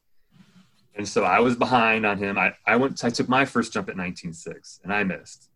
And 0.95 1.07
so 1.07 1.23
I 1.23 1.39
was 1.39 1.55
behind 1.55 2.05
on 2.05 2.17
him. 2.17 2.37
I, 2.37 2.53
I 2.65 2.75
went, 2.75 3.03
I 3.03 3.09
took 3.09 3.29
my 3.29 3.45
first 3.45 3.73
jump 3.73 3.89
at 3.89 3.95
19.6 3.95 4.83
and 4.83 4.93
I 4.93 5.03
missed. 5.03 5.49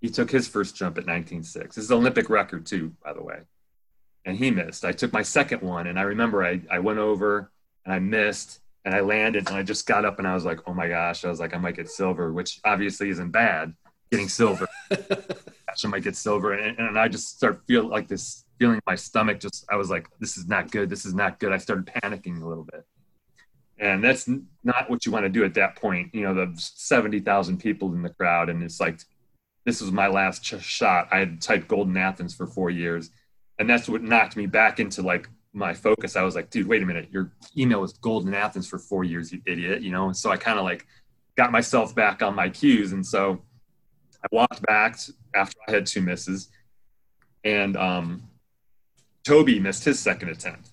He 0.00 0.08
took 0.08 0.30
his 0.30 0.46
first 0.46 0.76
jump 0.76 0.98
at 0.98 1.06
19.6. 1.06 1.52
This 1.52 1.78
is 1.78 1.92
Olympic 1.92 2.28
record 2.28 2.66
too, 2.66 2.94
by 3.02 3.12
the 3.12 3.22
way. 3.22 3.40
And 4.24 4.36
he 4.36 4.50
missed. 4.50 4.84
I 4.84 4.92
took 4.92 5.12
my 5.12 5.22
second 5.22 5.62
one 5.62 5.86
and 5.86 5.98
I 5.98 6.02
remember 6.02 6.44
I, 6.44 6.60
I 6.70 6.80
went 6.80 6.98
over 6.98 7.50
and 7.84 7.94
I 7.94 7.98
missed 7.98 8.60
and 8.84 8.94
I 8.94 9.00
landed 9.00 9.48
and 9.48 9.56
I 9.56 9.62
just 9.62 9.86
got 9.86 10.04
up 10.04 10.18
and 10.18 10.28
I 10.28 10.34
was 10.34 10.44
like, 10.44 10.60
oh 10.66 10.74
my 10.74 10.88
gosh, 10.88 11.24
I 11.24 11.28
was 11.28 11.40
like, 11.40 11.54
I 11.54 11.58
might 11.58 11.76
get 11.76 11.88
silver, 11.88 12.32
which 12.32 12.60
obviously 12.64 13.08
isn't 13.10 13.30
bad 13.30 13.74
getting 14.10 14.28
silver. 14.28 14.66
I 14.90 15.86
might 15.86 16.02
get 16.02 16.16
silver. 16.16 16.54
And, 16.54 16.78
and 16.78 16.98
I 16.98 17.08
just 17.08 17.36
start 17.36 17.62
feel 17.66 17.86
like 17.86 18.08
this 18.08 18.44
feeling 18.58 18.80
my 18.86 18.96
stomach 18.96 19.38
just, 19.40 19.64
I 19.70 19.76
was 19.76 19.90
like, 19.90 20.08
this 20.18 20.36
is 20.36 20.48
not 20.48 20.70
good. 20.70 20.90
This 20.90 21.04
is 21.04 21.14
not 21.14 21.38
good. 21.38 21.52
I 21.52 21.58
started 21.58 21.86
panicking 21.86 22.42
a 22.42 22.46
little 22.46 22.64
bit. 22.64 22.84
And 23.78 24.02
that's 24.02 24.28
not 24.64 24.90
what 24.90 25.06
you 25.06 25.12
want 25.12 25.24
to 25.24 25.28
do 25.28 25.44
at 25.44 25.54
that 25.54 25.76
point. 25.76 26.12
You 26.12 26.22
know, 26.22 26.34
the 26.34 26.52
70,000 26.56 27.58
people 27.58 27.92
in 27.92 28.02
the 28.02 28.08
crowd. 28.08 28.48
And 28.48 28.62
it's 28.62 28.80
like, 28.80 28.98
this 29.64 29.80
was 29.80 29.92
my 29.92 30.08
last 30.08 30.42
ch- 30.42 30.60
shot. 30.60 31.08
I 31.12 31.18
had 31.18 31.40
typed 31.40 31.68
Golden 31.68 31.96
Athens 31.96 32.34
for 32.34 32.46
four 32.46 32.70
years, 32.70 33.10
and 33.58 33.68
that's 33.68 33.88
what 33.88 34.02
knocked 34.02 34.36
me 34.36 34.46
back 34.46 34.80
into 34.80 35.02
like 35.02 35.28
my 35.52 35.74
focus. 35.74 36.16
I 36.16 36.22
was 36.22 36.34
like, 36.34 36.50
dude, 36.50 36.68
wait 36.68 36.82
a 36.82 36.86
minute, 36.86 37.08
your 37.10 37.32
email 37.56 37.80
was 37.80 37.92
Golden 37.94 38.34
Athens 38.34 38.68
for 38.68 38.78
four 38.78 39.04
years, 39.04 39.32
you 39.32 39.40
idiot, 39.46 39.82
you 39.82 39.90
know. 39.90 40.06
And 40.06 40.16
so 40.16 40.30
I 40.30 40.36
kind 40.36 40.58
of 40.58 40.64
like 40.64 40.86
got 41.36 41.52
myself 41.52 41.94
back 41.94 42.22
on 42.22 42.34
my 42.34 42.48
cues, 42.48 42.92
and 42.92 43.04
so 43.04 43.42
I 44.22 44.28
walked 44.32 44.62
back 44.62 44.98
after 45.34 45.56
I 45.66 45.72
had 45.72 45.86
two 45.86 46.02
misses, 46.02 46.48
and 47.44 47.76
um, 47.76 48.22
Toby 49.24 49.58
missed 49.60 49.84
his 49.84 49.98
second 49.98 50.30
attempt. 50.30 50.70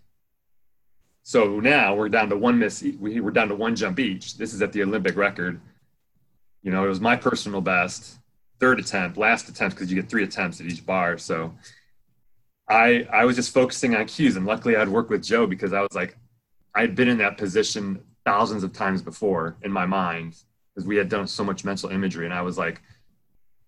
So 1.24 1.60
now 1.60 1.96
we're 1.96 2.10
down 2.10 2.30
to 2.30 2.38
one 2.38 2.60
miss. 2.60 2.84
We're 3.00 3.32
down 3.32 3.48
to 3.50 3.56
one 3.56 3.76
jump 3.76 4.00
each. 4.00 4.38
This 4.38 4.54
is 4.54 4.62
at 4.62 4.72
the 4.72 4.84
Olympic 4.84 5.16
record. 5.16 5.60
You 6.62 6.72
know, 6.72 6.86
it 6.86 6.88
was 6.88 7.02
my 7.02 7.16
personal 7.16 7.62
best 7.62 8.18
third 8.60 8.80
attempt, 8.80 9.18
last 9.18 9.50
attempt, 9.50 9.76
because 9.76 9.92
you 9.92 10.00
get 10.00 10.10
three 10.10 10.24
attempts 10.24 10.62
at 10.62 10.68
each 10.68 10.86
bar. 10.86 11.18
So 11.18 11.54
I 12.68 13.08
I 13.12 13.26
was 13.26 13.36
just 13.36 13.54
focusing 13.54 13.96
on 13.96 14.06
cues, 14.06 14.36
and 14.36 14.46
luckily 14.46 14.76
I'd 14.76 14.90
work 14.90 15.10
with 15.10 15.24
Joe 15.24 15.48
because 15.48 15.74
I 15.74 15.82
was 15.82 15.94
like, 15.94 16.18
I'd 16.74 16.96
been 16.96 17.08
in 17.08 17.18
that 17.20 17.38
position 17.38 18.02
thousands 18.26 18.64
of 18.64 18.74
times 18.74 19.02
before 19.02 19.56
in 19.62 19.72
my 19.72 19.86
mind 19.86 20.36
because 20.74 20.88
we 20.88 20.96
had 20.96 21.10
done 21.10 21.28
so 21.28 21.44
much 21.44 21.64
mental 21.64 21.90
imagery, 21.90 22.26
and 22.26 22.34
I 22.34 22.42
was 22.42 22.58
like, 22.58 22.82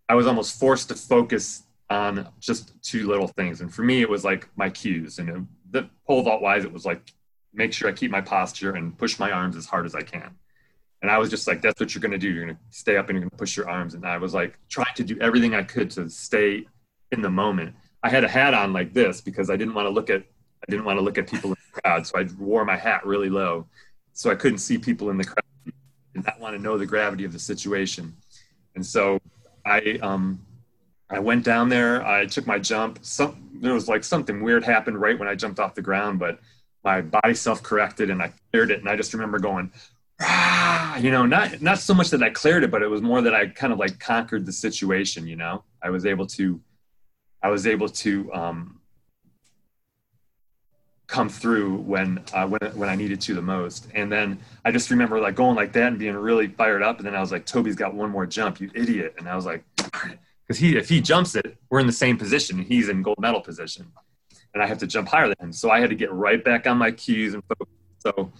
I 0.10 0.16
was 0.16 0.28
almost 0.28 0.60
forced 0.60 0.90
to 0.90 0.96
focus 0.96 1.64
on 1.90 2.28
just 2.40 2.74
two 2.82 3.08
little 3.08 3.28
things, 3.28 3.62
and 3.62 3.74
for 3.74 3.84
me 3.84 4.02
it 4.02 4.10
was 4.10 4.24
like 4.24 4.48
my 4.56 4.70
cues, 4.70 5.20
and 5.20 5.30
it, 5.30 5.42
the 5.72 5.90
pole 6.06 6.24
vault 6.24 6.42
wise, 6.42 6.64
it 6.66 6.72
was 6.72 6.86
like 6.86 7.14
make 7.54 7.74
sure 7.74 7.90
I 7.90 7.92
keep 7.92 8.12
my 8.12 8.22
posture 8.22 8.76
and 8.76 8.98
push 8.98 9.20
my 9.20 9.32
arms 9.32 9.56
as 9.56 9.66
hard 9.66 9.86
as 9.86 9.96
I 9.96 10.02
can. 10.02 10.36
And 11.02 11.12
I 11.12 11.18
was 11.18 11.30
just 11.30 11.48
like, 11.48 11.62
that's 11.62 11.80
what 11.80 11.94
you're 11.94 12.02
going 12.02 12.12
to 12.12 12.18
do. 12.18 12.30
You're 12.30 12.46
going 12.46 12.56
to 12.56 12.62
stay 12.70 12.98
up 12.98 13.10
and 13.10 13.16
you're 13.16 13.22
going 13.22 13.32
to 13.32 13.38
push 13.38 13.56
your 13.58 13.70
arms. 13.70 13.94
And 13.94 14.06
I 14.06 14.18
was 14.18 14.34
like 14.34 14.58
trying 14.70 14.94
to 14.96 15.04
do 15.04 15.18
everything 15.20 15.54
I 15.54 15.64
could 15.64 15.92
to 15.92 16.10
stay 16.10 16.66
in 17.12 17.22
the 17.22 17.30
moment. 17.30 17.76
I 18.08 18.10
had 18.10 18.24
a 18.24 18.28
hat 18.30 18.54
on 18.54 18.72
like 18.72 18.94
this 18.94 19.20
because 19.20 19.50
I 19.50 19.58
didn't 19.58 19.74
want 19.74 19.86
to 19.86 19.90
look 19.90 20.10
at 20.10 20.24
I 20.64 20.72
didn't 20.72 20.86
want 20.86 20.98
to 20.98 21.04
look 21.04 21.18
at 21.18 21.28
people 21.28 21.50
in 21.52 21.58
the 21.74 21.82
crowd. 21.82 22.08
So 22.08 22.18
I 22.18 22.26
wore 22.40 22.64
my 22.64 22.78
hat 22.78 23.06
really 23.06 23.30
low 23.30 23.68
so 24.14 24.32
I 24.32 24.36
couldn't 24.36 24.60
see 24.60 24.78
people 24.78 25.10
in 25.10 25.18
the 25.18 25.26
crowd. 25.26 25.44
Did 26.16 26.26
not 26.26 26.40
want 26.40 26.56
to 26.56 26.62
know 26.62 26.78
the 26.78 26.86
gravity 26.86 27.26
of 27.26 27.34
the 27.34 27.40
situation. 27.40 28.16
And 28.76 28.86
so 28.86 29.20
I 29.66 30.00
um 30.02 30.40
I 31.10 31.20
went 31.20 31.44
down 31.44 31.68
there, 31.68 32.06
I 32.06 32.26
took 32.26 32.48
my 32.48 32.60
jump. 32.60 33.00
Some 33.02 33.50
there 33.62 33.74
was 33.74 33.90
like 33.90 34.06
something 34.06 34.42
weird 34.42 34.64
happened 34.64 35.02
right 35.02 35.20
when 35.20 35.28
I 35.28 35.36
jumped 35.36 35.60
off 35.60 35.76
the 35.76 35.82
ground, 35.82 36.18
but 36.18 36.40
my 36.86 37.02
body 37.02 37.34
self-corrected 37.34 38.10
and 38.10 38.22
I 38.22 38.32
cleared 38.52 38.72
it. 38.72 38.80
And 38.80 38.88
I 38.88 38.96
just 38.96 39.14
remember 39.14 39.38
going, 39.38 39.70
ah, 40.22 40.98
you 40.98 41.12
know, 41.12 41.26
not 41.26 41.62
not 41.62 41.80
so 41.80 41.94
much 41.94 42.10
that 42.12 42.24
I 42.24 42.30
cleared 42.30 42.64
it, 42.64 42.72
but 42.72 42.82
it 42.82 42.88
was 42.88 43.02
more 43.02 43.22
that 43.22 43.36
I 43.36 43.48
kind 43.48 43.74
of 43.74 43.80
like 43.80 44.00
conquered 44.00 44.46
the 44.46 44.54
situation. 44.54 45.28
You 45.28 45.36
know, 45.36 45.64
I 45.82 45.90
was 45.90 46.06
able 46.06 46.26
to, 46.28 46.60
I 47.42 47.50
was 47.50 47.68
able 47.68 47.90
to 47.90 48.34
um, 48.34 48.80
come 51.08 51.30
through 51.30 51.78
when 51.78 52.24
uh, 52.34 52.48
when 52.48 52.72
when 52.74 52.90
I 52.90 52.96
needed 52.96 53.22
to 53.22 53.34
the 53.34 53.42
most. 53.42 53.88
And 53.94 54.12
then 54.12 54.40
I 54.66 54.72
just 54.72 54.90
remember 54.90 55.20
like 55.20 55.36
going 55.36 55.56
like 55.56 55.74
that 55.74 55.88
and 55.88 56.00
being 56.00 56.16
really 56.16 56.48
fired 56.48 56.84
up. 56.84 56.98
And 56.98 57.08
then 57.08 57.16
I 57.16 57.22
was 57.22 57.32
like, 57.32 57.46
Toby's 57.46 57.76
got 57.76 57.94
one 57.94 58.10
more 58.10 58.26
jump, 58.26 58.60
you 58.60 58.70
idiot! 58.74 59.16
And 59.18 59.28
I 59.28 59.36
was 59.36 59.46
like, 59.46 59.64
because 59.76 60.60
he 60.60 60.78
if 60.78 60.90
he 60.90 61.02
jumps 61.02 61.36
it, 61.36 61.58
we're 61.70 61.80
in 61.80 61.88
the 61.88 61.94
same 61.94 62.18
position. 62.18 62.60
He's 62.60 62.90
in 62.90 63.02
gold 63.02 63.20
medal 63.20 63.42
position, 63.42 63.92
and 64.54 64.62
I 64.62 64.68
have 64.68 64.78
to 64.80 64.88
jump 64.88 65.08
higher 65.08 65.28
than 65.28 65.38
him. 65.40 65.54
So 65.54 65.70
I 65.70 65.80
had 65.80 65.90
to 65.90 65.96
get 65.96 66.12
right 66.12 66.44
back 66.44 66.68
on 66.68 66.78
my 66.78 66.92
cues 66.92 67.34
and 67.34 67.44
focus. 67.44 67.74
So 68.00 68.32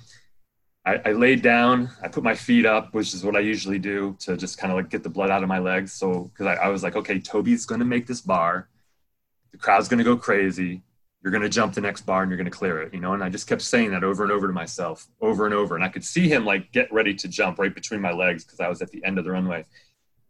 I, 0.88 1.12
laid 1.12 1.42
down, 1.42 1.90
I 2.02 2.08
put 2.08 2.24
my 2.24 2.34
feet 2.34 2.66
up, 2.66 2.94
which 2.94 3.14
is 3.14 3.24
what 3.24 3.36
I 3.36 3.40
usually 3.40 3.78
do 3.78 4.16
to 4.20 4.38
just 4.38 4.58
kind 4.58 4.72
of 4.72 4.78
like 4.78 4.90
get 4.90 5.04
the 5.04 5.10
blood 5.10 5.30
out 5.30 5.44
of 5.44 5.50
my 5.50 5.60
legs. 5.60 5.92
So, 5.92 6.32
because 6.34 6.46
I, 6.46 6.54
I, 6.54 6.68
was 6.70 6.82
like, 6.82 6.96
okay, 6.96 7.20
Toby's 7.20 7.66
going 7.66 7.80
to 7.80 7.86
make 7.86 8.08
this 8.08 8.22
bar. 8.22 8.70
The 9.58 9.64
crowd's 9.64 9.88
going 9.88 9.98
to 9.98 10.04
go 10.04 10.16
crazy. 10.16 10.84
You're 11.24 11.32
going 11.32 11.42
to 11.42 11.50
jump 11.50 11.74
the 11.74 11.82
next 11.82 12.02
bar 12.02 12.22
and 12.22 12.30
you're 12.30 12.38
going 12.38 12.46
to 12.46 12.56
clear 12.56 12.80
it, 12.80 12.94
you 12.94 13.00
know? 13.00 13.14
And 13.14 13.24
I 13.24 13.30
just 13.30 13.48
kept 13.48 13.64
saying 13.64 13.90
that 13.90 14.04
over 14.04 14.22
and 14.22 14.32
over 14.32 14.46
to 14.46 14.54
myself, 14.54 15.08
over 15.20 15.46
and 15.46 15.54
over. 15.54 15.74
And 15.74 15.84
I 15.84 15.90
could 15.90 16.06
see 16.06 16.30
him 16.30 16.46
like 16.46 16.72
get 16.72 16.94
ready 16.94 17.16
to 17.16 17.28
jump 17.28 17.58
right 17.58 17.74
between 17.74 18.00
my 18.00 18.12
legs 18.12 18.46
because 18.46 18.60
I 18.60 18.68
was 18.68 18.84
at 18.84 18.92
the 18.92 19.04
end 19.04 19.18
of 19.18 19.26
the 19.26 19.32
runway. 19.32 19.66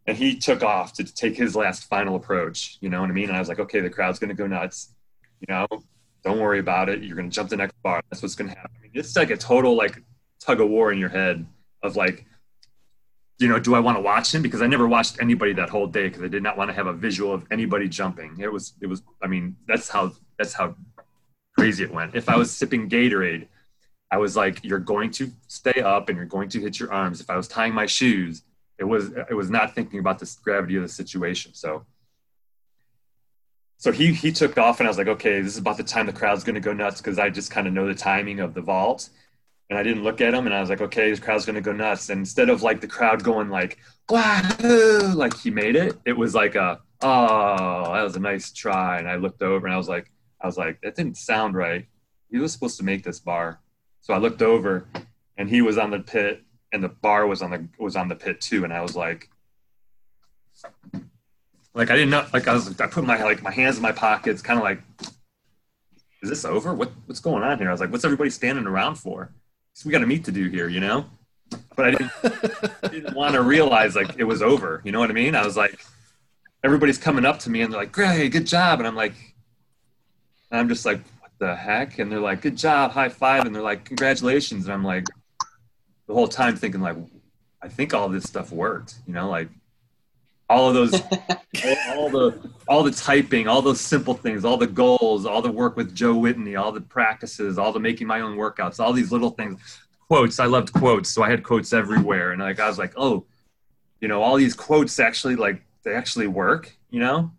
And 0.06 0.16
he 0.16 0.38
took 0.38 0.62
off 0.62 0.94
to 0.94 1.04
take 1.04 1.36
his 1.36 1.54
last 1.54 1.84
final 1.90 2.16
approach, 2.16 2.78
you 2.80 2.88
know 2.88 3.02
what 3.02 3.10
I 3.10 3.12
mean? 3.12 3.28
And 3.28 3.36
I 3.36 3.38
was 3.38 3.50
like, 3.50 3.58
okay, 3.60 3.80
the 3.80 3.90
crowd's 3.90 4.18
going 4.18 4.30
to 4.30 4.34
go 4.34 4.46
nuts, 4.46 4.94
you 5.40 5.54
know? 5.54 5.66
Don't 6.24 6.40
worry 6.40 6.58
about 6.58 6.88
it. 6.88 7.02
You're 7.02 7.16
going 7.16 7.28
to 7.28 7.34
jump 7.34 7.50
the 7.50 7.58
next 7.58 7.74
bar. 7.82 8.00
That's 8.08 8.22
what's 8.22 8.34
going 8.34 8.50
to 8.50 8.56
happen. 8.56 8.74
I 8.78 8.82
mean, 8.84 8.92
it's 8.94 9.14
like 9.14 9.30
a 9.30 9.36
total 9.36 9.76
like 9.76 10.02
tug 10.40 10.62
of 10.62 10.70
war 10.70 10.90
in 10.90 10.98
your 10.98 11.10
head 11.10 11.46
of 11.82 11.96
like, 11.96 12.24
you 13.38 13.46
know, 13.46 13.58
do 13.58 13.74
I 13.74 13.80
want 13.80 13.96
to 13.96 14.00
watch 14.00 14.34
him? 14.34 14.42
Because 14.42 14.62
I 14.62 14.66
never 14.66 14.88
watched 14.88 15.18
anybody 15.20 15.52
that 15.54 15.68
whole 15.68 15.86
day 15.86 16.08
because 16.08 16.22
I 16.22 16.28
did 16.28 16.42
not 16.42 16.56
want 16.56 16.70
to 16.70 16.74
have 16.74 16.88
a 16.88 16.92
visual 16.92 17.32
of 17.32 17.46
anybody 17.50 17.88
jumping. 17.88 18.36
It 18.40 18.52
was, 18.52 18.74
it 18.80 18.86
was, 18.86 19.02
I 19.22 19.28
mean, 19.28 19.56
that's 19.68 19.88
how, 19.88 20.12
that's 20.36 20.52
how 20.52 20.74
crazy 21.56 21.84
it 21.84 21.92
went. 21.92 22.16
If 22.16 22.28
I 22.28 22.36
was 22.36 22.50
sipping 22.50 22.88
Gatorade, 22.88 23.46
I 24.10 24.18
was 24.18 24.34
like, 24.34 24.64
you're 24.64 24.80
going 24.80 25.10
to 25.12 25.30
stay 25.46 25.80
up 25.82 26.08
and 26.08 26.16
you're 26.16 26.26
going 26.26 26.48
to 26.50 26.60
hit 26.60 26.80
your 26.80 26.92
arms. 26.92 27.20
If 27.20 27.30
I 27.30 27.36
was 27.36 27.46
tying 27.46 27.74
my 27.74 27.86
shoes, 27.86 28.42
it 28.78 28.84
was, 28.84 29.10
it 29.30 29.34
was 29.34 29.50
not 29.50 29.74
thinking 29.74 30.00
about 30.00 30.18
the 30.18 30.36
gravity 30.42 30.76
of 30.76 30.82
the 30.82 30.88
situation. 30.88 31.54
So, 31.54 31.84
so 33.76 33.92
he, 33.92 34.12
he 34.12 34.32
took 34.32 34.58
off 34.58 34.80
and 34.80 34.88
I 34.88 34.90
was 34.90 34.98
like, 34.98 35.08
okay, 35.08 35.40
this 35.40 35.52
is 35.52 35.58
about 35.58 35.76
the 35.76 35.84
time 35.84 36.06
the 36.06 36.12
crowd's 36.12 36.42
going 36.42 36.54
to 36.54 36.60
go 36.60 36.72
nuts 36.72 37.00
because 37.00 37.20
I 37.20 37.30
just 37.30 37.52
kind 37.52 37.68
of 37.68 37.72
know 37.72 37.86
the 37.86 37.94
timing 37.94 38.40
of 38.40 38.54
the 38.54 38.62
vault 38.62 39.10
and 39.70 39.78
I 39.78 39.82
didn't 39.82 40.02
look 40.02 40.20
at 40.20 40.34
him 40.34 40.46
and 40.46 40.54
I 40.54 40.60
was 40.60 40.70
like, 40.70 40.80
okay, 40.80 41.10
this 41.10 41.20
crowd's 41.20 41.44
gonna 41.44 41.60
go 41.60 41.72
nuts. 41.72 42.08
And 42.10 42.20
instead 42.20 42.48
of 42.48 42.62
like 42.62 42.80
the 42.80 42.86
crowd 42.86 43.22
going 43.22 43.50
like, 43.50 43.78
like 44.10 45.36
he 45.36 45.50
made 45.50 45.76
it, 45.76 45.98
it 46.04 46.16
was 46.16 46.34
like 46.34 46.54
a 46.54 46.80
oh, 47.02 47.92
that 47.92 48.02
was 48.02 48.16
a 48.16 48.20
nice 48.20 48.50
try. 48.52 48.98
And 48.98 49.08
I 49.08 49.16
looked 49.16 49.42
over 49.42 49.66
and 49.66 49.74
I 49.74 49.78
was 49.78 49.88
like, 49.88 50.10
I 50.40 50.46
was 50.46 50.56
like, 50.56 50.80
that 50.82 50.94
didn't 50.94 51.16
sound 51.16 51.54
right. 51.54 51.86
He 52.30 52.38
was 52.38 52.52
supposed 52.52 52.76
to 52.78 52.84
make 52.84 53.04
this 53.04 53.20
bar. 53.20 53.60
So 54.00 54.14
I 54.14 54.18
looked 54.18 54.42
over 54.42 54.86
and 55.36 55.48
he 55.48 55.62
was 55.62 55.78
on 55.78 55.90
the 55.90 56.00
pit 56.00 56.42
and 56.72 56.82
the 56.82 56.88
bar 56.88 57.26
was 57.26 57.42
on 57.42 57.50
the 57.50 57.68
was 57.78 57.96
on 57.96 58.08
the 58.08 58.16
pit 58.16 58.40
too. 58.40 58.64
And 58.64 58.72
I 58.72 58.80
was 58.80 58.96
like, 58.96 59.28
like 61.74 61.90
I 61.90 61.94
didn't 61.94 62.10
know 62.10 62.26
like 62.32 62.48
I 62.48 62.54
was 62.54 62.80
I 62.80 62.86
put 62.86 63.04
my 63.04 63.22
like 63.22 63.42
my 63.42 63.52
hands 63.52 63.76
in 63.76 63.82
my 63.82 63.92
pockets, 63.92 64.40
kind 64.40 64.58
of 64.58 64.64
like, 64.64 64.80
is 66.22 66.30
this 66.30 66.44
over? 66.44 66.74
What 66.74 66.90
what's 67.06 67.20
going 67.20 67.42
on 67.42 67.58
here? 67.58 67.68
I 67.68 67.72
was 67.72 67.80
like, 67.80 67.92
what's 67.92 68.04
everybody 68.04 68.30
standing 68.30 68.66
around 68.66 68.96
for? 68.96 69.32
We 69.84 69.92
got 69.92 70.02
a 70.02 70.06
meet 70.06 70.24
to 70.24 70.32
do 70.32 70.48
here, 70.48 70.68
you 70.68 70.80
know? 70.80 71.06
But 71.76 71.86
I 71.86 71.90
didn't, 71.92 72.92
didn't 72.92 73.14
want 73.14 73.34
to 73.34 73.42
realize 73.42 73.94
like 73.96 74.18
it 74.18 74.24
was 74.24 74.42
over. 74.42 74.82
You 74.84 74.92
know 74.92 74.98
what 74.98 75.10
I 75.10 75.14
mean? 75.14 75.34
I 75.34 75.44
was 75.44 75.56
like, 75.56 75.78
everybody's 76.64 76.98
coming 76.98 77.24
up 77.24 77.38
to 77.40 77.50
me 77.50 77.62
and 77.62 77.72
they're 77.72 77.80
like, 77.80 77.92
"Great, 77.92 78.30
good 78.30 78.46
job," 78.46 78.80
and 78.80 78.88
I'm 78.88 78.96
like, 78.96 79.14
and 80.50 80.60
I'm 80.60 80.68
just 80.68 80.84
like, 80.84 81.00
"What 81.20 81.30
the 81.38 81.54
heck?" 81.54 81.98
And 81.98 82.10
they're 82.10 82.20
like, 82.20 82.42
"Good 82.42 82.56
job, 82.56 82.90
high 82.90 83.08
five," 83.08 83.46
and 83.46 83.54
they're 83.54 83.62
like, 83.62 83.84
"Congratulations," 83.84 84.64
and 84.64 84.74
I'm 84.74 84.84
like, 84.84 85.06
the 86.06 86.14
whole 86.14 86.28
time 86.28 86.56
thinking 86.56 86.80
like, 86.80 86.96
I 87.62 87.68
think 87.68 87.94
all 87.94 88.08
this 88.08 88.24
stuff 88.24 88.50
worked. 88.50 88.96
You 89.06 89.12
know, 89.12 89.28
like 89.28 89.48
all 90.48 90.68
of 90.68 90.74
those, 90.74 90.94
all, 91.88 92.10
the 92.10 92.50
all 92.68 92.82
the 92.82 92.90
typing, 92.90 93.48
all 93.48 93.62
those 93.62 93.80
simple 93.80 94.14
things, 94.14 94.44
all 94.44 94.56
the 94.56 94.66
goals, 94.66 95.26
all 95.26 95.42
the 95.42 95.50
work 95.50 95.76
with 95.76 95.94
Joe 95.94 96.16
Whitney, 96.16 96.56
all 96.56 96.72
the 96.72 96.80
practices, 96.80 97.58
all 97.58 97.72
the 97.72 97.80
making 97.80 98.06
my 98.06 98.20
own 98.20 98.36
workouts, 98.36 98.80
all 98.80 98.92
these 98.92 99.12
little 99.12 99.30
things. 99.30 99.60
Quotes. 100.08 100.40
I 100.40 100.46
loved 100.46 100.72
quotes, 100.72 101.10
so 101.10 101.22
I 101.22 101.28
had 101.28 101.42
quotes 101.42 101.74
everywhere, 101.74 102.32
and 102.32 102.40
like 102.40 102.60
I 102.60 102.68
was 102.68 102.78
like, 102.78 102.94
oh, 102.96 103.26
you 104.00 104.08
know, 104.08 104.22
all 104.22 104.36
these 104.36 104.54
quotes 104.54 104.98
actually 104.98 105.36
like 105.36 105.62
they 105.82 105.94
actually 105.94 106.26
work, 106.26 106.76
you 106.90 107.00
know? 107.00 107.30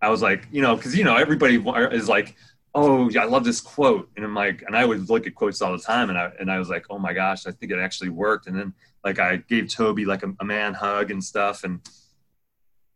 I 0.00 0.08
was 0.08 0.22
like, 0.22 0.46
you 0.52 0.62
know, 0.62 0.76
because, 0.76 0.96
you 0.96 1.04
know, 1.04 1.16
everybody 1.16 1.58
uh, 1.58 1.88
is 1.88 2.08
like, 2.08 2.36
oh, 2.74 3.08
yeah, 3.08 3.22
I 3.22 3.24
love 3.24 3.44
this 3.44 3.60
quote. 3.60 4.10
And 4.16 4.24
I'm 4.24 4.34
like, 4.34 4.62
and 4.66 4.76
I 4.76 4.84
would 4.84 5.08
look 5.08 5.26
at 5.26 5.34
quotes 5.34 5.62
all 5.62 5.72
the 5.72 5.82
time. 5.82 6.10
And 6.10 6.18
I, 6.18 6.30
and 6.38 6.50
I 6.50 6.58
was 6.58 6.68
like, 6.68 6.86
oh 6.90 6.98
my 6.98 7.12
gosh, 7.12 7.46
I 7.46 7.50
think 7.50 7.72
it 7.72 7.78
actually 7.78 8.10
worked. 8.10 8.46
And 8.46 8.56
then 8.56 8.74
like 9.04 9.18
I 9.18 9.36
gave 9.36 9.68
Toby 9.68 10.04
like 10.04 10.22
a, 10.22 10.34
a 10.40 10.44
man 10.44 10.74
hug 10.74 11.10
and 11.10 11.22
stuff. 11.22 11.64
And 11.64 11.80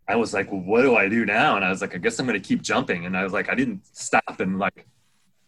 I 0.08 0.16
was 0.16 0.34
like, 0.34 0.50
well, 0.50 0.60
what 0.60 0.82
do 0.82 0.96
I 0.96 1.08
do 1.08 1.24
now? 1.24 1.56
And 1.56 1.64
I 1.64 1.70
was 1.70 1.80
like, 1.80 1.94
I 1.94 1.98
guess 1.98 2.18
I'm 2.18 2.26
going 2.26 2.40
to 2.40 2.46
keep 2.46 2.62
jumping. 2.62 3.06
And 3.06 3.16
I 3.16 3.22
was 3.22 3.32
like, 3.32 3.48
I 3.48 3.54
didn't 3.54 3.86
stop 3.92 4.40
and 4.40 4.58
like 4.58 4.86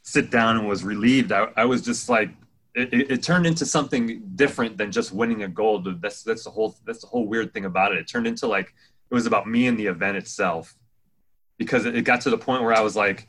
sit 0.03 0.30
down 0.30 0.57
and 0.57 0.68
was 0.68 0.84
relieved. 0.84 1.32
I, 1.32 1.48
I 1.57 1.64
was 1.64 1.82
just 1.82 2.09
like, 2.09 2.30
it, 2.74 2.92
it, 2.92 3.11
it, 3.11 3.22
turned 3.22 3.46
into 3.46 3.66
something 3.66 4.22
different 4.34 4.78
than 4.78 4.90
just 4.90 5.12
winning 5.12 5.42
a 5.42 5.48
gold. 5.48 6.00
That's 6.00 6.22
that's 6.22 6.44
the 6.44 6.50
whole 6.50 6.74
that's 6.86 7.03
the 7.03 7.07
whole 7.07 7.26
weird 7.26 7.53
thing 7.53 7.66
about 7.66 7.92
it. 7.92 7.98
It 7.98 8.09
turned 8.09 8.26
into 8.26 8.46
like 8.46 8.72
it 9.11 9.14
was 9.14 9.26
about 9.26 9.46
me 9.46 9.66
and 9.66 9.78
the 9.78 9.86
event 9.86 10.16
itself 10.16 10.74
because 11.59 11.84
it 11.84 12.03
got 12.05 12.22
to 12.22 12.30
the 12.30 12.38
point 12.38 12.62
where 12.62 12.72
I 12.72 12.80
was 12.80 12.96
like, 12.96 13.28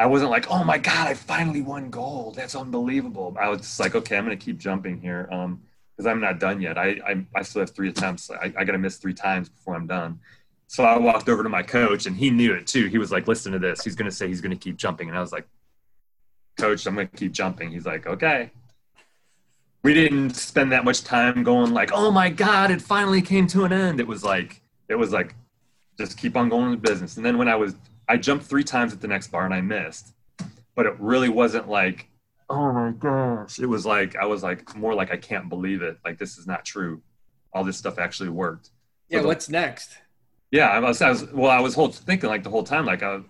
I 0.00 0.06
wasn't 0.06 0.30
like, 0.30 0.50
oh 0.50 0.64
my 0.64 0.78
God, 0.78 1.08
I 1.08 1.14
finally 1.14 1.62
won 1.62 1.90
gold. 1.90 2.34
That's 2.34 2.54
unbelievable. 2.54 3.36
I 3.40 3.48
was 3.48 3.60
just 3.60 3.80
like, 3.80 3.94
okay, 3.94 4.16
I'm 4.16 4.24
going 4.24 4.36
to 4.36 4.44
keep 4.44 4.58
jumping 4.58 5.00
here 5.00 5.28
um, 5.30 5.62
because 5.98 6.06
I'm 6.06 6.20
not 6.20 6.38
done 6.38 6.60
yet. 6.60 6.78
I, 6.78 7.00
I, 7.04 7.26
I, 7.34 7.42
still 7.42 7.60
have 7.60 7.70
three 7.70 7.88
attempts. 7.88 8.30
I, 8.30 8.52
I 8.56 8.64
got 8.64 8.72
to 8.72 8.78
miss 8.78 8.98
three 8.98 9.14
times 9.14 9.48
before 9.48 9.74
I'm 9.74 9.88
done. 9.88 10.20
So 10.68 10.84
I 10.84 10.96
walked 10.96 11.28
over 11.28 11.42
to 11.42 11.48
my 11.48 11.62
coach 11.62 12.06
and 12.06 12.16
he 12.16 12.30
knew 12.30 12.54
it 12.54 12.66
too. 12.66 12.86
He 12.86 12.98
was 12.98 13.10
like, 13.10 13.26
listen 13.26 13.52
to 13.52 13.58
this. 13.58 13.82
He's 13.82 13.96
going 13.96 14.08
to 14.08 14.16
say 14.16 14.28
he's 14.28 14.40
going 14.40 14.56
to 14.56 14.56
keep 14.56 14.76
jumping. 14.76 15.08
And 15.08 15.18
I 15.18 15.20
was 15.20 15.32
like, 15.32 15.46
coach, 16.56 16.86
I'm 16.86 16.94
going 16.94 17.08
to 17.08 17.16
keep 17.16 17.32
jumping. 17.32 17.72
He's 17.72 17.84
like, 17.84 18.06
okay 18.06 18.52
we 19.82 19.94
didn't 19.94 20.30
spend 20.34 20.72
that 20.72 20.84
much 20.84 21.04
time 21.04 21.42
going 21.42 21.72
like, 21.72 21.90
oh 21.92 22.10
my 22.10 22.30
God, 22.30 22.70
it 22.70 22.82
finally 22.82 23.22
came 23.22 23.46
to 23.48 23.64
an 23.64 23.72
end. 23.72 24.00
It 24.00 24.06
was 24.06 24.24
like, 24.24 24.60
it 24.88 24.96
was 24.96 25.12
like, 25.12 25.34
just 25.96 26.18
keep 26.18 26.36
on 26.36 26.48
going 26.48 26.70
with 26.70 26.82
the 26.82 26.88
business. 26.88 27.16
And 27.16 27.24
then 27.24 27.38
when 27.38 27.48
I 27.48 27.56
was, 27.56 27.74
I 28.08 28.16
jumped 28.16 28.46
three 28.46 28.64
times 28.64 28.92
at 28.92 29.00
the 29.00 29.08
next 29.08 29.28
bar 29.28 29.44
and 29.44 29.54
I 29.54 29.60
missed, 29.60 30.14
but 30.74 30.86
it 30.86 30.94
really 30.98 31.28
wasn't 31.28 31.68
like, 31.68 32.07
oh 32.48 32.72
my 32.72 32.92
gosh. 32.92 33.58
It 33.58 33.66
was 33.66 33.86
like, 33.86 34.16
I 34.16 34.24
was 34.26 34.42
like, 34.42 34.76
more 34.76 34.94
like, 34.94 35.10
I 35.10 35.16
can't 35.16 35.48
believe 35.48 35.82
it. 35.82 35.98
Like, 36.04 36.18
this 36.18 36.38
is 36.38 36.46
not 36.46 36.64
true. 36.64 37.02
All 37.52 37.64
this 37.64 37.76
stuff 37.76 37.98
actually 37.98 38.30
worked. 38.30 38.70
Yeah. 39.08 39.18
So 39.18 39.22
the, 39.22 39.28
what's 39.28 39.48
next? 39.48 39.98
Yeah. 40.50 40.68
I 40.68 40.78
was, 40.80 41.00
I 41.02 41.10
was, 41.10 41.30
well, 41.32 41.50
I 41.50 41.60
was 41.60 41.74
whole, 41.74 41.88
thinking 41.88 42.28
like 42.28 42.42
the 42.42 42.50
whole 42.50 42.64
time, 42.64 42.86
like, 42.86 43.02
I, 43.02 43.20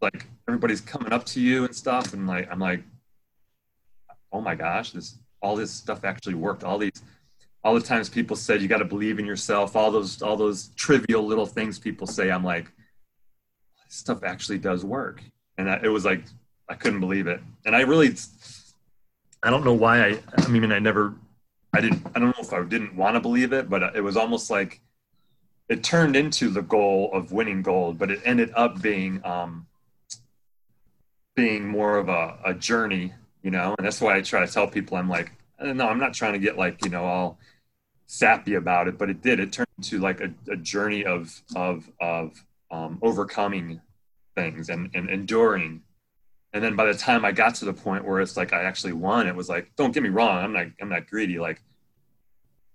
like 0.00 0.26
everybody's 0.48 0.80
coming 0.80 1.12
up 1.12 1.24
to 1.26 1.40
you 1.40 1.64
and 1.64 1.74
stuff. 1.74 2.12
And 2.14 2.26
like, 2.26 2.48
I'm 2.50 2.58
like, 2.58 2.82
oh 4.32 4.40
my 4.40 4.54
gosh, 4.54 4.92
this, 4.92 5.18
all 5.42 5.56
this 5.56 5.70
stuff 5.70 6.04
actually 6.04 6.34
worked. 6.34 6.64
All 6.64 6.78
these, 6.78 7.02
all 7.62 7.74
the 7.74 7.80
times 7.80 8.08
people 8.08 8.36
said 8.36 8.62
you 8.62 8.68
got 8.68 8.78
to 8.78 8.84
believe 8.84 9.18
in 9.18 9.26
yourself. 9.26 9.76
All 9.76 9.90
those, 9.90 10.22
all 10.22 10.36
those 10.36 10.68
trivial 10.76 11.24
little 11.26 11.46
things 11.46 11.78
people 11.78 12.06
say. 12.06 12.30
I'm 12.30 12.44
like, 12.44 12.70
stuff 13.92 14.22
actually 14.22 14.58
does 14.58 14.84
work, 14.84 15.20
and 15.58 15.68
I, 15.68 15.80
it 15.82 15.88
was 15.88 16.04
like 16.04 16.22
I 16.68 16.74
couldn't 16.74 17.00
believe 17.00 17.26
it. 17.26 17.40
And 17.66 17.74
I 17.74 17.80
really, 17.80 18.14
I 19.42 19.50
don't 19.50 19.64
know 19.64 19.74
why 19.74 20.06
I. 20.06 20.20
I 20.36 20.48
mean, 20.48 20.70
I 20.70 20.78
never, 20.78 21.14
I 21.72 21.80
didn't. 21.80 22.06
I 22.14 22.18
don't 22.18 22.36
know 22.36 22.42
if 22.42 22.52
I 22.52 22.62
didn't 22.62 22.94
want 22.94 23.16
to 23.16 23.20
believe 23.20 23.52
it, 23.52 23.70
but 23.70 23.96
it 23.96 24.02
was 24.02 24.16
almost 24.16 24.50
like 24.50 24.80
it 25.68 25.82
turned 25.82 26.16
into 26.16 26.50
the 26.50 26.62
goal 26.62 27.10
of 27.12 27.32
winning 27.32 27.62
gold, 27.62 27.98
but 27.98 28.10
it 28.10 28.20
ended 28.24 28.52
up 28.54 28.82
being 28.82 29.24
um, 29.24 29.66
being 31.34 31.66
more 31.66 31.96
of 31.96 32.08
a, 32.08 32.38
a 32.44 32.54
journey 32.54 33.12
you 33.42 33.50
know 33.50 33.74
and 33.78 33.86
that's 33.86 34.00
why 34.00 34.16
i 34.16 34.20
try 34.20 34.44
to 34.44 34.52
tell 34.52 34.66
people 34.66 34.96
i'm 34.96 35.08
like 35.08 35.32
uh, 35.58 35.72
no 35.72 35.88
i'm 35.88 35.98
not 35.98 36.14
trying 36.14 36.32
to 36.32 36.38
get 36.38 36.56
like 36.56 36.82
you 36.84 36.90
know 36.90 37.04
all 37.04 37.38
sappy 38.06 38.54
about 38.54 38.88
it 38.88 38.98
but 38.98 39.08
it 39.08 39.22
did 39.22 39.40
it 39.40 39.52
turned 39.52 39.68
into 39.78 39.98
like 39.98 40.20
a, 40.20 40.32
a 40.50 40.56
journey 40.56 41.04
of 41.04 41.42
of 41.54 41.88
of 42.00 42.44
um, 42.72 42.98
overcoming 43.02 43.80
things 44.36 44.68
and, 44.68 44.90
and 44.94 45.10
enduring 45.10 45.82
and 46.52 46.62
then 46.62 46.76
by 46.76 46.84
the 46.84 46.94
time 46.94 47.24
i 47.24 47.32
got 47.32 47.54
to 47.54 47.64
the 47.64 47.72
point 47.72 48.04
where 48.04 48.20
it's 48.20 48.36
like 48.36 48.52
i 48.52 48.62
actually 48.62 48.92
won 48.92 49.26
it 49.26 49.34
was 49.34 49.48
like 49.48 49.70
don't 49.76 49.92
get 49.92 50.02
me 50.02 50.08
wrong 50.08 50.38
i'm 50.38 50.52
not 50.52 50.66
i'm 50.80 50.88
not 50.88 51.06
greedy 51.06 51.38
like 51.38 51.62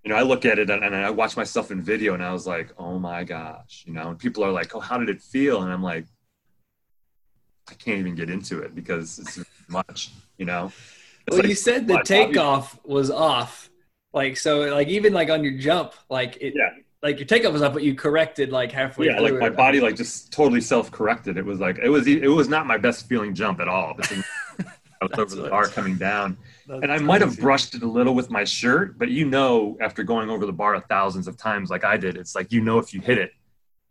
you 0.04 0.10
know 0.10 0.16
i 0.16 0.22
look 0.22 0.46
at 0.46 0.60
it 0.60 0.70
and, 0.70 0.84
and 0.84 0.96
i 0.96 1.10
watch 1.10 1.36
myself 1.36 1.72
in 1.72 1.82
video 1.82 2.14
and 2.14 2.24
i 2.24 2.32
was 2.32 2.46
like 2.46 2.74
oh 2.78 3.00
my 3.00 3.24
gosh 3.24 3.84
you 3.86 3.94
know 3.94 4.10
and 4.10 4.20
people 4.20 4.44
are 4.44 4.52
like 4.52 4.76
oh 4.76 4.80
how 4.80 4.98
did 4.98 5.10
it 5.10 5.22
feel 5.22 5.62
and 5.62 5.72
i'm 5.72 5.84
like 5.84 6.06
i 7.70 7.74
can't 7.74 8.00
even 8.00 8.16
get 8.16 8.30
into 8.30 8.60
it 8.60 8.76
because 8.76 9.20
it's 9.20 9.40
much 9.68 10.12
you 10.38 10.46
know. 10.46 10.72
It's 11.28 11.36
well, 11.36 11.40
like, 11.40 11.50
you 11.50 11.56
said 11.56 11.88
the 11.88 12.02
takeoff 12.04 12.80
was 12.86 13.10
off, 13.10 13.70
like 14.14 14.38
so, 14.38 14.62
like 14.74 14.88
even 14.88 15.14
like 15.14 15.30
on 15.30 15.44
your 15.44 15.58
jump, 15.58 15.94
like 16.10 16.38
it, 16.40 16.54
yeah. 16.56 16.70
Like 17.06 17.20
your 17.20 17.28
takeoff 17.28 17.54
was 17.54 17.62
off, 17.62 17.74
but 17.74 17.84
you 17.84 17.94
corrected 17.94 18.52
like 18.52 18.72
halfway. 18.72 19.06
Yeah, 19.06 19.20
like 19.20 19.36
my 19.36 19.50
body 19.50 19.80
like 19.80 19.96
just 19.96 20.34
totally 20.34 20.60
self-corrected. 20.60 21.38
It 21.38 21.46
was 21.46 21.60
like 21.60 21.78
it 21.78 21.90
was 21.90 22.08
it 22.08 22.28
was 22.28 22.50
not 22.50 22.66
my 22.66 22.78
best 22.78 23.08
feeling 23.08 23.36
jump 23.36 23.60
at 23.60 23.68
all. 23.68 23.96
I 24.00 24.24
was 25.02 25.20
over 25.20 25.36
the 25.36 25.50
bar 25.50 25.68
coming 25.68 25.96
down, 25.96 26.36
and 26.68 26.92
I 26.92 26.98
might 26.98 27.22
have 27.22 27.38
brushed 27.38 27.76
it 27.76 27.84
a 27.84 27.88
little 27.88 28.16
with 28.16 28.32
my 28.32 28.44
shirt, 28.44 28.98
but 28.98 29.10
you 29.10 29.26
know, 29.26 29.78
after 29.80 30.04
going 30.04 30.30
over 30.32 30.46
the 30.46 30.54
bar 30.54 30.80
thousands 30.90 31.28
of 31.28 31.38
times 31.38 31.70
like 31.70 31.86
I 31.86 31.96
did, 31.96 32.18
it's 32.18 32.34
like 32.34 32.52
you 32.52 32.62
know 32.62 32.80
if 32.80 32.94
you 32.94 33.02
hit 33.02 33.20
it 33.20 33.32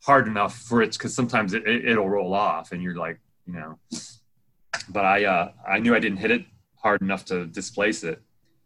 hard 0.02 0.26
enough 0.26 0.58
for 0.58 0.82
it 0.82 0.92
because 0.92 1.14
sometimes 1.14 1.54
it, 1.54 1.66
it, 1.66 1.86
it'll 1.86 2.10
roll 2.10 2.34
off, 2.34 2.72
and 2.72 2.82
you're 2.82 2.96
like, 2.96 3.20
you 3.46 3.54
know 3.54 3.78
but 4.88 5.04
I 5.04 5.24
uh, 5.24 5.52
I 5.66 5.78
knew 5.78 5.94
I 5.94 5.98
didn't 5.98 6.18
hit 6.18 6.30
it 6.30 6.44
hard 6.76 7.00
enough 7.02 7.24
to 7.26 7.46
displace 7.46 8.04
it. 8.04 8.20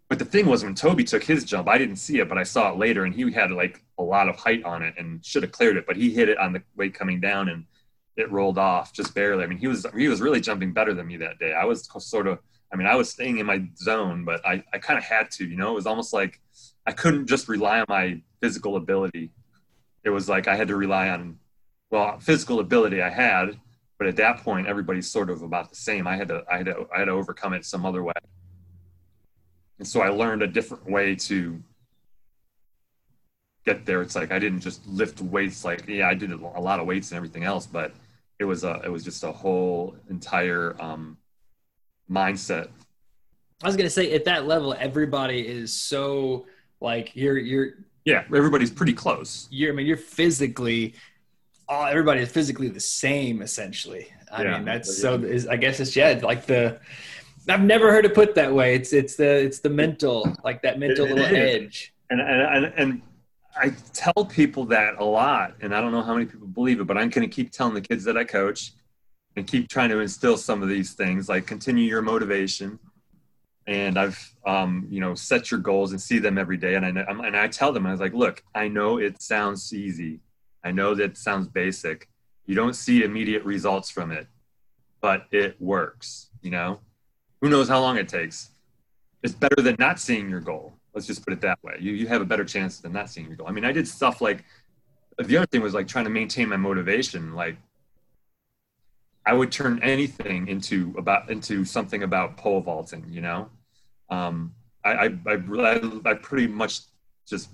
But 0.09 0.19
the 0.19 0.25
thing 0.25 0.47
was, 0.47 0.65
when 0.65 0.75
Toby 0.75 1.05
took 1.05 1.23
his 1.23 1.45
jump, 1.45 1.69
I 1.69 1.77
didn't 1.77 1.97
see 1.97 2.19
it, 2.19 2.29
but 2.29 2.39
I 2.39 2.43
saw 2.43 2.73
it 2.73 2.79
later, 2.79 3.05
and 3.05 3.15
he 3.15 3.31
had 3.31 3.51
like 3.51 3.83
a 3.99 4.03
lot 4.03 4.29
of 4.29 4.37
height 4.37 4.65
on 4.65 4.83
it 4.83 4.95
and 4.97 5.25
should 5.25 5.43
have 5.43 5.53
cleared 5.53 5.77
it, 5.77 5.87
but 5.87 5.97
he 5.97 6.11
hit 6.11 6.29
it 6.29 6.39
on 6.39 6.53
the 6.53 6.63
way 6.77 6.89
coming 6.89 7.21
down, 7.21 7.49
and 7.49 7.65
it 8.17 8.31
rolled 8.33 8.59
off 8.59 8.93
just 8.93 9.15
barely. 9.15 9.45
I 9.45 9.47
mean, 9.47 9.59
he 9.59 9.69
was 9.69 9.87
he 9.97 10.09
was 10.09 10.21
really 10.21 10.41
jumping 10.41 10.73
better 10.73 10.95
than 10.95 11.07
me 11.07 11.19
that 11.19 11.39
day. 11.39 11.53
I 11.53 11.65
was 11.65 11.89
sort 11.99 12.27
of, 12.27 12.39
I 12.73 12.77
mean, 12.77 12.87
I 12.87 12.95
was 12.97 13.11
staying 13.11 13.39
in 13.39 13.47
my 13.47 13.69
zone, 13.77 14.25
but 14.25 14.45
I 14.47 14.65
I 14.73 14.79
kind 14.79 14.99
of 14.99 15.05
had 15.05 15.31
to, 15.33 15.47
you 15.47 15.57
know. 15.57 15.73
It 15.73 15.75
was 15.75 15.87
almost 15.87 16.15
like 16.15 16.41
I 16.87 16.93
couldn't 16.93 17.27
just 17.27 17.49
rely 17.49 17.81
on 17.81 17.87
my 17.89 18.23
physical 18.41 18.77
ability. 18.77 19.31
It 20.05 20.11
was 20.11 20.29
like 20.29 20.49
I 20.49 20.57
had 20.57 20.69
to 20.69 20.77
rely 20.77 21.11
on, 21.11 21.39
well, 21.91 22.19
physical 22.19 22.61
ability 22.61 23.03
I 23.03 23.11
had, 23.11 23.59
but 23.99 24.07
at 24.07 24.17
that 24.17 24.39
point 24.39 24.67
everybody's 24.67 25.11
sort 25.11 25.29
of 25.29 25.43
about 25.43 25.69
the 25.71 25.77
same 25.77 26.07
i 26.07 26.17
had 26.17 26.29
to 26.29 26.45
i 26.51 26.59
had 26.59 26.67
to 26.67 26.87
i 26.95 27.01
had 27.01 27.07
to 27.07 27.11
overcome 27.11 27.53
it 27.53 27.65
some 27.65 27.85
other 27.85 28.03
way 28.03 28.13
and 29.79 29.87
so 29.87 30.01
i 30.01 30.09
learned 30.09 30.43
a 30.43 30.47
different 30.47 30.89
way 30.89 31.15
to 31.15 31.61
get 33.65 33.85
there 33.85 34.03
it's 34.03 34.17
like 34.17 34.33
i 34.33 34.39
didn't 34.39 34.61
just 34.61 34.87
lift 34.87 35.21
weights 35.21 35.65
like 35.65 35.87
yeah 35.87 36.09
i 36.09 36.15
did 36.15 36.33
a 36.33 36.37
lot 36.37 36.81
of 36.81 36.87
weights 36.87 37.11
and 37.11 37.17
everything 37.17 37.45
else 37.45 37.67
but 37.67 37.93
it 38.39 38.45
was 38.45 38.65
a 38.65 38.81
it 38.85 38.91
was 38.91 39.05
just 39.05 39.25
a 39.25 39.33
whole 39.33 39.95
entire 40.09 40.75
um 40.81 41.17
mindset 42.11 42.69
i 43.63 43.67
was 43.67 43.77
gonna 43.77 43.91
say 43.91 44.13
at 44.13 44.25
that 44.25 44.47
level 44.47 44.75
everybody 44.79 45.47
is 45.47 45.73
so 45.73 46.47
like 46.81 47.15
you're 47.15 47.37
you're 47.37 47.71
yeah 48.05 48.25
everybody's 48.35 48.71
pretty 48.71 48.95
close 48.95 49.49
you're 49.51 49.73
i 49.73 49.77
mean 49.77 49.87
you're 49.87 49.97
physically 49.97 50.95
all 51.69 51.87
everybody 51.87 52.21
is 52.21 52.31
physically 52.31 52.69
the 52.69 52.81
same 52.81 53.43
essentially. 53.43 54.09
I 54.33 54.43
yeah, 54.43 54.55
mean, 54.55 54.65
that's 54.65 55.01
so. 55.01 55.15
Is 55.15 55.47
I 55.47 55.57
guess 55.57 55.81
it's 55.81 55.95
yeah, 55.95 56.19
like 56.23 56.47
the. 56.47 56.81
I've 57.49 57.63
never 57.63 57.91
heard 57.91 58.05
it 58.05 58.15
put 58.15 58.35
that 58.35 58.53
way. 58.53 58.75
It's 58.75 58.93
it's 58.93 59.17
the 59.17 59.29
it's 59.29 59.61
the 59.61 59.71
mental 59.71 60.35
like 60.45 60.63
that 60.63 60.79
mental 60.79 61.07
it, 61.07 61.15
little 61.15 61.25
it 61.25 61.33
edge. 61.33 61.95
And, 62.11 62.21
and 62.21 62.73
and 62.77 63.03
I 63.57 63.71
tell 63.93 64.25
people 64.25 64.67
that 64.67 64.95
a 64.99 65.05
lot, 65.05 65.55
and 65.61 65.75
I 65.75 65.81
don't 65.81 65.93
know 65.93 66.03
how 66.03 66.15
many 66.15 66.27
people 66.27 66.47
believe 66.47 66.81
it, 66.81 66.85
but 66.85 66.97
I'm 66.97 67.11
going 67.11 67.29
to 67.29 67.35
keep 67.35 67.51
telling 67.51 67.75
the 67.75 67.81
kids 67.81 68.05
that 68.05 68.17
I 68.17 68.25
coach 68.25 68.73
and 69.37 69.47
keep 69.47 69.69
trying 69.69 69.91
to 69.91 69.99
instill 70.01 70.37
some 70.37 70.63
of 70.63 70.69
these 70.69 70.95
things, 70.95 71.29
like 71.29 71.47
continue 71.47 71.85
your 71.85 72.03
motivation. 72.03 72.79
And 73.67 73.99
I've, 73.99 74.35
um, 74.47 74.87
you 74.89 75.01
know, 75.01 75.15
set 75.15 75.51
your 75.51 75.61
goals 75.61 75.93
and 75.93 76.01
see 76.01 76.19
them 76.19 76.39
every 76.39 76.57
day. 76.57 76.75
And 76.75 76.87
I 76.87 76.89
and 76.89 77.37
I 77.37 77.49
tell 77.49 77.73
them, 77.73 77.87
I 77.87 77.91
was 77.91 78.01
like, 78.01 78.15
look, 78.15 78.43
I 78.55 78.69
know 78.69 78.99
it 78.99 79.21
sounds 79.21 79.73
easy, 79.73 80.21
I 80.65 80.71
know 80.71 80.95
that 80.95 81.17
sounds 81.17 81.49
basic. 81.49 82.09
You 82.47 82.55
don't 82.55 82.75
see 82.75 83.03
immediate 83.03 83.45
results 83.45 83.91
from 83.91 84.11
it, 84.11 84.27
but 85.01 85.27
it 85.33 85.61
works. 85.61 86.31
You 86.41 86.51
know, 86.51 86.81
who 87.41 87.49
knows 87.49 87.69
how 87.69 87.81
long 87.81 87.97
it 87.97 88.09
takes? 88.09 88.51
It's 89.23 89.35
better 89.35 89.61
than 89.63 89.77
not 89.79 89.99
seeing 89.99 90.29
your 90.29 90.41
goal 90.41 90.79
Let's 90.99 91.07
just 91.07 91.25
put 91.25 91.33
it 91.33 91.41
that 91.43 91.63
way. 91.63 91.77
You, 91.79 91.93
you 91.93 92.09
have 92.09 92.23
a 92.23 92.25
better 92.25 92.45
chance 92.45 92.81
than 92.81 92.93
not 92.93 93.09
seeing 93.09 93.29
your 93.29 93.37
goal. 93.37 93.47
I 93.47 93.53
mean, 93.53 93.65
I 93.65 93.71
did 93.71 93.87
stuff 93.87 94.21
like 94.21 94.45
the 95.17 95.37
other 95.37 95.47
thing 95.47 95.61
was 95.61 95.73
like 95.73 95.87
trying 95.87 96.07
to 96.07 96.11
maintain 96.11 96.49
my 96.49 96.57
motivation. 96.57 97.35
Like 97.35 97.57
I 99.25 99.33
would 99.33 99.53
turn 99.53 99.81
anything 99.81 100.49
into 100.49 100.93
about 100.99 101.31
into 101.31 101.65
something 101.65 102.03
about 102.03 102.37
pole 102.37 102.61
vaulting. 102.61 103.05
You 103.09 103.21
know, 103.21 103.51
um, 104.11 104.55
I, 104.85 104.91
I, 104.91 105.39
I 105.59 106.01
I 106.05 106.15
pretty 106.15 106.49
much 106.49 106.81
just 107.25 107.51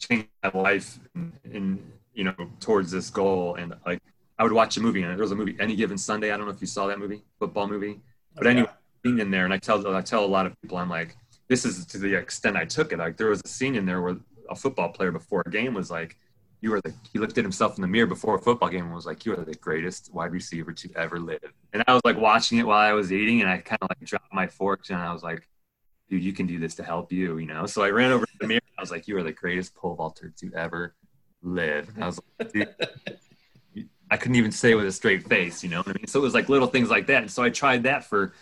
changed 0.00 0.26
my 0.42 0.50
life 0.52 0.98
in, 1.14 1.32
in 1.44 1.92
you 2.12 2.24
know 2.24 2.34
towards 2.58 2.90
this 2.90 3.08
goal. 3.08 3.54
And 3.54 3.72
like 3.86 4.02
I 4.36 4.42
would 4.42 4.52
watch 4.52 4.76
a 4.78 4.80
movie, 4.80 5.02
and 5.02 5.12
there 5.12 5.22
was 5.22 5.30
a 5.30 5.36
movie 5.36 5.56
any 5.60 5.76
given 5.76 5.96
Sunday. 5.96 6.32
I 6.32 6.36
don't 6.36 6.46
know 6.46 6.52
if 6.52 6.60
you 6.60 6.66
saw 6.66 6.88
that 6.88 6.98
movie, 6.98 7.22
football 7.38 7.68
movie, 7.68 8.00
but 8.36 8.46
anyway, 8.46 8.68
being 9.02 9.18
in 9.18 9.30
there, 9.30 9.44
and 9.44 9.54
I 9.54 9.58
tell 9.58 9.86
I 9.94 10.02
tell 10.02 10.24
a 10.24 10.26
lot 10.26 10.46
of 10.46 10.60
people, 10.60 10.78
I'm 10.78 10.90
like 10.90 11.16
this 11.48 11.64
is 11.64 11.86
to 11.86 11.98
the 11.98 12.14
extent 12.14 12.56
I 12.56 12.64
took 12.64 12.92
it. 12.92 12.98
Like 12.98 13.16
there 13.16 13.28
was 13.28 13.40
a 13.44 13.48
scene 13.48 13.76
in 13.76 13.86
there 13.86 14.02
where 14.02 14.16
a 14.50 14.54
football 14.54 14.88
player 14.88 15.12
before 15.12 15.42
a 15.46 15.50
game 15.50 15.74
was 15.74 15.90
like, 15.90 16.16
"You 16.60 16.74
are 16.74 16.80
the." 16.80 16.92
He 17.12 17.18
looked 17.18 17.38
at 17.38 17.44
himself 17.44 17.76
in 17.76 17.82
the 17.82 17.88
mirror 17.88 18.06
before 18.06 18.36
a 18.36 18.40
football 18.40 18.68
game 18.68 18.86
and 18.86 18.94
was 18.94 19.06
like, 19.06 19.24
"You 19.24 19.32
are 19.34 19.44
the 19.44 19.54
greatest 19.54 20.12
wide 20.12 20.32
receiver 20.32 20.72
to 20.72 20.90
ever 20.96 21.20
live." 21.20 21.52
And 21.72 21.84
I 21.86 21.92
was 21.92 22.02
like 22.04 22.16
watching 22.16 22.58
it 22.58 22.66
while 22.66 22.78
I 22.78 22.92
was 22.92 23.12
eating, 23.12 23.42
and 23.42 23.50
I 23.50 23.58
kind 23.58 23.78
of 23.82 23.88
like 23.90 24.00
dropped 24.00 24.32
my 24.32 24.46
fork 24.46 24.82
and 24.90 24.98
I 24.98 25.12
was 25.12 25.22
like, 25.22 25.48
"Dude, 26.08 26.22
you 26.22 26.32
can 26.32 26.46
do 26.46 26.58
this 26.58 26.74
to 26.76 26.84
help 26.84 27.12
you," 27.12 27.38
you 27.38 27.46
know. 27.46 27.66
So 27.66 27.82
I 27.82 27.90
ran 27.90 28.12
over 28.12 28.26
to 28.26 28.32
the 28.40 28.46
mirror. 28.48 28.60
I 28.78 28.82
was 28.82 28.90
like, 28.90 29.08
"You 29.08 29.16
are 29.18 29.22
the 29.22 29.32
greatest 29.32 29.74
pole 29.74 29.94
vaulter 29.94 30.32
to 30.38 30.52
ever 30.54 30.94
live." 31.42 31.88
And 31.94 32.04
I 32.04 32.06
was 32.06 32.20
like, 32.38 32.52
Dude, 32.52 32.74
I 34.10 34.16
couldn't 34.16 34.36
even 34.36 34.52
say 34.52 34.72
it 34.72 34.74
with 34.76 34.86
a 34.86 34.92
straight 34.92 35.26
face, 35.26 35.64
you 35.64 35.70
know 35.70 35.78
what 35.78 35.88
I 35.88 35.92
mean? 35.94 36.06
So 36.06 36.20
it 36.20 36.22
was 36.22 36.34
like 36.34 36.48
little 36.48 36.68
things 36.68 36.90
like 36.90 37.06
that. 37.08 37.22
And 37.22 37.30
so 37.30 37.42
I 37.42 37.50
tried 37.50 37.82
that 37.84 38.04
for 38.04 38.34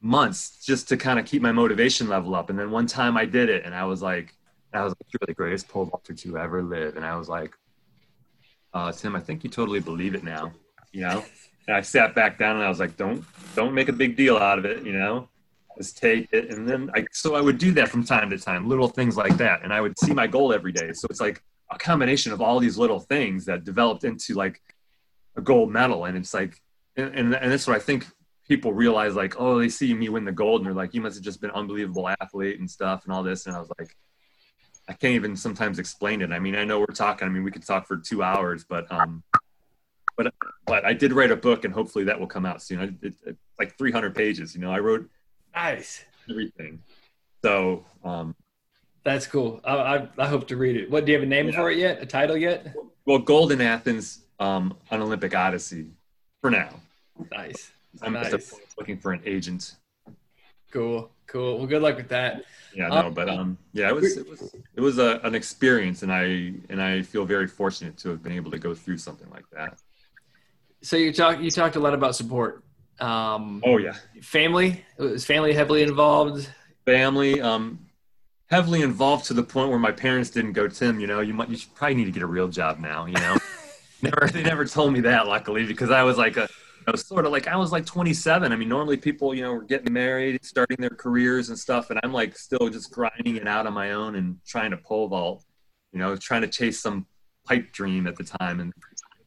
months 0.00 0.64
just 0.64 0.88
to 0.88 0.96
kind 0.96 1.18
of 1.18 1.24
keep 1.24 1.42
my 1.42 1.52
motivation 1.52 2.08
level 2.08 2.34
up. 2.34 2.50
And 2.50 2.58
then 2.58 2.70
one 2.70 2.86
time 2.86 3.16
I 3.16 3.24
did 3.24 3.48
it 3.48 3.64
and 3.64 3.74
I 3.74 3.84
was 3.84 4.02
like, 4.02 4.34
I 4.72 4.82
was 4.82 4.92
like, 4.92 5.06
you're 5.12 5.26
the 5.26 5.34
greatest 5.34 5.68
pole 5.68 5.86
vaulter 5.86 6.14
to 6.14 6.38
ever 6.38 6.62
live. 6.62 6.96
And 6.96 7.04
I 7.04 7.16
was 7.16 7.28
like, 7.28 7.54
uh, 8.74 8.92
Tim, 8.92 9.16
I 9.16 9.20
think 9.20 9.44
you 9.44 9.50
totally 9.50 9.80
believe 9.80 10.14
it 10.14 10.24
now, 10.24 10.52
you 10.92 11.02
know? 11.02 11.24
And 11.66 11.76
I 11.76 11.80
sat 11.80 12.14
back 12.14 12.38
down 12.38 12.56
and 12.56 12.64
I 12.64 12.68
was 12.68 12.80
like, 12.80 12.96
don't, 12.96 13.24
don't 13.54 13.72
make 13.72 13.88
a 13.88 13.92
big 13.92 14.16
deal 14.16 14.36
out 14.36 14.58
of 14.58 14.64
it, 14.64 14.84
you 14.84 14.92
know? 14.92 15.28
Just 15.78 15.96
take 15.96 16.28
it. 16.32 16.50
And 16.50 16.68
then 16.68 16.90
I, 16.94 17.06
so 17.12 17.34
I 17.34 17.40
would 17.40 17.58
do 17.58 17.72
that 17.72 17.88
from 17.88 18.04
time 18.04 18.30
to 18.30 18.38
time, 18.38 18.68
little 18.68 18.88
things 18.88 19.16
like 19.16 19.36
that. 19.38 19.62
And 19.62 19.72
I 19.72 19.80
would 19.80 19.98
see 19.98 20.12
my 20.12 20.26
goal 20.26 20.52
every 20.52 20.72
day. 20.72 20.92
So 20.92 21.06
it's 21.08 21.20
like 21.20 21.42
a 21.70 21.78
combination 21.78 22.32
of 22.32 22.42
all 22.42 22.58
these 22.58 22.76
little 22.76 23.00
things 23.00 23.44
that 23.46 23.64
developed 23.64 24.04
into 24.04 24.34
like 24.34 24.60
a 25.38 25.40
gold 25.40 25.70
medal. 25.70 26.04
And 26.04 26.18
it's 26.18 26.34
like, 26.34 26.60
and, 26.96 27.14
and, 27.14 27.34
and 27.34 27.50
that's 27.50 27.66
what 27.66 27.76
I 27.76 27.78
think 27.80 28.06
people 28.46 28.72
realize 28.72 29.14
like, 29.14 29.40
oh, 29.40 29.58
they 29.58 29.68
see 29.68 29.94
me 29.94 30.08
win 30.08 30.24
the 30.24 30.32
gold 30.32 30.60
and 30.60 30.66
they're 30.66 30.74
like, 30.74 30.92
you 30.92 31.00
must 31.00 31.16
have 31.16 31.24
just 31.24 31.40
been 31.40 31.50
unbelievable 31.52 32.08
athlete 32.08 32.58
and 32.58 32.70
stuff 32.70 33.04
and 33.04 33.12
all 33.14 33.22
this. 33.22 33.46
And 33.46 33.56
I 33.56 33.60
was 33.60 33.70
like, 33.78 33.96
I 34.88 34.94
can't 34.94 35.14
even 35.14 35.36
sometimes 35.36 35.78
explain 35.78 36.22
it. 36.22 36.32
I 36.32 36.38
mean, 36.38 36.56
I 36.56 36.64
know 36.64 36.80
we're 36.80 36.86
talking. 36.86 37.28
I 37.28 37.30
mean, 37.30 37.44
we 37.44 37.50
could 37.50 37.66
talk 37.66 37.86
for 37.86 37.98
two 37.98 38.22
hours, 38.22 38.64
but 38.64 38.90
um, 38.90 39.22
but 40.16 40.32
but 40.64 40.86
I 40.86 40.94
did 40.94 41.12
write 41.12 41.30
a 41.30 41.36
book, 41.36 41.66
and 41.66 41.74
hopefully 41.74 42.04
that 42.04 42.18
will 42.18 42.26
come 42.26 42.46
out 42.46 42.62
soon. 42.62 42.98
It, 43.02 43.14
it, 43.22 43.36
like 43.58 43.76
300 43.76 44.14
pages. 44.14 44.54
You 44.54 44.62
know, 44.62 44.72
I 44.72 44.78
wrote 44.78 45.06
nice 45.54 46.06
everything. 46.30 46.80
So 47.44 47.84
um, 48.02 48.34
that's 49.04 49.26
cool. 49.26 49.60
I, 49.62 49.74
I, 49.74 50.08
I 50.18 50.26
hope 50.26 50.48
to 50.48 50.56
read 50.56 50.76
it. 50.76 50.90
What 50.90 51.04
do 51.04 51.12
you 51.12 51.18
have 51.18 51.26
a 51.26 51.30
name 51.30 51.48
yeah. 51.48 51.54
for 51.54 51.70
it 51.70 51.78
yet? 51.78 52.02
A 52.02 52.06
title 52.06 52.36
yet? 52.36 52.74
Well, 53.04 53.18
Golden 53.18 53.60
Athens, 53.60 54.24
um, 54.38 54.76
an 54.90 55.02
Olympic 55.02 55.34
Odyssey, 55.34 55.86
for 56.40 56.50
now. 56.50 56.70
Nice. 57.32 57.70
I'm 58.02 58.12
nice. 58.12 58.54
looking 58.76 58.98
for 58.98 59.12
an 59.12 59.22
agent. 59.24 59.74
Cool, 60.70 61.10
cool. 61.26 61.58
Well, 61.58 61.66
good 61.66 61.82
luck 61.82 61.96
with 61.96 62.08
that. 62.08 62.44
Yeah, 62.74 62.88
no, 62.88 62.96
um, 62.96 63.14
but 63.14 63.28
um, 63.28 63.58
yeah, 63.72 63.88
it 63.88 63.94
was 63.94 64.16
it 64.16 64.28
was 64.28 64.54
it 64.76 64.80
was 64.80 64.98
a, 64.98 65.20
an 65.24 65.34
experience, 65.34 66.02
and 66.02 66.12
I 66.12 66.52
and 66.68 66.80
I 66.82 67.02
feel 67.02 67.24
very 67.24 67.46
fortunate 67.46 67.96
to 67.98 68.10
have 68.10 68.22
been 68.22 68.32
able 68.32 68.50
to 68.50 68.58
go 68.58 68.74
through 68.74 68.98
something 68.98 69.28
like 69.30 69.48
that. 69.50 69.78
So 70.82 70.96
you 70.96 71.12
talked 71.12 71.40
you 71.40 71.50
talked 71.50 71.76
a 71.76 71.80
lot 71.80 71.94
about 71.94 72.14
support. 72.14 72.62
Um, 73.00 73.62
oh 73.64 73.78
yeah, 73.78 73.94
family 74.20 74.84
was 74.98 75.24
family 75.24 75.54
heavily 75.54 75.82
involved. 75.82 76.48
Family, 76.84 77.40
um, 77.40 77.78
heavily 78.50 78.82
involved 78.82 79.26
to 79.26 79.34
the 79.34 79.42
point 79.42 79.70
where 79.70 79.78
my 79.78 79.92
parents 79.92 80.30
didn't 80.30 80.52
go, 80.52 80.68
Tim. 80.68 81.00
You 81.00 81.06
know, 81.06 81.20
you 81.20 81.32
might 81.32 81.48
you 81.48 81.56
should 81.56 81.74
probably 81.74 81.94
need 81.94 82.04
to 82.04 82.12
get 82.12 82.22
a 82.22 82.26
real 82.26 82.48
job 82.48 82.78
now. 82.78 83.06
You 83.06 83.14
know, 83.14 83.38
never 84.02 84.28
they 84.32 84.42
never 84.42 84.64
told 84.64 84.92
me 84.92 85.00
that 85.00 85.26
luckily 85.26 85.66
because 85.66 85.90
I 85.90 86.02
was 86.02 86.16
like 86.16 86.36
a 86.36 86.48
know, 86.88 86.96
sort 86.96 87.26
of 87.26 87.32
like 87.32 87.46
I 87.46 87.56
was 87.56 87.72
like 87.72 87.86
27. 87.86 88.52
I 88.52 88.56
mean, 88.56 88.68
normally 88.68 88.96
people, 88.96 89.34
you 89.34 89.42
know, 89.42 89.52
were 89.52 89.62
getting 89.62 89.92
married, 89.92 90.44
starting 90.44 90.76
their 90.78 90.90
careers 90.90 91.48
and 91.48 91.58
stuff, 91.58 91.90
and 91.90 92.00
I'm 92.02 92.12
like 92.12 92.36
still 92.36 92.68
just 92.68 92.90
grinding 92.90 93.36
it 93.36 93.46
out 93.46 93.66
on 93.66 93.72
my 93.72 93.92
own 93.92 94.16
and 94.16 94.38
trying 94.46 94.70
to 94.70 94.76
pole 94.76 95.08
vault, 95.08 95.44
you 95.92 95.98
know, 95.98 96.16
trying 96.16 96.42
to 96.42 96.48
chase 96.48 96.80
some 96.80 97.06
pipe 97.46 97.72
dream 97.72 98.06
at 98.06 98.16
the 98.16 98.24
time. 98.24 98.60
And 98.60 98.72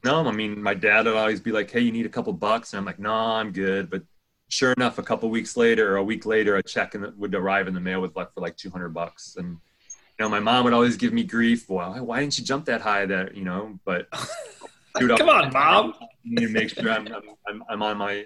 no, 0.04 0.26
I 0.28 0.32
mean, 0.32 0.62
my 0.62 0.74
dad 0.74 1.06
would 1.06 1.16
always 1.16 1.40
be 1.40 1.52
like, 1.52 1.70
"Hey, 1.70 1.82
you 1.82 1.92
need 1.92 2.06
a 2.06 2.10
couple 2.10 2.34
bucks," 2.34 2.74
and 2.74 2.80
I'm 2.80 2.86
like, 2.86 3.00
"No, 3.00 3.14
I'm 3.14 3.52
good." 3.52 3.90
But 3.90 4.04
sure 4.50 4.74
enough, 4.74 4.98
a 4.98 5.04
couple 5.04 5.30
weeks 5.30 5.56
later 5.56 5.94
or 5.94 5.98
a 5.98 6.04
week 6.04 6.26
later, 6.26 6.58
a 6.58 6.64
check 6.64 6.92
the, 6.92 7.14
would 7.18 7.36
arrive 7.36 7.68
in 7.68 7.74
the 7.74 7.80
mail 7.80 8.02
with 8.02 8.16
like 8.16 8.34
for 8.34 8.42
like 8.42 8.58
200 8.58 8.90
bucks, 8.90 9.36
and 9.38 9.50
you 9.50 10.26
know, 10.26 10.30
my 10.30 10.40
mom 10.40 10.66
would 10.66 10.74
always 10.74 10.98
give 10.98 11.14
me 11.14 11.24
grief. 11.24 11.70
Well, 11.70 12.06
why 12.06 12.20
didn't 12.20 12.38
you 12.38 12.44
jump 12.46 12.66
that 12.66 12.82
high? 12.82 13.06
That 13.06 13.36
you 13.36 13.44
know, 13.44 13.80
but 13.86 14.08
Dude, 15.00 15.18
Come 15.18 15.30
on, 15.30 15.52
Mom. 15.54 15.94
You 16.24 16.50
make 16.50 16.70
sure 16.70 16.92
I'm, 16.92 17.08
I'm, 17.48 17.64
I'm 17.70 17.82
on 17.82 17.98
my, 17.98 18.26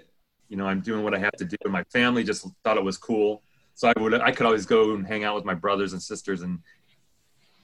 you 0.49 0.57
know, 0.57 0.65
I'm 0.65 0.81
doing 0.81 1.03
what 1.03 1.13
I 1.13 1.19
have 1.19 1.33
to 1.33 1.45
do. 1.45 1.57
My 1.65 1.83
family 1.85 2.23
just 2.23 2.47
thought 2.63 2.77
it 2.77 2.83
was 2.83 2.97
cool, 2.97 3.43
so 3.73 3.91
I 3.95 3.99
would 3.99 4.13
I 4.15 4.31
could 4.31 4.45
always 4.45 4.65
go 4.65 4.93
and 4.95 5.05
hang 5.05 5.23
out 5.23 5.35
with 5.35 5.45
my 5.45 5.53
brothers 5.53 5.93
and 5.93 6.01
sisters, 6.01 6.41
and 6.41 6.59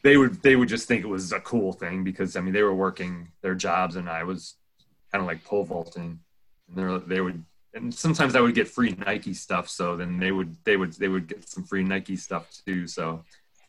they 0.03 0.17
would 0.17 0.41
they 0.41 0.55
would 0.55 0.69
just 0.69 0.87
think 0.87 1.03
it 1.03 1.07
was 1.07 1.31
a 1.31 1.39
cool 1.39 1.73
thing 1.73 2.03
because 2.03 2.35
I 2.35 2.41
mean 2.41 2.53
they 2.53 2.63
were 2.63 2.75
working 2.75 3.29
their 3.41 3.55
jobs 3.55 3.95
and 3.95 4.09
I 4.09 4.23
was 4.23 4.55
kind 5.11 5.21
of 5.21 5.27
like 5.27 5.43
pole 5.43 5.63
vaulting, 5.63 6.19
and 6.75 7.01
they 7.07 7.21
would 7.21 7.43
and 7.73 7.93
sometimes 7.93 8.35
I 8.35 8.41
would 8.41 8.55
get 8.55 8.67
free 8.67 8.95
Nike 9.05 9.33
stuff, 9.33 9.69
so 9.69 9.95
then 9.95 10.19
they 10.19 10.31
would 10.31 10.55
they 10.63 10.77
would 10.77 10.93
they 10.93 11.07
would 11.07 11.27
get 11.27 11.47
some 11.47 11.63
free 11.63 11.83
Nike 11.83 12.15
stuff 12.15 12.49
too. 12.65 12.87
So 12.87 13.23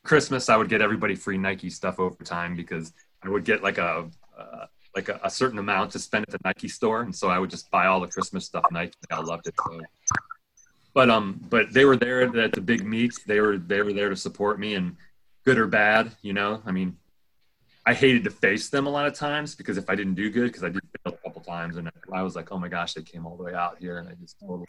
Christmas 0.05 0.49
I 0.49 0.57
would 0.57 0.68
get 0.68 0.83
everybody 0.83 1.14
free 1.14 1.39
Nike 1.39 1.70
stuff 1.70 2.01
over 2.01 2.22
time 2.24 2.57
because 2.57 2.93
I 3.22 3.28
would 3.28 3.45
get 3.45 3.62
like 3.62 3.78
a, 3.78 4.11
a 4.37 4.68
like 4.95 5.09
a, 5.09 5.20
a, 5.24 5.30
certain 5.30 5.59
amount 5.59 5.90
to 5.93 5.99
spend 5.99 6.24
at 6.28 6.32
the 6.32 6.38
Nike 6.45 6.68
store, 6.68 7.03
and 7.03 7.14
so 7.14 7.28
I 7.28 7.38
would 7.38 7.51
just 7.51 7.70
buy 7.70 7.86
all 7.86 8.01
the 8.01 8.09
Christmas 8.09 8.45
stuff 8.47 8.64
Nike. 8.70 8.93
I 9.11 9.20
loved 9.20 9.47
it. 9.47 9.55
So. 9.64 9.80
But 10.95 11.11
um, 11.11 11.40
but 11.49 11.72
they 11.72 11.84
were 11.84 11.97
there 11.97 12.22
at 12.22 12.53
the 12.53 12.61
big 12.61 12.84
meets. 12.84 13.22
They 13.24 13.40
were 13.40 13.59
they 13.59 13.82
were 13.82 13.93
there 13.93 14.11
to 14.11 14.16
support 14.16 14.61
me, 14.61 14.74
and 14.74 14.97
good 15.45 15.59
or 15.59 15.66
bad, 15.66 16.12
you 16.22 16.32
know. 16.32 16.62
I 16.66 16.72
mean, 16.72 16.97
I 17.86 17.95
hated 17.95 18.24
to 18.24 18.30
face 18.30 18.68
them 18.68 18.86
a 18.86 18.90
lot 18.90 19.07
of 19.07 19.14
times 19.14 19.55
because 19.55 19.78
if 19.78 19.88
I 19.88 19.95
didn't 19.95 20.14
do 20.14 20.30
good, 20.30 20.47
because 20.47 20.64
I 20.64 20.68
did 20.68 20.82
fail 21.05 21.14
a 21.14 21.28
couple 21.28 21.40
times, 21.43 21.76
and 21.76 21.90
I 22.12 22.22
was 22.22 22.36
like, 22.36 22.53
oh 22.53 22.59
my 22.59 22.68
gosh, 22.68 22.95
they 22.95 23.03
came 23.03 23.26
all 23.26 23.36
the 23.36 23.45
way 23.45 23.55
out 23.55 23.78
here, 23.80 23.99
and 23.99 24.09
I 24.09 24.12
just 24.20 24.38
totally 24.38 24.66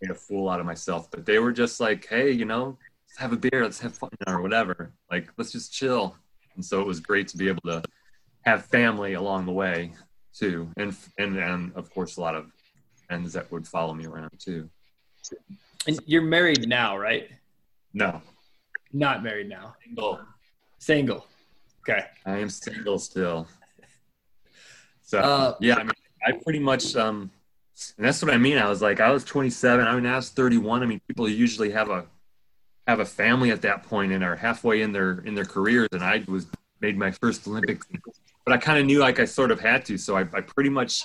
made 0.00 0.10
a 0.10 0.14
fool 0.14 0.48
out 0.48 0.60
of 0.60 0.66
myself. 0.66 1.10
But 1.10 1.26
they 1.26 1.38
were 1.38 1.52
just 1.52 1.78
like, 1.78 2.06
hey, 2.08 2.30
you 2.30 2.46
know, 2.46 2.78
let's 3.08 3.18
have 3.18 3.32
a 3.32 3.36
beer, 3.36 3.62
let's 3.62 3.80
have 3.80 3.94
fun, 3.94 4.10
or 4.26 4.40
whatever. 4.40 4.92
Like, 5.10 5.28
let's 5.36 5.52
just 5.52 5.72
chill. 5.72 6.16
And 6.54 6.64
so 6.64 6.80
it 6.80 6.86
was 6.86 7.00
great 7.00 7.28
to 7.28 7.36
be 7.36 7.48
able 7.48 7.62
to 7.62 7.82
have 8.44 8.66
family 8.66 9.14
along 9.14 9.46
the 9.46 9.52
way 9.52 9.92
too, 10.34 10.70
and 10.76 10.96
and 11.18 11.36
and 11.36 11.72
of 11.74 11.90
course 11.90 12.16
a 12.16 12.20
lot 12.20 12.34
of 12.34 12.50
friends 13.06 13.32
that 13.32 13.50
would 13.52 13.66
follow 13.66 13.94
me 13.94 14.06
around 14.06 14.30
too. 14.38 14.68
And 15.86 15.98
you're 16.06 16.22
married 16.22 16.68
now, 16.68 16.96
right? 16.96 17.28
No, 17.92 18.20
not 18.92 19.22
married 19.22 19.48
now. 19.48 19.74
Single. 19.84 20.20
Single. 20.78 21.26
Okay. 21.80 22.06
I 22.26 22.38
am 22.38 22.48
single 22.48 22.98
still. 22.98 23.46
So 25.02 25.18
uh, 25.18 25.54
yeah, 25.60 25.76
I 25.76 25.82
mean, 25.82 25.92
I 26.26 26.32
pretty 26.32 26.60
much 26.60 26.96
um, 26.96 27.30
and 27.96 28.06
that's 28.06 28.22
what 28.22 28.32
I 28.32 28.38
mean. 28.38 28.58
I 28.58 28.68
was 28.68 28.82
like, 28.82 29.00
I 29.00 29.10
was 29.10 29.24
27. 29.24 29.86
I 29.86 29.94
mean, 29.94 30.06
I 30.06 30.16
was 30.16 30.30
31. 30.30 30.82
I 30.82 30.86
mean, 30.86 31.00
people 31.08 31.28
usually 31.28 31.70
have 31.70 31.90
a 31.90 32.06
have 32.86 33.00
a 33.00 33.04
family 33.04 33.50
at 33.50 33.62
that 33.62 33.84
point 33.84 34.12
and 34.12 34.24
are 34.24 34.36
halfway 34.36 34.82
in 34.82 34.92
their 34.92 35.20
in 35.20 35.34
their 35.34 35.44
careers, 35.44 35.88
and 35.92 36.02
I 36.02 36.24
was 36.28 36.46
made 36.80 36.98
my 36.98 37.10
first 37.10 37.46
Olympic 37.46 37.82
but 38.44 38.52
I 38.52 38.58
kind 38.58 38.78
of 38.78 38.86
knew 38.86 38.98
like 38.98 39.20
I 39.20 39.24
sort 39.24 39.50
of 39.50 39.60
had 39.60 39.84
to, 39.86 39.98
so 39.98 40.16
I, 40.16 40.22
I 40.32 40.40
pretty 40.40 40.70
much 40.70 41.04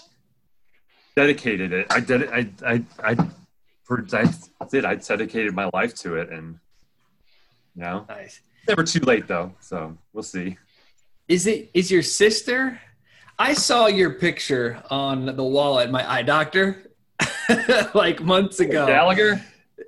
dedicated 1.15 1.73
it. 1.73 1.87
I 1.89 1.99
did 1.99 2.29
I 2.29 2.49
I 2.65 2.83
I, 3.03 3.15
I 4.59 4.65
did. 4.69 4.85
I 4.85 4.95
dedicated 4.95 5.53
my 5.53 5.69
life 5.73 5.95
to 5.95 6.15
it, 6.15 6.29
and 6.29 6.59
you 7.75 7.83
know. 7.83 8.05
Nice. 8.09 8.41
never 8.67 8.83
too 8.83 8.99
late 8.99 9.27
though, 9.27 9.53
so 9.59 9.97
we'll 10.13 10.23
see. 10.23 10.57
Is 11.27 11.47
it 11.47 11.69
is 11.73 11.91
your 11.91 12.03
sister? 12.03 12.79
I 13.39 13.53
saw 13.53 13.85
your 13.85 14.13
picture 14.15 14.81
on 14.89 15.35
the 15.35 15.43
wall 15.43 15.79
at 15.79 15.91
my 15.91 16.09
eye 16.09 16.23
doctor 16.23 16.91
like 17.93 18.21
months 18.21 18.59
ago. 18.59 18.87
Gallagher. 18.87 19.41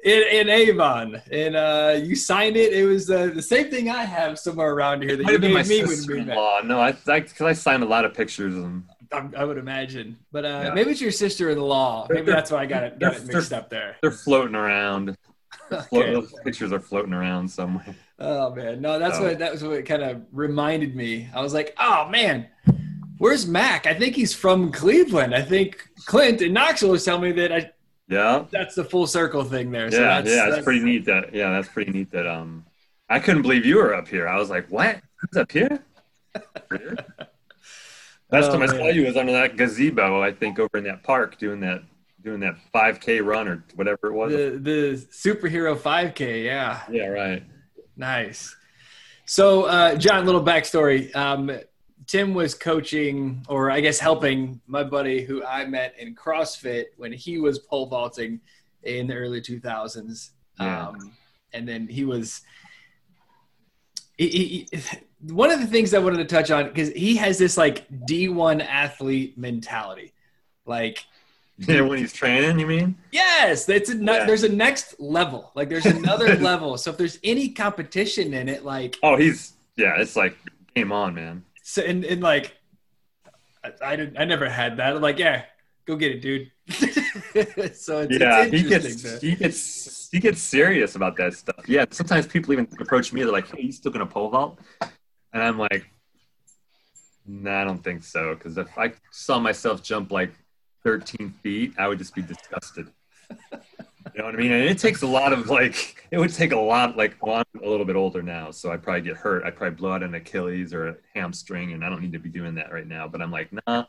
In, 0.04 0.24
in 0.32 0.50
Avon, 0.50 1.22
and 1.30 1.56
uh, 1.58 2.00
you 2.02 2.16
signed 2.16 2.56
it. 2.56 2.72
It 2.72 2.86
was 2.86 3.10
uh, 3.10 3.32
the 3.36 3.42
same 3.42 3.70
thing 3.70 3.90
I 3.90 4.06
have 4.06 4.40
somewhere 4.40 4.72
around 4.72 5.02
here 5.02 5.18
that 5.18 5.24
Might 5.24 5.32
you 5.32 5.34
have 5.34 5.42
been 5.42 5.54
my 5.54 5.62
gave 5.64 5.70
me 5.70 5.78
when 5.80 5.88
we 5.88 5.90
met. 5.90 5.98
sister-in-law. 5.98 6.62
No, 6.64 6.80
I 6.80 6.92
because 6.94 7.42
I, 7.42 7.52
signed 7.52 7.84
a 7.84 7.86
lot 7.86 8.06
of 8.06 8.14
pictures 8.14 8.56
and 8.56 8.84
I, 9.12 9.28
I 9.36 9.44
would 9.44 9.58
imagine, 9.58 10.18
but 10.32 10.46
uh, 10.46 10.62
Yeah. 10.68 10.74
maybe 10.74 10.92
it's 10.92 11.02
your 11.02 11.12
sister-in-law. 11.12 12.08
Maybe 12.10 12.22
They're- 12.22 12.34
that's 12.36 12.50
why 12.50 12.60
I 12.60 12.66
got 12.66 12.84
it 12.84 12.98
got 13.00 13.16
it 13.18 13.26
mixed 13.26 13.52
up 13.52 13.70
there. 13.70 13.98
they're 14.02 14.12
floating 14.12 14.56
around. 14.56 15.16
Okay. 15.72 16.14
Those 16.14 16.34
pictures 16.44 16.72
are 16.72 16.80
floating 16.80 17.14
around 17.14 17.48
somewhere. 17.48 17.96
Oh 18.20 18.54
man, 18.56 18.82
no, 18.82 18.98
that's 19.00 19.18
So- 19.18 19.24
what 19.24 19.40
that 19.40 19.52
was 19.52 19.64
what 19.64 19.86
kind 19.86 20.02
of 20.02 20.22
reminded 20.32 20.96
me. 20.96 21.28
I 21.36 21.42
was 21.42 21.54
like, 21.54 21.76
oh 21.80 22.08
man, 22.10 22.48
where's 23.18 23.46
Mack? 23.48 23.86
I 23.86 23.94
think 23.94 24.16
he's 24.16 24.34
from 24.34 24.72
Cleveland. 24.72 25.36
I 25.36 25.42
think 25.42 25.88
Clint 26.06 26.42
and 26.42 26.54
Knoxville 26.54 26.90
was 26.92 27.04
telling 27.04 27.22
me 27.24 27.32
that 27.34 27.52
I, 27.52 27.72
Yeah, 28.10 28.46
that's 28.52 28.76
the 28.76 28.84
full 28.84 29.08
circle 29.08 29.44
thing 29.44 29.72
there. 29.72 29.92
So 29.92 30.02
yeah, 30.02 30.22
that's, 30.22 30.30
yeah. 30.36 30.46
that's 30.46 30.58
It's 30.58 30.66
pretty 30.66 30.84
neat 30.84 31.06
that. 31.06 31.34
Yeah, 31.34 31.52
that's 31.52 31.68
pretty 31.70 31.92
neat 31.92 32.12
that. 32.12 32.28
Um, 32.28 32.66
I 33.08 33.20
couldn't 33.20 33.44
believe 33.44 33.66
you 33.66 33.78
were 33.78 33.94
up 33.94 34.08
here. 34.08 34.28
I 34.28 34.38
was 34.38 34.50
like, 34.50 34.68
what? 34.70 35.00
Who's 35.18 35.42
up 35.42 35.52
here? 35.52 35.80
Last 38.32 38.50
Oh, 38.50 38.52
time 38.52 38.62
I 38.62 38.68
saw 38.68 38.88
you 38.88 39.06
was 39.06 39.18
under 39.18 39.32
that 39.34 39.58
gazebo. 39.58 40.22
I 40.22 40.32
think 40.32 40.60
over 40.60 40.78
in 40.78 40.84
that 40.86 41.04
park 41.04 41.38
doing 41.38 41.60
that 41.62 41.84
doing 42.22 42.40
that 42.42 42.56
5K 42.74 43.26
run 43.26 43.48
or 43.48 43.64
whatever 43.76 44.08
it 44.08 44.14
was. 44.14 44.32
The 44.32 44.60
the 44.62 45.08
superhero 45.12 45.78
5K, 45.78 46.46
yeah, 46.46 46.82
yeah, 46.92 47.08
right. 47.08 47.44
nice. 47.96 48.56
So, 49.26 49.64
uh, 49.66 49.96
John, 49.96 50.26
little 50.26 50.44
backstory. 50.44 51.16
Um, 51.16 51.52
Tim 52.10 52.34
was 52.34 52.56
coaching, 52.56 53.46
or 53.48 53.70
I 53.70 53.82
guess 53.82 54.00
helping 54.00 54.60
my 54.66 54.84
buddy 54.84 55.22
who 55.22 55.46
I 55.46 55.66
met 55.66 55.94
in 56.00 56.16
CrossFit 56.16 56.86
when 56.98 57.14
he 57.14 57.38
was 57.38 57.60
pole 57.60 57.86
vaulting 57.86 58.42
in 58.82 59.06
the 59.06 59.14
early 59.14 59.42
2000s. 59.42 60.32
Yeah. 60.60 60.88
Um, 60.88 61.12
and 61.54 61.68
then 61.70 61.88
he 61.88 62.06
was. 62.06 62.42
He, 64.18 64.66
he, 64.72 64.80
one 65.22 65.52
of 65.52 65.60
the 65.60 65.68
things 65.68 65.94
I 65.94 66.00
wanted 66.00 66.18
to 66.18 66.26
touch 66.26 66.50
on 66.50 66.66
because 66.66 66.90
he 66.90 67.16
has 67.18 67.38
this 67.38 67.58
like 67.58 67.88
D1 68.08 68.66
athlete 68.66 69.38
mentality, 69.38 70.12
like 70.66 71.06
Yeah, 71.60 71.82
when 71.82 72.00
he's 72.00 72.12
training, 72.14 72.58
you 72.58 72.66
mean? 72.66 72.98
Yes, 73.12 73.70
it's 73.70 73.92
a 73.92 73.96
ne- 73.96 74.14
Yeah. 74.14 74.26
there's 74.26 74.44
a 74.44 74.50
next 74.52 75.00
level. 75.00 75.52
Like 75.56 75.70
there's 75.70 75.86
another 75.86 76.36
level. 76.40 76.76
So 76.80 76.90
if 76.90 76.98
there's 76.98 77.20
any 77.24 77.50
competition 77.50 78.34
in 78.34 78.50
it, 78.50 78.66
like 78.66 78.98
Oh, 79.04 79.16
he's 79.16 79.54
yeah. 79.78 79.94
It's 80.02 80.16
like 80.16 80.36
game 80.76 80.92
on, 80.92 81.14
man. 81.14 81.46
So 81.70 81.84
in, 81.84 82.04
in 82.04 82.20
like 82.20 82.58
I, 83.64 83.72
I 83.92 83.96
didn't 83.96 84.18
I 84.18 84.26
never 84.26 84.50
had 84.50 84.78
that. 84.78 84.96
I'm 84.96 85.02
like, 85.02 85.20
yeah, 85.20 85.44
go 85.86 85.96
get 85.96 86.12
it, 86.12 86.22
dude. 86.22 86.52
so 87.76 88.00
it's, 88.00 88.18
yeah, 88.20 88.44
it's 88.44 88.52
he 88.52 88.64
gets 88.64 89.02
to- 89.04 89.20
he 89.28 89.36
gets 89.36 90.10
he 90.12 90.20
gets 90.20 90.42
serious 90.42 90.96
about 90.96 91.16
that 91.18 91.34
stuff. 91.36 91.68
Yeah, 91.68 91.86
sometimes 91.92 92.26
people 92.26 92.54
even 92.54 92.68
approach 92.80 93.14
me. 93.14 93.22
They're 93.22 93.32
like, 93.32 93.56
"Hey, 93.56 93.62
you 93.62 93.72
still 93.72 93.92
gonna 93.92 94.08
pole 94.08 94.30
vault?" 94.32 94.60
And 95.32 95.44
I'm 95.44 95.60
like, 95.60 95.88
"Nah, 97.28 97.62
I 97.62 97.64
don't 97.66 97.84
think 97.84 98.04
so." 98.04 98.34
Because 98.34 98.58
if 98.58 98.76
I 98.76 98.94
saw 99.12 99.38
myself 99.40 99.84
jump 99.84 100.12
like 100.12 100.32
13 100.84 101.36
feet, 101.44 101.74
I 101.78 101.88
would 101.88 102.00
just 102.00 102.16
be 102.16 102.24
disgusted. 102.24 102.88
You 104.20 104.24
know 104.24 104.32
what 104.32 104.36
I 104.36 104.44
mean? 104.44 104.52
And 104.52 104.66
it 104.66 104.78
takes 104.78 105.02
a 105.02 105.08
lot 105.08 105.32
of 105.32 105.48
like, 105.48 106.04
it 106.12 106.18
would 106.18 106.34
take 106.34 106.52
a 106.52 106.60
lot. 106.60 106.98
Like, 106.98 107.16
well, 107.26 107.36
I'm 107.36 107.64
a 107.64 107.70
little 107.70 107.86
bit 107.86 107.96
older 107.96 108.22
now, 108.22 108.52
so 108.52 108.70
I'd 108.70 108.84
probably 108.84 109.00
get 109.00 109.16
hurt. 109.16 109.46
I'd 109.46 109.56
probably 109.56 109.78
blow 109.78 109.94
out 109.94 110.04
an 110.04 110.14
Achilles 110.14 110.74
or 110.74 110.90
a 110.90 110.96
hamstring, 111.16 111.72
and 111.72 111.86
I 111.86 111.90
don't 111.90 112.02
need 112.02 112.12
to 112.12 112.20
be 112.20 112.28
doing 112.28 112.56
that 112.56 112.70
right 112.70 112.86
now. 112.86 113.08
But 113.08 113.22
I'm 113.22 113.32
like, 113.32 113.50
nah, 113.66 113.86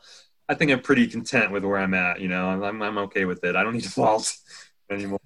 I 0.47 0.53
think 0.53 0.71
I'm 0.71 0.79
pretty 0.79 1.05
content 1.07 1.51
with 1.51 1.65
where 1.65 1.77
I'm 1.77 1.93
at. 1.93 2.21
You 2.21 2.29
know, 2.29 2.45
I'm 2.45 2.81
I'm 2.81 2.97
okay 2.99 3.25
with 3.25 3.43
it. 3.43 3.57
I 3.57 3.63
don't 3.63 3.73
need 3.73 3.83
to 3.83 3.89
vault 3.93 4.33
anymore. 4.89 5.19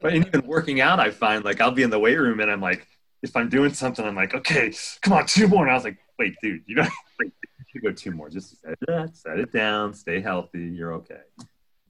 But 0.00 0.14
even 0.14 0.46
working 0.46 0.80
out, 0.80 1.00
I 1.00 1.10
find 1.10 1.44
like 1.44 1.60
I'll 1.60 1.72
be 1.72 1.82
in 1.82 1.90
the 1.90 1.98
weight 1.98 2.20
room 2.20 2.38
and 2.38 2.48
I'm 2.48 2.60
like, 2.60 2.86
if 3.24 3.34
I'm 3.34 3.48
doing 3.48 3.74
something, 3.74 4.04
I'm 4.04 4.14
like, 4.14 4.34
okay, 4.34 4.72
come 5.00 5.14
on, 5.14 5.26
two 5.26 5.48
more. 5.48 5.62
And 5.62 5.72
I 5.72 5.74
was 5.74 5.82
like, 5.82 5.98
wait, 6.20 6.36
dude, 6.40 6.62
you 6.68 6.76
know, 6.76 6.86
wait, 7.18 7.32
you 7.74 7.80
go 7.80 7.90
two 7.90 8.12
more. 8.12 8.30
Just 8.30 8.60
set 8.60 8.78
it, 8.86 9.16
set 9.16 9.40
it 9.40 9.52
down, 9.52 9.92
stay 9.94 10.20
healthy, 10.20 10.62
you're 10.62 10.92
okay. 10.92 11.22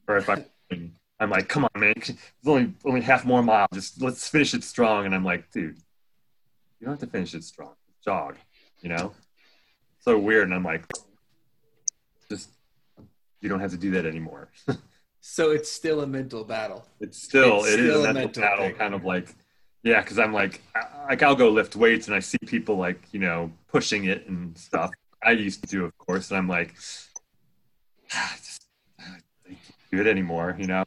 Or 0.07 0.17
if 0.17 0.27
I'm, 0.27 0.45
I'm 1.23 1.29
like, 1.29 1.47
come 1.47 1.65
on, 1.65 1.81
man, 1.81 1.93
it's 1.95 2.13
only 2.45 2.73
only 2.85 3.01
half 3.01 3.25
more 3.25 3.41
mile. 3.41 3.67
Just 3.73 4.01
let's 4.01 4.27
finish 4.27 4.53
it 4.53 4.63
strong. 4.63 5.05
And 5.05 5.15
I'm 5.15 5.23
like, 5.23 5.49
dude, 5.51 5.77
you 6.79 6.85
don't 6.85 6.91
have 6.91 6.99
to 6.99 7.07
finish 7.07 7.33
it 7.33 7.43
strong. 7.43 7.73
Jog, 8.03 8.35
you 8.81 8.89
know. 8.89 9.13
So 9.99 10.17
weird. 10.19 10.43
And 10.45 10.53
I'm 10.53 10.63
like, 10.63 10.85
just 12.29 12.49
you 13.41 13.49
don't 13.49 13.59
have 13.59 13.71
to 13.71 13.77
do 13.77 13.91
that 13.91 14.05
anymore. 14.05 14.49
so 15.21 15.51
it's 15.51 15.71
still 15.71 16.01
a 16.01 16.07
mental 16.07 16.43
battle. 16.43 16.85
It's 16.99 17.21
still 17.21 17.59
It's 17.63 17.73
it 17.73 17.79
is 17.79 17.91
still 17.91 18.05
a 18.05 18.09
a 18.09 18.13
mental 18.13 18.21
mental 18.21 18.43
battle, 18.43 18.65
thing. 18.65 18.75
kind 18.75 18.93
of 18.93 19.05
like 19.05 19.35
yeah, 19.83 20.01
because 20.01 20.19
I'm 20.19 20.33
like 20.33 20.61
I, 20.75 20.85
like 21.09 21.23
I'll 21.23 21.35
go 21.35 21.49
lift 21.49 21.75
weights 21.75 22.07
and 22.07 22.15
I 22.15 22.19
see 22.19 22.37
people 22.45 22.77
like 22.77 23.01
you 23.11 23.19
know 23.19 23.51
pushing 23.67 24.05
it 24.05 24.27
and 24.27 24.57
stuff. 24.57 24.91
I 25.25 25.31
used 25.31 25.61
to 25.63 25.69
do, 25.69 25.85
of 25.85 25.97
course, 25.97 26.31
and 26.31 26.37
I'm 26.37 26.49
like, 26.49 26.75
I 28.13 28.31
just 28.37 28.65
I 28.99 29.03
can't 29.49 29.59
do 29.91 30.01
it 30.01 30.07
anymore, 30.07 30.55
you 30.59 30.67
know. 30.67 30.83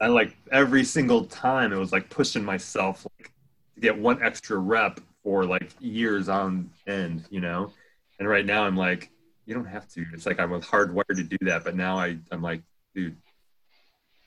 I 0.00 0.06
like 0.08 0.36
every 0.50 0.84
single 0.84 1.24
time 1.26 1.72
it 1.72 1.76
was 1.76 1.92
like 1.92 2.08
pushing 2.08 2.44
myself 2.44 3.06
like 3.18 3.32
to 3.74 3.80
get 3.80 3.96
one 3.98 4.22
extra 4.22 4.56
rep 4.58 5.00
for 5.22 5.44
like 5.44 5.72
years 5.80 6.28
on 6.28 6.70
end, 6.86 7.24
you 7.30 7.40
know. 7.40 7.72
And 8.18 8.28
right 8.28 8.46
now 8.46 8.64
I'm 8.64 8.76
like, 8.76 9.10
you 9.46 9.54
don't 9.54 9.66
have 9.66 9.88
to. 9.90 10.04
It's 10.14 10.26
like 10.26 10.40
I 10.40 10.44
was 10.46 10.64
hardwired 10.64 11.16
to 11.16 11.22
do 11.22 11.36
that, 11.42 11.64
but 11.64 11.76
now 11.76 11.98
I 11.98 12.18
I'm 12.30 12.40
like, 12.42 12.62
dude, 12.94 13.16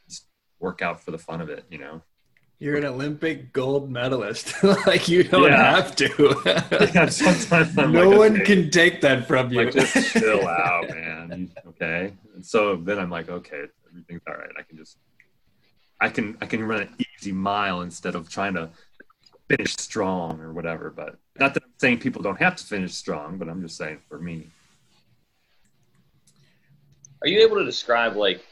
just 0.07 0.25
work 0.59 0.81
out 0.81 1.01
for 1.03 1.11
the 1.11 1.17
fun 1.17 1.41
of 1.41 1.49
it, 1.49 1.65
you 1.69 1.77
know. 1.79 2.01
You're 2.59 2.77
an 2.77 2.85
Olympic 2.85 3.51
gold 3.51 3.89
medalist. 3.91 4.63
like 4.85 5.07
you 5.09 5.23
don't 5.23 5.43
Yeah. 5.51 5.75
have 5.75 5.95
to. 5.97 6.89
Yeah, 6.93 7.07
sometimes 7.09 7.77
I'm 7.77 7.91
no 7.91 8.09
like, 8.09 8.19
one 8.19 8.35
okay. 8.35 8.45
can 8.45 8.69
take 8.69 9.01
that 9.01 9.27
from 9.27 9.51
you. 9.51 9.63
like 9.63 9.73
just 9.73 10.13
chill 10.13 10.47
out, 10.47 10.87
man. 10.89 11.51
Okay. 11.69 12.13
And 12.35 12.45
so 12.45 12.75
then 12.75 12.99
I'm 12.99 13.09
like, 13.09 13.27
okay, 13.29 13.63
everything's 13.89 14.21
all 14.27 14.35
right. 14.35 14.49
I 14.57 14.61
can 14.61 14.77
just 14.77 14.97
I 16.03 16.09
can 16.09 16.37
I 16.41 16.45
can 16.45 16.61
run 16.63 16.81
an 16.81 16.95
easy 17.17 17.31
mile 17.31 17.81
instead 17.81 18.15
of 18.15 18.29
trying 18.29 18.55
to 18.55 18.69
finish 19.49 19.73
strong 19.77 20.41
or 20.41 20.51
whatever. 20.51 20.89
But 20.89 21.15
not 21.39 21.53
that 21.53 21.63
I'm 21.63 21.69
saying 21.77 21.99
people 21.99 22.21
don't 22.21 22.39
have 22.39 22.57
to 22.57 22.63
finish 22.63 22.93
strong, 22.93 23.37
but 23.37 23.47
I'm 23.47 23.61
just 23.61 23.77
saying 23.77 23.99
for 24.09 24.19
me. 24.19 24.47
Are 27.21 27.27
you 27.29 27.39
able 27.39 27.55
to 27.55 27.63
describe 27.63 28.17
like 28.17 28.43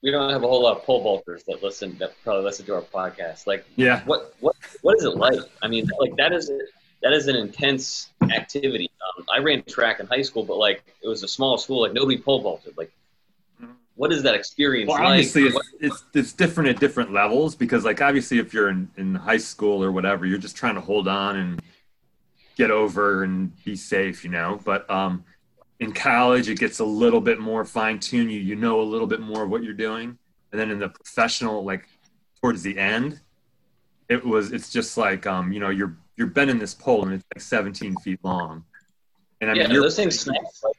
we 0.00 0.12
don't 0.12 0.30
have 0.30 0.44
a 0.44 0.46
whole 0.46 0.62
lot 0.62 0.76
of 0.76 0.84
pole 0.84 1.02
vaulters 1.04 1.44
that 1.46 1.60
listen 1.60 1.96
that 1.98 2.12
probably 2.22 2.44
listen 2.44 2.64
to 2.66 2.74
our 2.76 2.82
podcast. 2.82 3.48
Like 3.48 3.64
Yeah. 3.74 4.04
what 4.04 4.34
what 4.38 4.54
what 4.82 4.96
is 4.96 5.04
it 5.04 5.16
like? 5.16 5.40
I 5.60 5.66
mean, 5.66 5.90
like 5.98 6.16
that 6.18 6.32
is 6.32 6.52
that 7.02 7.12
is 7.12 7.26
an 7.26 7.34
intense 7.34 8.10
activity. 8.30 8.90
Um, 9.18 9.24
I 9.32 9.38
ran 9.40 9.64
track 9.64 9.98
in 9.98 10.06
high 10.06 10.22
school, 10.22 10.44
but 10.44 10.56
like 10.56 10.84
it 11.02 11.08
was 11.08 11.24
a 11.24 11.28
small 11.28 11.58
school, 11.58 11.82
like 11.82 11.92
nobody 11.92 12.16
pole 12.16 12.40
vaulted. 12.40 12.76
Like, 12.76 12.92
what 13.98 14.12
is 14.12 14.22
that 14.22 14.34
experience 14.34 14.88
Well, 14.88 14.98
like? 14.98 15.08
obviously, 15.08 15.42
it's, 15.48 15.58
it's 15.80 16.04
it's 16.14 16.32
different 16.32 16.70
at 16.70 16.78
different 16.78 17.12
levels 17.12 17.56
because, 17.56 17.84
like, 17.84 18.00
obviously, 18.00 18.38
if 18.38 18.54
you're 18.54 18.68
in, 18.68 18.88
in 18.96 19.14
high 19.14 19.36
school 19.38 19.82
or 19.82 19.90
whatever, 19.90 20.24
you're 20.24 20.38
just 20.38 20.56
trying 20.56 20.76
to 20.76 20.80
hold 20.80 21.08
on 21.08 21.36
and 21.36 21.62
get 22.56 22.70
over 22.70 23.24
and 23.24 23.52
be 23.64 23.74
safe, 23.74 24.22
you 24.22 24.30
know. 24.30 24.60
But 24.64 24.88
um, 24.88 25.24
in 25.80 25.92
college, 25.92 26.48
it 26.48 26.60
gets 26.60 26.78
a 26.78 26.84
little 26.84 27.20
bit 27.20 27.40
more 27.40 27.64
fine 27.64 27.98
tuned. 27.98 28.30
You 28.30 28.38
you 28.38 28.54
know 28.54 28.80
a 28.80 28.82
little 28.82 29.08
bit 29.08 29.20
more 29.20 29.42
of 29.42 29.50
what 29.50 29.64
you're 29.64 29.74
doing, 29.74 30.16
and 30.52 30.60
then 30.60 30.70
in 30.70 30.78
the 30.78 30.90
professional, 30.90 31.64
like 31.64 31.88
towards 32.40 32.62
the 32.62 32.78
end, 32.78 33.20
it 34.08 34.24
was 34.24 34.52
it's 34.52 34.70
just 34.70 34.96
like 34.96 35.26
um, 35.26 35.50
you 35.50 35.58
know, 35.58 35.70
you're 35.70 35.96
you're 36.16 36.28
bending 36.28 36.60
this 36.60 36.72
pole 36.72 37.02
and 37.04 37.14
it's 37.14 37.24
like 37.34 37.42
17 37.42 37.96
feet 37.96 38.20
long, 38.22 38.64
and 39.40 39.50
I 39.50 39.54
yeah, 39.54 39.66
mean, 39.66 39.80
those 39.80 39.96
things 39.96 40.20
snap. 40.20 40.36
Like, 40.62 40.76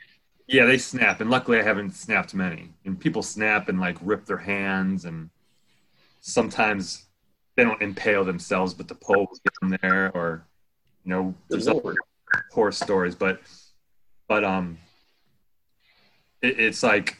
yeah, 0.49 0.65
they 0.65 0.79
snap, 0.79 1.21
and 1.21 1.29
luckily 1.29 1.59
I 1.59 1.63
haven't 1.63 1.91
snapped 1.91 2.33
many. 2.33 2.69
And 2.83 2.99
people 2.99 3.21
snap 3.21 3.69
and 3.69 3.79
like 3.79 3.97
rip 4.01 4.25
their 4.25 4.37
hands, 4.37 5.05
and 5.05 5.29
sometimes 6.21 7.05
they 7.55 7.63
don't 7.63 7.81
impale 7.81 8.25
themselves, 8.25 8.73
but 8.73 8.87
the 8.87 8.95
pole 8.95 9.27
will 9.29 9.39
get 9.43 9.53
them 9.61 9.77
there, 9.81 10.11
or 10.15 10.47
you 11.03 11.11
know, 11.11 11.35
there's 11.49 11.67
other 11.67 11.93
horror 12.51 12.71
stories. 12.71 13.13
But 13.13 13.41
but 14.27 14.43
um, 14.43 14.79
it, 16.41 16.59
it's 16.59 16.81
like 16.81 17.15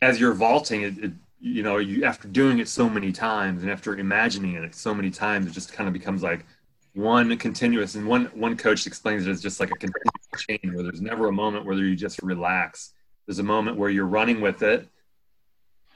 as 0.00 0.18
you're 0.18 0.32
vaulting, 0.32 0.80
it, 0.80 0.98
it 0.98 1.12
you 1.40 1.62
know, 1.62 1.76
you 1.76 2.04
after 2.04 2.26
doing 2.26 2.58
it 2.58 2.68
so 2.68 2.88
many 2.88 3.12
times 3.12 3.62
and 3.62 3.70
after 3.70 3.98
imagining 3.98 4.54
it 4.54 4.74
so 4.74 4.94
many 4.94 5.10
times, 5.10 5.46
it 5.46 5.52
just 5.52 5.74
kind 5.74 5.88
of 5.88 5.92
becomes 5.92 6.22
like 6.22 6.46
one 6.94 7.36
continuous. 7.36 7.96
And 7.96 8.06
one 8.06 8.26
one 8.32 8.56
coach 8.56 8.86
explains 8.86 9.26
it 9.26 9.30
as 9.30 9.42
just 9.42 9.60
like 9.60 9.70
a 9.70 9.76
continuous 9.76 10.19
chain 10.36 10.72
where 10.74 10.82
there's 10.82 11.00
never 11.00 11.28
a 11.28 11.32
moment 11.32 11.64
where 11.64 11.76
you 11.76 11.96
just 11.96 12.22
relax. 12.22 12.92
There's 13.26 13.38
a 13.38 13.44
moment 13.44 13.76
where 13.76 13.90
you're 13.90 14.06
running 14.06 14.40
with 14.40 14.62
it, 14.62 14.88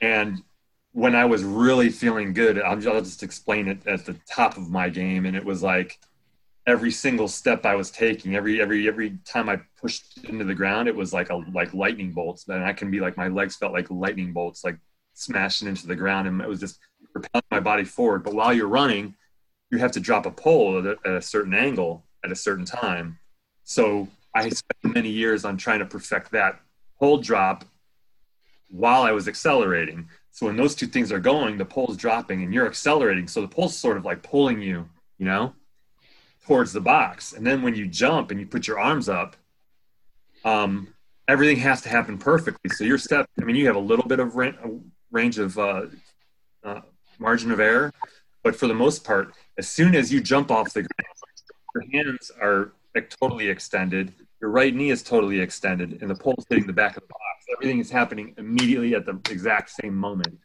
and 0.01 0.41
when 0.91 1.13
I 1.13 1.25
was 1.25 1.43
really 1.43 1.89
feeling 1.89 2.31
good, 2.31 2.61
I'll, 2.61 2.79
just 2.79 3.21
explain 3.21 3.67
it 3.67 3.85
at 3.85 4.05
the 4.05 4.15
top 4.29 4.55
of 4.55 4.69
my 4.69 4.87
game, 4.87 5.25
and 5.25 5.35
it 5.35 5.43
was 5.43 5.61
like 5.61 5.99
every 6.67 6.91
single 6.91 7.27
step 7.27 7.65
I 7.65 7.75
was 7.75 7.91
taking, 7.91 8.35
every 8.35 8.61
every 8.61 8.87
every 8.87 9.17
time 9.25 9.49
I 9.49 9.59
pushed 9.79 10.23
into 10.23 10.45
the 10.45 10.55
ground, 10.55 10.87
it 10.87 10.95
was 10.95 11.13
like 11.13 11.29
a 11.29 11.35
like 11.53 11.73
lightning 11.73 12.11
bolts. 12.11 12.47
And 12.47 12.63
I 12.63 12.73
can 12.73 12.91
be 12.91 12.99
like 12.99 13.17
my 13.17 13.27
legs 13.27 13.57
felt 13.57 13.73
like 13.73 13.89
lightning 13.91 14.33
bolts, 14.33 14.63
like 14.63 14.77
smashing 15.13 15.67
into 15.67 15.87
the 15.87 15.95
ground, 15.95 16.27
and 16.27 16.41
it 16.41 16.47
was 16.47 16.59
just 16.59 16.79
propelling 17.11 17.43
my 17.51 17.59
body 17.59 17.83
forward. 17.83 18.23
But 18.23 18.33
while 18.33 18.53
you're 18.53 18.67
running, 18.67 19.15
you 19.71 19.77
have 19.79 19.91
to 19.93 19.99
drop 19.99 20.25
a 20.25 20.31
pole 20.31 20.79
at 20.79 20.85
a, 20.85 20.97
at 21.05 21.15
a 21.17 21.21
certain 21.21 21.53
angle 21.53 22.05
at 22.23 22.31
a 22.31 22.35
certain 22.35 22.65
time. 22.65 23.19
So 23.63 24.07
I 24.35 24.49
spent 24.49 24.93
many 24.93 25.09
years 25.09 25.45
on 25.45 25.55
trying 25.55 25.79
to 25.79 25.85
perfect 25.85 26.31
that 26.31 26.59
pole 26.99 27.17
drop 27.17 27.63
while 28.69 29.01
I 29.01 29.11
was 29.11 29.27
accelerating. 29.29 30.09
So 30.31 30.47
when 30.47 30.57
those 30.57 30.75
two 30.75 30.87
things 30.87 31.11
are 31.13 31.19
going, 31.19 31.57
the 31.57 31.65
pole's 31.65 31.95
dropping 31.95 32.43
and 32.43 32.53
you're 32.53 32.67
accelerating. 32.67 33.29
So 33.29 33.39
the 33.39 33.47
pole's 33.47 33.77
sort 33.77 33.95
of 33.95 34.03
like 34.03 34.21
pulling 34.21 34.61
you, 34.61 34.89
you 35.17 35.25
know, 35.25 35.53
towards 36.45 36.73
the 36.73 36.81
box. 36.81 37.31
And 37.31 37.47
then 37.47 37.61
when 37.61 37.75
you 37.75 37.87
jump 37.87 38.31
and 38.31 38.39
you 38.39 38.45
put 38.45 38.67
your 38.67 38.77
arms 38.77 39.07
up, 39.07 39.37
um, 40.43 40.89
everything 41.29 41.57
has 41.57 41.81
to 41.83 41.89
happen 41.89 42.17
perfectly. 42.17 42.69
So 42.71 42.83
your 42.83 42.97
step, 42.97 43.29
I 43.39 43.45
mean, 43.45 43.55
you 43.55 43.65
have 43.67 43.77
a 43.77 43.79
little 43.79 44.05
bit 44.05 44.19
of 44.19 44.35
range 45.11 45.39
of 45.39 45.57
uh, 45.57 45.85
uh, 46.61 46.81
margin 47.19 47.51
of 47.51 47.61
error, 47.61 47.93
but 48.43 48.55
for 48.55 48.67
the 48.67 48.73
most 48.73 49.05
part, 49.05 49.33
as 49.57 49.69
soon 49.69 49.95
as 49.95 50.11
you 50.11 50.19
jump 50.19 50.51
off 50.51 50.73
the 50.73 50.81
ground, 50.81 51.15
your 51.73 52.03
hands 52.03 52.31
are 52.41 52.73
like, 52.93 53.09
totally 53.09 53.47
extended, 53.47 54.13
your 54.45 54.51
right 54.51 54.75
knee 54.75 54.91
is 54.91 55.01
totally 55.01 55.39
extended, 55.39 56.03
and 56.03 56.07
the 56.07 56.13
pole's 56.13 56.45
hitting 56.47 56.67
the 56.67 56.73
back 56.73 56.95
of 56.97 57.01
the 57.01 57.07
box. 57.07 57.45
Everything 57.51 57.79
is 57.79 57.89
happening 57.89 58.35
immediately 58.37 58.93
at 58.93 59.03
the 59.03 59.19
exact 59.31 59.71
same 59.71 59.95
moment. 59.95 60.37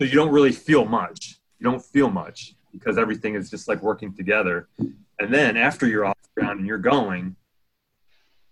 So 0.00 0.06
you 0.06 0.14
don't 0.14 0.32
really 0.32 0.52
feel 0.52 0.86
much. 0.86 1.36
You 1.58 1.64
don't 1.64 1.84
feel 1.84 2.10
much 2.10 2.54
because 2.72 2.96
everything 2.96 3.34
is 3.34 3.50
just 3.50 3.68
like 3.68 3.82
working 3.82 4.14
together. 4.14 4.68
And 4.78 5.34
then 5.34 5.58
after 5.58 5.86
you're 5.86 6.06
off 6.06 6.16
the 6.22 6.40
ground 6.40 6.60
and 6.60 6.66
you're 6.66 6.78
going, 6.78 7.36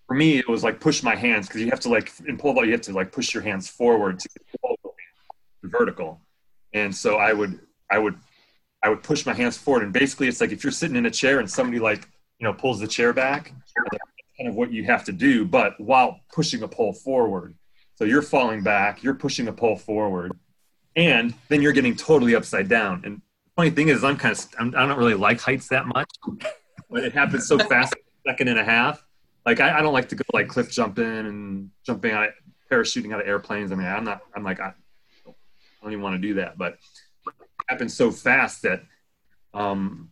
for 0.06 0.12
me, 0.12 0.36
it 0.36 0.46
was 0.46 0.62
like 0.62 0.80
push 0.80 1.02
my 1.02 1.16
hands 1.16 1.46
because 1.46 1.62
you 1.62 1.70
have 1.70 1.80
to 1.80 1.88
like 1.88 2.12
in 2.28 2.36
pole 2.36 2.52
vault 2.52 2.66
you 2.66 2.72
have 2.72 2.82
to 2.82 2.92
like 2.92 3.10
push 3.10 3.32
your 3.32 3.42
hands 3.42 3.70
forward 3.70 4.18
to 4.18 4.28
vertical. 5.62 6.20
And 6.74 6.94
so 6.94 7.16
I 7.16 7.32
would 7.32 7.58
I 7.90 7.96
would 7.98 8.16
I 8.82 8.90
would 8.90 9.02
push 9.02 9.24
my 9.24 9.32
hands 9.32 9.56
forward, 9.56 9.82
and 9.82 9.94
basically 9.94 10.28
it's 10.28 10.42
like 10.42 10.52
if 10.52 10.62
you're 10.62 10.70
sitting 10.70 10.96
in 10.96 11.06
a 11.06 11.10
chair 11.10 11.38
and 11.38 11.50
somebody 11.50 11.78
like 11.78 12.06
you 12.38 12.44
know 12.44 12.52
pulls 12.52 12.80
the 12.80 12.86
chair 12.86 13.14
back, 13.14 13.54
kind 14.40 14.48
of 14.48 14.56
what 14.56 14.72
you 14.72 14.84
have 14.84 15.04
to 15.04 15.12
do, 15.12 15.44
but 15.44 15.78
while 15.78 16.20
pushing 16.32 16.62
a 16.62 16.68
pole 16.68 16.94
forward. 16.94 17.54
So 17.96 18.04
you're 18.04 18.22
falling 18.22 18.62
back, 18.62 19.02
you're 19.02 19.14
pushing 19.14 19.46
a 19.48 19.52
pole 19.52 19.76
forward, 19.76 20.32
and 20.96 21.34
then 21.48 21.60
you're 21.60 21.74
getting 21.74 21.94
totally 21.94 22.34
upside 22.34 22.66
down. 22.66 23.02
And 23.04 23.16
the 23.16 23.52
funny 23.54 23.70
thing 23.70 23.88
is, 23.88 24.02
I'm 24.02 24.16
kind 24.16 24.34
of 24.34 24.46
I'm, 24.58 24.68
I 24.74 24.80
do 24.82 24.88
not 24.88 24.96
really 24.96 25.12
like 25.12 25.42
heights 25.42 25.68
that 25.68 25.86
much, 25.86 26.08
but 26.88 27.04
it 27.04 27.12
happens 27.12 27.46
so 27.46 27.58
fast, 27.58 27.94
second 28.26 28.48
and 28.48 28.58
a 28.58 28.64
half. 28.64 29.04
Like 29.44 29.60
I, 29.60 29.78
I 29.78 29.82
don't 29.82 29.92
like 29.92 30.08
to 30.08 30.14
go 30.14 30.24
like 30.32 30.48
cliff 30.48 30.70
jumping 30.70 31.04
and 31.04 31.70
jumping 31.84 32.12
out, 32.12 32.30
parachuting 32.70 33.12
out 33.12 33.20
of 33.20 33.28
airplanes. 33.28 33.72
I 33.72 33.74
mean, 33.74 33.86
I'm 33.86 34.04
not. 34.04 34.22
I'm 34.34 34.42
like 34.42 34.58
I, 34.58 34.72
I 35.26 35.32
don't 35.82 35.92
even 35.92 36.02
want 36.02 36.14
to 36.14 36.26
do 36.26 36.34
that, 36.34 36.56
but 36.56 36.78
it 37.26 37.34
happens 37.68 37.94
so 37.94 38.10
fast 38.10 38.62
that 38.62 38.84
um, 39.52 40.09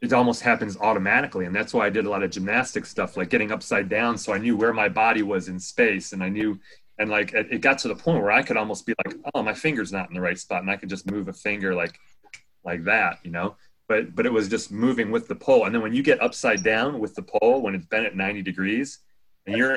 it 0.00 0.12
almost 0.12 0.42
happens 0.42 0.76
automatically. 0.78 1.44
And 1.44 1.54
that's 1.54 1.74
why 1.74 1.86
i 1.86 1.90
did 1.90 2.06
a 2.06 2.10
lot 2.10 2.22
of 2.22 2.30
gymnastic 2.30 2.86
stuff 2.86 3.16
like 3.16 3.30
getting 3.30 3.52
upside 3.52 3.88
down. 3.88 4.16
So 4.18 4.32
i 4.32 4.38
knew 4.38 4.56
where 4.56 4.72
my 4.72 4.88
body 4.88 5.22
was 5.22 5.48
in 5.48 5.58
space 5.58 6.12
and 6.12 6.22
i 6.22 6.28
knew 6.28 6.58
and 6.98 7.10
like 7.10 7.32
it, 7.32 7.48
it 7.50 7.60
got 7.60 7.78
to 7.78 7.88
the 7.88 7.96
point 7.96 8.22
where 8.22 8.30
i 8.30 8.42
could 8.42 8.56
almost 8.56 8.86
be 8.86 8.94
like 9.04 9.16
oh 9.34 9.42
my 9.42 9.54
finger's 9.54 9.92
not 9.92 10.08
in 10.08 10.14
the 10.14 10.20
right 10.20 10.38
spot 10.38 10.62
and 10.62 10.70
i 10.70 10.76
could 10.76 10.88
just 10.88 11.10
move 11.10 11.28
a 11.28 11.32
finger 11.32 11.74
like 11.74 11.98
like 12.64 12.84
that 12.84 13.18
you 13.22 13.30
know? 13.30 13.56
But 13.88 14.14
but 14.14 14.24
it 14.24 14.32
was 14.32 14.48
just 14.48 14.70
moving 14.70 15.10
with 15.10 15.26
the 15.26 15.34
pole. 15.34 15.66
And 15.66 15.74
then 15.74 15.82
when 15.82 15.92
you 15.92 16.02
get 16.02 16.22
upside 16.22 16.62
down 16.62 17.00
with 17.00 17.14
the 17.14 17.22
pole 17.22 17.60
when 17.60 17.74
it's 17.74 17.86
bent 17.86 18.06
at 18.06 18.14
90 18.14 18.42
degrees 18.42 19.00
and 19.46 19.56
you're 19.56 19.76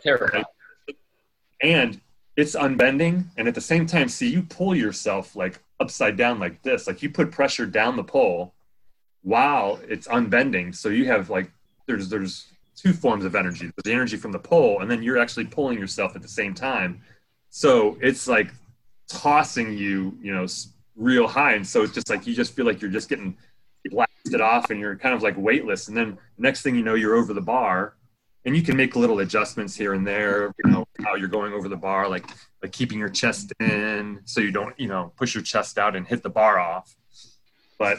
and 1.64 2.00
it's 2.36 2.56
unbending 2.56 3.26
and 3.38 3.48
at 3.48 3.56
the 3.56 3.62
same 3.62 3.86
time 3.86 4.10
see 4.10 4.28
you 4.28 4.44
pull 4.44 4.76
yourself 4.76 5.36
like 5.36 5.60
upside 5.80 6.16
down 6.16 6.40
like 6.40 6.62
this. 6.62 6.86
Like 6.86 7.02
you 7.02 7.10
put 7.10 7.32
pressure 7.32 7.66
down 7.66 7.96
the 7.96 8.04
pole 8.04 8.54
while 9.24 9.80
it's 9.88 10.08
unbending. 10.08 10.74
So 10.74 10.90
you 10.90 11.06
have 11.06 11.30
like 11.30 11.52
there's 11.88 12.10
there's 12.10 12.48
two 12.76 12.94
forms 12.94 13.26
of 13.26 13.36
energy. 13.36 13.72
There's 13.76 13.84
the 13.84 13.94
energy 13.94 14.18
from 14.18 14.32
the 14.32 14.40
pole, 14.40 14.82
and 14.82 14.92
then 14.92 15.02
you're 15.02 15.18
actually 15.18 15.46
pulling 15.46 15.80
yourself 15.80 16.16
at 16.16 16.22
the 16.22 16.28
same 16.28 16.54
time. 16.54 17.02
So 17.50 17.98
it's 18.02 18.28
like 18.28 18.52
tossing 19.08 19.78
you, 19.78 20.18
you 20.22 20.34
know, 20.34 20.46
real 20.96 21.28
high. 21.28 21.54
And 21.54 21.66
so 21.66 21.84
it's 21.84 21.94
just 21.94 22.10
like 22.10 22.28
you 22.28 22.36
just 22.36 22.54
feel 22.54 22.66
like 22.66 22.82
you're 22.82 22.92
just 22.92 23.10
getting 23.10 23.36
blasted 23.86 24.42
off, 24.42 24.70
and 24.70 24.80
you're 24.80 24.96
kind 24.96 25.16
of 25.16 25.24
like 25.24 25.36
weightless. 25.38 25.88
And 25.88 25.98
then 25.98 26.18
next 26.38 26.62
thing 26.62 26.76
you 26.76 26.84
know, 26.84 26.96
you're 26.96 27.16
over 27.16 27.34
the 27.34 27.42
bar, 27.42 27.96
and 28.46 28.56
you 28.56 28.62
can 28.62 28.76
make 28.76 28.96
little 28.96 29.20
adjustments 29.20 29.76
here 29.76 29.94
and 29.94 30.06
there. 30.06 30.54
You 30.64 30.72
know 30.72 30.86
how 31.04 31.16
you're 31.16 31.28
going 31.30 31.54
over 31.54 31.70
the 31.70 31.78
bar, 31.78 32.10
like 32.10 32.26
like 32.62 32.72
keeping 32.72 32.98
your 32.98 33.10
chest 33.10 33.52
in 33.60 34.22
so 34.26 34.42
you 34.42 34.52
don't, 34.52 34.78
you 34.80 34.88
know, 34.88 35.12
push 35.18 35.36
your 35.36 35.44
chest 35.44 35.78
out 35.78 35.96
and 35.96 36.08
hit 36.08 36.24
the 36.24 36.30
bar 36.30 36.60
off. 36.60 36.96
But 37.78 37.98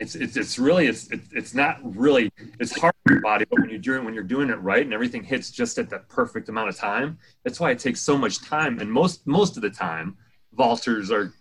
it's 0.00 0.14
it's, 0.16 0.36
it's 0.36 0.58
really 0.58 0.86
it's 0.86 1.08
it's 1.10 1.54
not 1.54 1.78
really 1.82 2.30
it's 2.58 2.78
hard 2.78 2.94
for 3.06 3.12
your 3.12 3.22
body 3.22 3.44
but 3.48 3.60
when 3.60 3.70
you're 3.70 3.78
doing 3.78 4.04
when 4.04 4.12
you're 4.12 4.24
doing 4.24 4.50
it 4.50 4.60
right 4.60 4.84
and 4.84 4.92
everything 4.92 5.22
hits 5.22 5.50
just 5.50 5.78
at 5.78 5.88
that 5.88 6.08
perfect 6.08 6.48
amount 6.48 6.68
of 6.68 6.76
time 6.76 7.16
that's 7.44 7.60
why 7.60 7.70
it 7.70 7.78
takes 7.78 8.00
so 8.00 8.16
much 8.16 8.42
time. 8.42 8.80
And 8.80 8.90
most 8.90 9.26
most 9.26 9.56
of 9.56 9.62
the 9.62 9.70
time 9.70 10.16
vaulters 10.56 11.10
are 11.10 11.32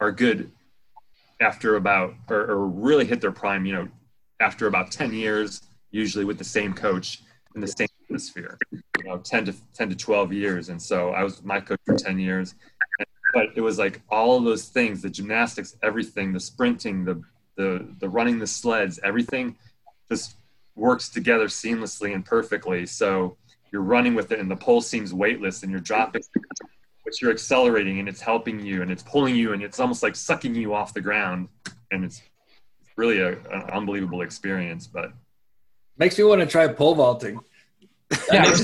are 0.00 0.12
good 0.12 0.50
after 1.40 1.76
about 1.76 2.14
or, 2.28 2.42
or 2.50 2.66
really 2.68 3.04
hit 3.04 3.20
their 3.20 3.32
prime 3.32 3.66
you 3.66 3.74
know 3.74 3.88
after 4.40 4.66
about 4.66 4.90
10 4.90 5.12
years 5.12 5.62
usually 5.90 6.24
with 6.24 6.38
the 6.38 6.44
same 6.44 6.72
coach 6.72 7.22
in 7.54 7.60
the 7.60 7.66
same 7.66 7.88
atmosphere 8.04 8.58
you 8.72 9.04
know 9.04 9.18
10 9.18 9.46
to 9.46 9.54
10 9.74 9.90
to 9.90 9.96
12 9.96 10.32
years. 10.32 10.68
And 10.68 10.80
so 10.80 11.10
i 11.10 11.24
was 11.24 11.42
my 11.42 11.60
coach 11.60 11.80
for 11.84 11.96
10 11.96 12.18
years. 12.18 12.54
But 13.34 13.48
it 13.54 13.60
was 13.60 13.78
like 13.78 14.00
all 14.08 14.38
of 14.38 14.44
those 14.44 14.68
things 14.68 15.02
the 15.02 15.10
gymnastics 15.10 15.76
everything 15.82 16.32
the 16.32 16.40
sprinting 16.40 17.04
the 17.04 17.20
the 17.56 17.86
the 17.98 18.08
running 18.08 18.38
the 18.38 18.46
sleds, 18.46 19.00
everything 19.02 19.56
just 20.08 20.36
works 20.74 21.08
together 21.08 21.46
seamlessly 21.46 22.14
and 22.14 22.24
perfectly. 22.24 22.86
So 22.86 23.36
you're 23.72 23.82
running 23.82 24.14
with 24.14 24.30
it, 24.32 24.38
and 24.38 24.50
the 24.50 24.56
pole 24.56 24.80
seems 24.80 25.12
weightless, 25.12 25.62
and 25.62 25.72
you're 25.72 25.80
dropping, 25.80 26.22
but 27.04 27.20
you're 27.20 27.32
accelerating, 27.32 27.98
and 27.98 28.08
it's 28.08 28.20
helping 28.20 28.60
you, 28.60 28.82
and 28.82 28.90
it's 28.90 29.02
pulling 29.02 29.34
you, 29.34 29.52
and 29.52 29.62
it's 29.62 29.80
almost 29.80 30.02
like 30.02 30.14
sucking 30.14 30.54
you 30.54 30.74
off 30.74 30.94
the 30.94 31.00
ground, 31.00 31.48
and 31.90 32.04
it's 32.04 32.22
really 32.96 33.20
a, 33.20 33.32
an 33.32 33.62
unbelievable 33.72 34.22
experience. 34.22 34.86
But 34.86 35.12
makes 35.98 36.18
me 36.18 36.24
want 36.24 36.40
to 36.42 36.46
try 36.46 36.68
pole 36.68 36.94
vaulting. 36.94 37.40
Yeah, 38.32 38.54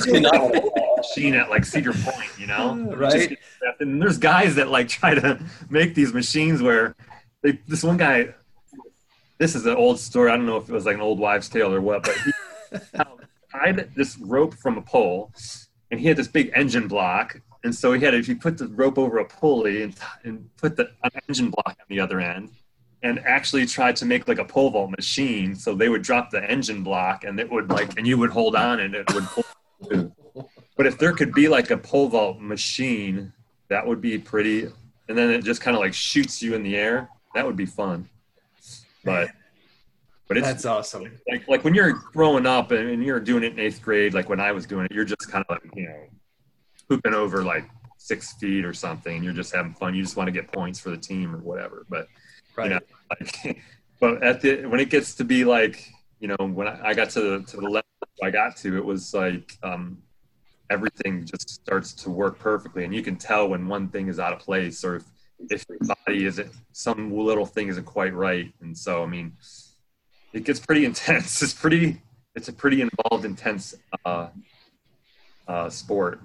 machine 0.96 1.34
at 1.34 1.50
like 1.50 1.64
Cedar 1.64 1.92
Point, 1.92 2.30
you 2.38 2.46
know, 2.46 2.92
right? 2.96 3.36
and 3.80 4.00
there's 4.00 4.18
guys 4.18 4.54
that 4.54 4.70
like 4.70 4.88
try 4.88 5.14
to 5.14 5.40
make 5.68 5.94
these 5.94 6.12
machines 6.12 6.62
where 6.62 6.94
they, 7.42 7.58
this 7.66 7.82
one 7.82 7.96
guy 7.96 8.34
this 9.42 9.56
is 9.56 9.66
an 9.66 9.74
old 9.74 9.98
story. 9.98 10.30
I 10.30 10.36
don't 10.36 10.46
know 10.46 10.56
if 10.56 10.68
it 10.68 10.72
was 10.72 10.86
like 10.86 10.94
an 10.94 11.00
old 11.00 11.18
wives' 11.18 11.48
tale 11.48 11.74
or 11.74 11.80
what, 11.80 12.04
but 12.04 12.16
he 12.16 12.32
um, 13.00 13.18
tied 13.50 13.90
this 13.96 14.16
rope 14.18 14.54
from 14.54 14.78
a 14.78 14.82
pole, 14.82 15.32
and 15.90 15.98
he 15.98 16.06
had 16.06 16.16
this 16.16 16.28
big 16.28 16.52
engine 16.54 16.86
block. 16.86 17.40
And 17.64 17.74
so 17.74 17.92
he 17.92 18.00
had, 18.00 18.14
if 18.14 18.28
you 18.28 18.36
put 18.36 18.56
the 18.56 18.68
rope 18.68 18.98
over 18.98 19.18
a 19.18 19.24
pulley 19.24 19.82
and, 19.82 19.96
and 20.22 20.48
put 20.56 20.76
the 20.76 20.92
an 21.02 21.10
engine 21.28 21.50
block 21.50 21.66
on 21.66 21.86
the 21.88 21.98
other 21.98 22.20
end, 22.20 22.50
and 23.02 23.18
actually 23.26 23.66
tried 23.66 23.96
to 23.96 24.04
make 24.04 24.28
like 24.28 24.38
a 24.38 24.44
pole 24.44 24.70
vault 24.70 24.90
machine. 24.90 25.56
So 25.56 25.74
they 25.74 25.88
would 25.88 26.02
drop 26.02 26.30
the 26.30 26.48
engine 26.48 26.84
block, 26.84 27.24
and 27.24 27.40
it 27.40 27.50
would 27.50 27.68
like, 27.68 27.98
and 27.98 28.06
you 28.06 28.18
would 28.18 28.30
hold 28.30 28.54
on, 28.54 28.78
and 28.78 28.94
it 28.94 29.12
would 29.12 29.24
pull. 29.24 29.44
but 30.76 30.86
if 30.86 30.98
there 30.98 31.12
could 31.12 31.34
be 31.34 31.48
like 31.48 31.72
a 31.72 31.76
pole 31.76 32.08
vault 32.08 32.40
machine, 32.40 33.32
that 33.66 33.84
would 33.84 34.00
be 34.00 34.18
pretty. 34.18 34.68
And 35.08 35.18
then 35.18 35.30
it 35.30 35.42
just 35.42 35.60
kind 35.60 35.76
of 35.76 35.80
like 35.80 35.94
shoots 35.94 36.40
you 36.40 36.54
in 36.54 36.62
the 36.62 36.76
air. 36.76 37.10
That 37.34 37.44
would 37.44 37.56
be 37.56 37.66
fun 37.66 38.08
but 39.04 39.30
but 40.28 40.38
it's 40.38 40.46
that's 40.46 40.64
awesome. 40.64 41.20
Like 41.28 41.46
like 41.48 41.64
when 41.64 41.74
you're 41.74 41.92
growing 41.92 42.46
up 42.46 42.70
and 42.70 43.04
you're 43.04 43.20
doing 43.20 43.44
it 43.44 43.52
in 43.52 43.58
eighth 43.58 43.82
grade, 43.82 44.14
like 44.14 44.28
when 44.28 44.40
I 44.40 44.52
was 44.52 44.66
doing 44.66 44.86
it, 44.86 44.92
you're 44.92 45.04
just 45.04 45.30
kind 45.30 45.44
of 45.46 45.54
like 45.54 45.76
you 45.76 45.86
know 45.86 46.06
hooping 46.88 47.12
over 47.12 47.44
like 47.44 47.68
six 47.98 48.32
feet 48.34 48.64
or 48.64 48.72
something. 48.72 49.22
You're 49.22 49.32
just 49.32 49.54
having 49.54 49.74
fun. 49.74 49.94
You 49.94 50.02
just 50.02 50.16
want 50.16 50.28
to 50.28 50.32
get 50.32 50.50
points 50.50 50.80
for 50.80 50.90
the 50.90 50.96
team 50.96 51.34
or 51.34 51.38
whatever. 51.38 51.84
But 51.88 52.08
right. 52.56 52.64
you 52.64 52.70
know, 52.70 52.80
like, 53.10 53.62
but 54.00 54.22
at 54.22 54.40
the 54.40 54.64
when 54.66 54.80
it 54.80 54.90
gets 54.90 55.14
to 55.16 55.24
be 55.24 55.44
like 55.44 55.86
you 56.18 56.28
know 56.28 56.36
when 56.38 56.66
I, 56.66 56.88
I 56.88 56.94
got 56.94 57.10
to 57.10 57.20
the 57.20 57.42
to 57.50 57.56
the 57.56 57.68
level 57.68 57.82
I 58.22 58.30
got 58.30 58.56
to, 58.58 58.76
it 58.76 58.84
was 58.84 59.12
like 59.12 59.58
um, 59.62 59.98
everything 60.70 61.26
just 61.26 61.50
starts 61.50 61.92
to 61.94 62.10
work 62.10 62.38
perfectly, 62.38 62.84
and 62.84 62.94
you 62.94 63.02
can 63.02 63.16
tell 63.16 63.48
when 63.48 63.68
one 63.68 63.88
thing 63.88 64.08
is 64.08 64.18
out 64.18 64.32
of 64.32 64.38
place 64.38 64.84
or 64.84 64.96
if 64.96 65.04
if 65.50 65.64
your 65.68 65.78
body 65.80 66.24
isn't 66.24 66.50
some 66.72 67.12
little 67.12 67.46
thing 67.46 67.68
isn't 67.68 67.84
quite 67.84 68.14
right 68.14 68.52
and 68.60 68.76
so 68.76 69.02
i 69.02 69.06
mean 69.06 69.32
it 70.32 70.44
gets 70.44 70.60
pretty 70.60 70.84
intense 70.90 71.42
it's 71.42 71.54
pretty 71.54 72.00
it's 72.34 72.48
a 72.48 72.52
pretty 72.52 72.80
involved 72.80 73.24
intense 73.24 73.74
uh, 74.04 74.28
uh, 75.48 75.68
sport 75.68 76.20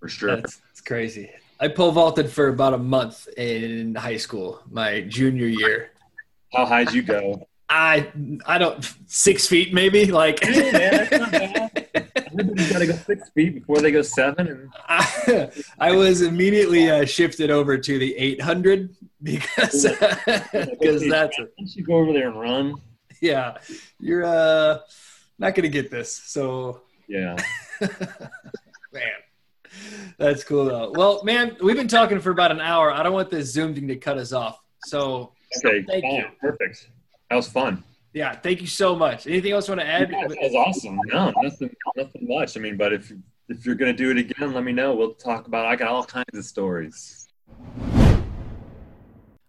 for 0.00 0.08
sure 0.08 0.38
it's 0.38 0.80
crazy 0.84 1.30
I 1.58 1.68
pole 1.68 1.92
vaulted 1.92 2.30
for 2.30 2.48
about 2.48 2.74
a 2.74 2.78
month 2.78 3.28
in 3.36 3.94
high 3.94 4.18
school, 4.18 4.60
my 4.70 5.00
junior 5.02 5.46
year. 5.46 5.90
How 6.52 6.66
high 6.66 6.84
did 6.84 6.94
you 6.94 7.02
go? 7.02 7.48
I 7.68 8.12
I 8.44 8.58
don't 8.58 8.84
six 9.06 9.46
feet 9.46 9.72
maybe 9.72 10.06
like. 10.06 10.44
Hey, 10.44 11.65
man, 12.36 12.46
that's 12.54 12.56
not 12.56 12.56
bad. 12.56 12.66
Everybody's 12.68 12.72
got 12.72 12.78
to 12.78 12.86
go 12.86 12.92
six 13.14 13.28
feet 13.30 13.54
before 13.54 13.80
they 13.80 13.90
go 13.90 14.02
seven. 14.02 14.46
And 14.48 14.70
I, 14.88 15.50
I 15.78 15.92
was 15.92 16.22
immediately 16.22 16.90
uh, 16.90 17.04
shifted 17.04 17.50
over 17.50 17.78
to 17.78 17.98
the 17.98 18.16
800 18.16 18.94
because 19.22 19.82
because 19.82 21.08
that's 21.08 21.38
Why 21.38 21.46
you 21.58 21.84
go 21.84 21.94
over 21.94 22.12
there 22.12 22.28
and 22.28 22.38
run? 22.40 22.74
yeah 23.22 23.56
you're 23.98 24.24
uh 24.24 24.78
not 25.38 25.54
gonna 25.54 25.68
get 25.68 25.90
this 25.90 26.12
so 26.12 26.82
Yeah. 27.08 27.34
man 28.92 29.02
that's 30.18 30.44
cool 30.44 30.66
though 30.66 30.92
well 30.94 31.24
man 31.24 31.56
we've 31.62 31.76
been 31.76 31.88
talking 31.88 32.20
for 32.20 32.30
about 32.30 32.50
an 32.52 32.60
hour 32.60 32.90
I 32.92 33.02
don't 33.02 33.14
want 33.14 33.30
this 33.30 33.50
Zoom 33.52 33.74
thing 33.74 33.88
to 33.88 33.96
cut 33.96 34.18
us 34.18 34.32
off 34.34 34.60
so 34.84 35.32
Okay. 35.64 35.82
Thank 35.88 36.04
fine, 36.04 36.14
you. 36.16 36.24
Perfect. 36.40 36.90
That 37.30 37.36
was 37.36 37.48
fun. 37.48 37.82
Yeah 38.16 38.34
thank 38.34 38.62
you 38.62 38.66
so 38.66 38.96
much 38.96 39.26
anything 39.26 39.52
else 39.52 39.68
you 39.68 39.72
want 39.72 39.82
to 39.82 39.86
add 39.86 40.10
Yeah, 40.10 40.26
that 40.26 40.38
was 40.40 40.54
awesome. 40.54 40.98
No, 41.06 41.32
nothing, 41.42 41.74
nothing 41.96 42.26
much. 42.26 42.56
I 42.56 42.60
mean, 42.60 42.76
but 42.76 42.92
if 42.92 43.12
if 43.48 43.66
you're 43.66 43.74
gonna 43.74 43.92
do 43.92 44.10
it 44.10 44.16
again, 44.16 44.54
let 44.54 44.64
me 44.64 44.72
know. 44.72 44.94
We'll 44.94 45.14
talk 45.14 45.46
about. 45.46 45.66
I 45.66 45.76
got 45.76 45.88
all 45.88 46.04
kinds 46.04 46.34
of 46.34 46.44
stories. 46.44 47.28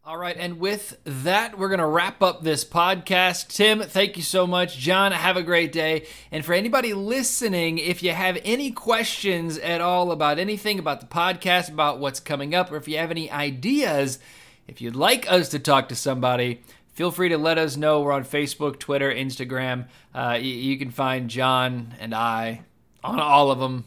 All 0.04 0.18
right, 0.18 0.38
and 0.38 0.58
with 0.58 0.98
that, 1.04 1.58
we're 1.58 1.68
going 1.68 1.82
to 1.82 1.86
wrap 1.86 2.24
up 2.24 2.42
this 2.42 2.64
podcast. 2.64 3.50
Tim, 3.50 3.82
thank 3.82 4.16
you 4.16 4.24
so 4.24 4.48
much. 4.48 4.78
John, 4.78 5.12
have 5.12 5.36
a 5.36 5.44
great 5.44 5.74
day. 5.74 6.08
And 6.32 6.46
for 6.46 6.54
anybody 6.54 6.94
listening, 6.94 7.78
if 7.78 8.02
you 8.02 8.14
have 8.14 8.38
any 8.46 8.72
questions 8.72 9.58
at 9.58 9.82
all 9.82 10.14
about 10.14 10.40
anything 10.40 10.80
about 10.80 11.02
the 11.02 11.08
podcast, 11.08 11.68
about 11.70 12.00
what's 12.00 12.22
coming 12.22 12.56
up, 12.56 12.72
or 12.72 12.78
if 12.78 12.88
you 12.88 12.98
have 12.98 13.12
any 13.12 13.30
ideas, 13.30 14.18
if 14.66 14.80
you'd 14.80 14.96
like 14.96 15.30
us 15.30 15.50
to 15.50 15.60
talk 15.60 15.90
to 15.90 15.96
somebody, 15.96 16.62
feel 16.98 17.12
free 17.12 17.30
to 17.30 17.38
let 17.38 17.60
us 17.60 17.78
know. 17.78 18.02
We're 18.02 18.12
on 18.12 18.26
Facebook, 18.26 18.80
Twitter, 18.80 19.14
Instagram. 19.14 19.88
Uh, 20.16 20.40
you, 20.42 20.52
you 20.52 20.80
can 20.80 20.90
find 20.90 21.30
John 21.30 21.94
and 22.00 22.14
I 22.14 22.64
on 23.04 23.20
all 23.20 23.52
of 23.52 23.60
them. 23.60 23.86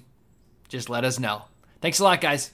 Just 0.69 0.89
let 0.89 1.05
us 1.05 1.19
know. 1.19 1.43
Thanks 1.81 1.99
a 1.99 2.05
lot, 2.05 2.21
guys. 2.21 2.53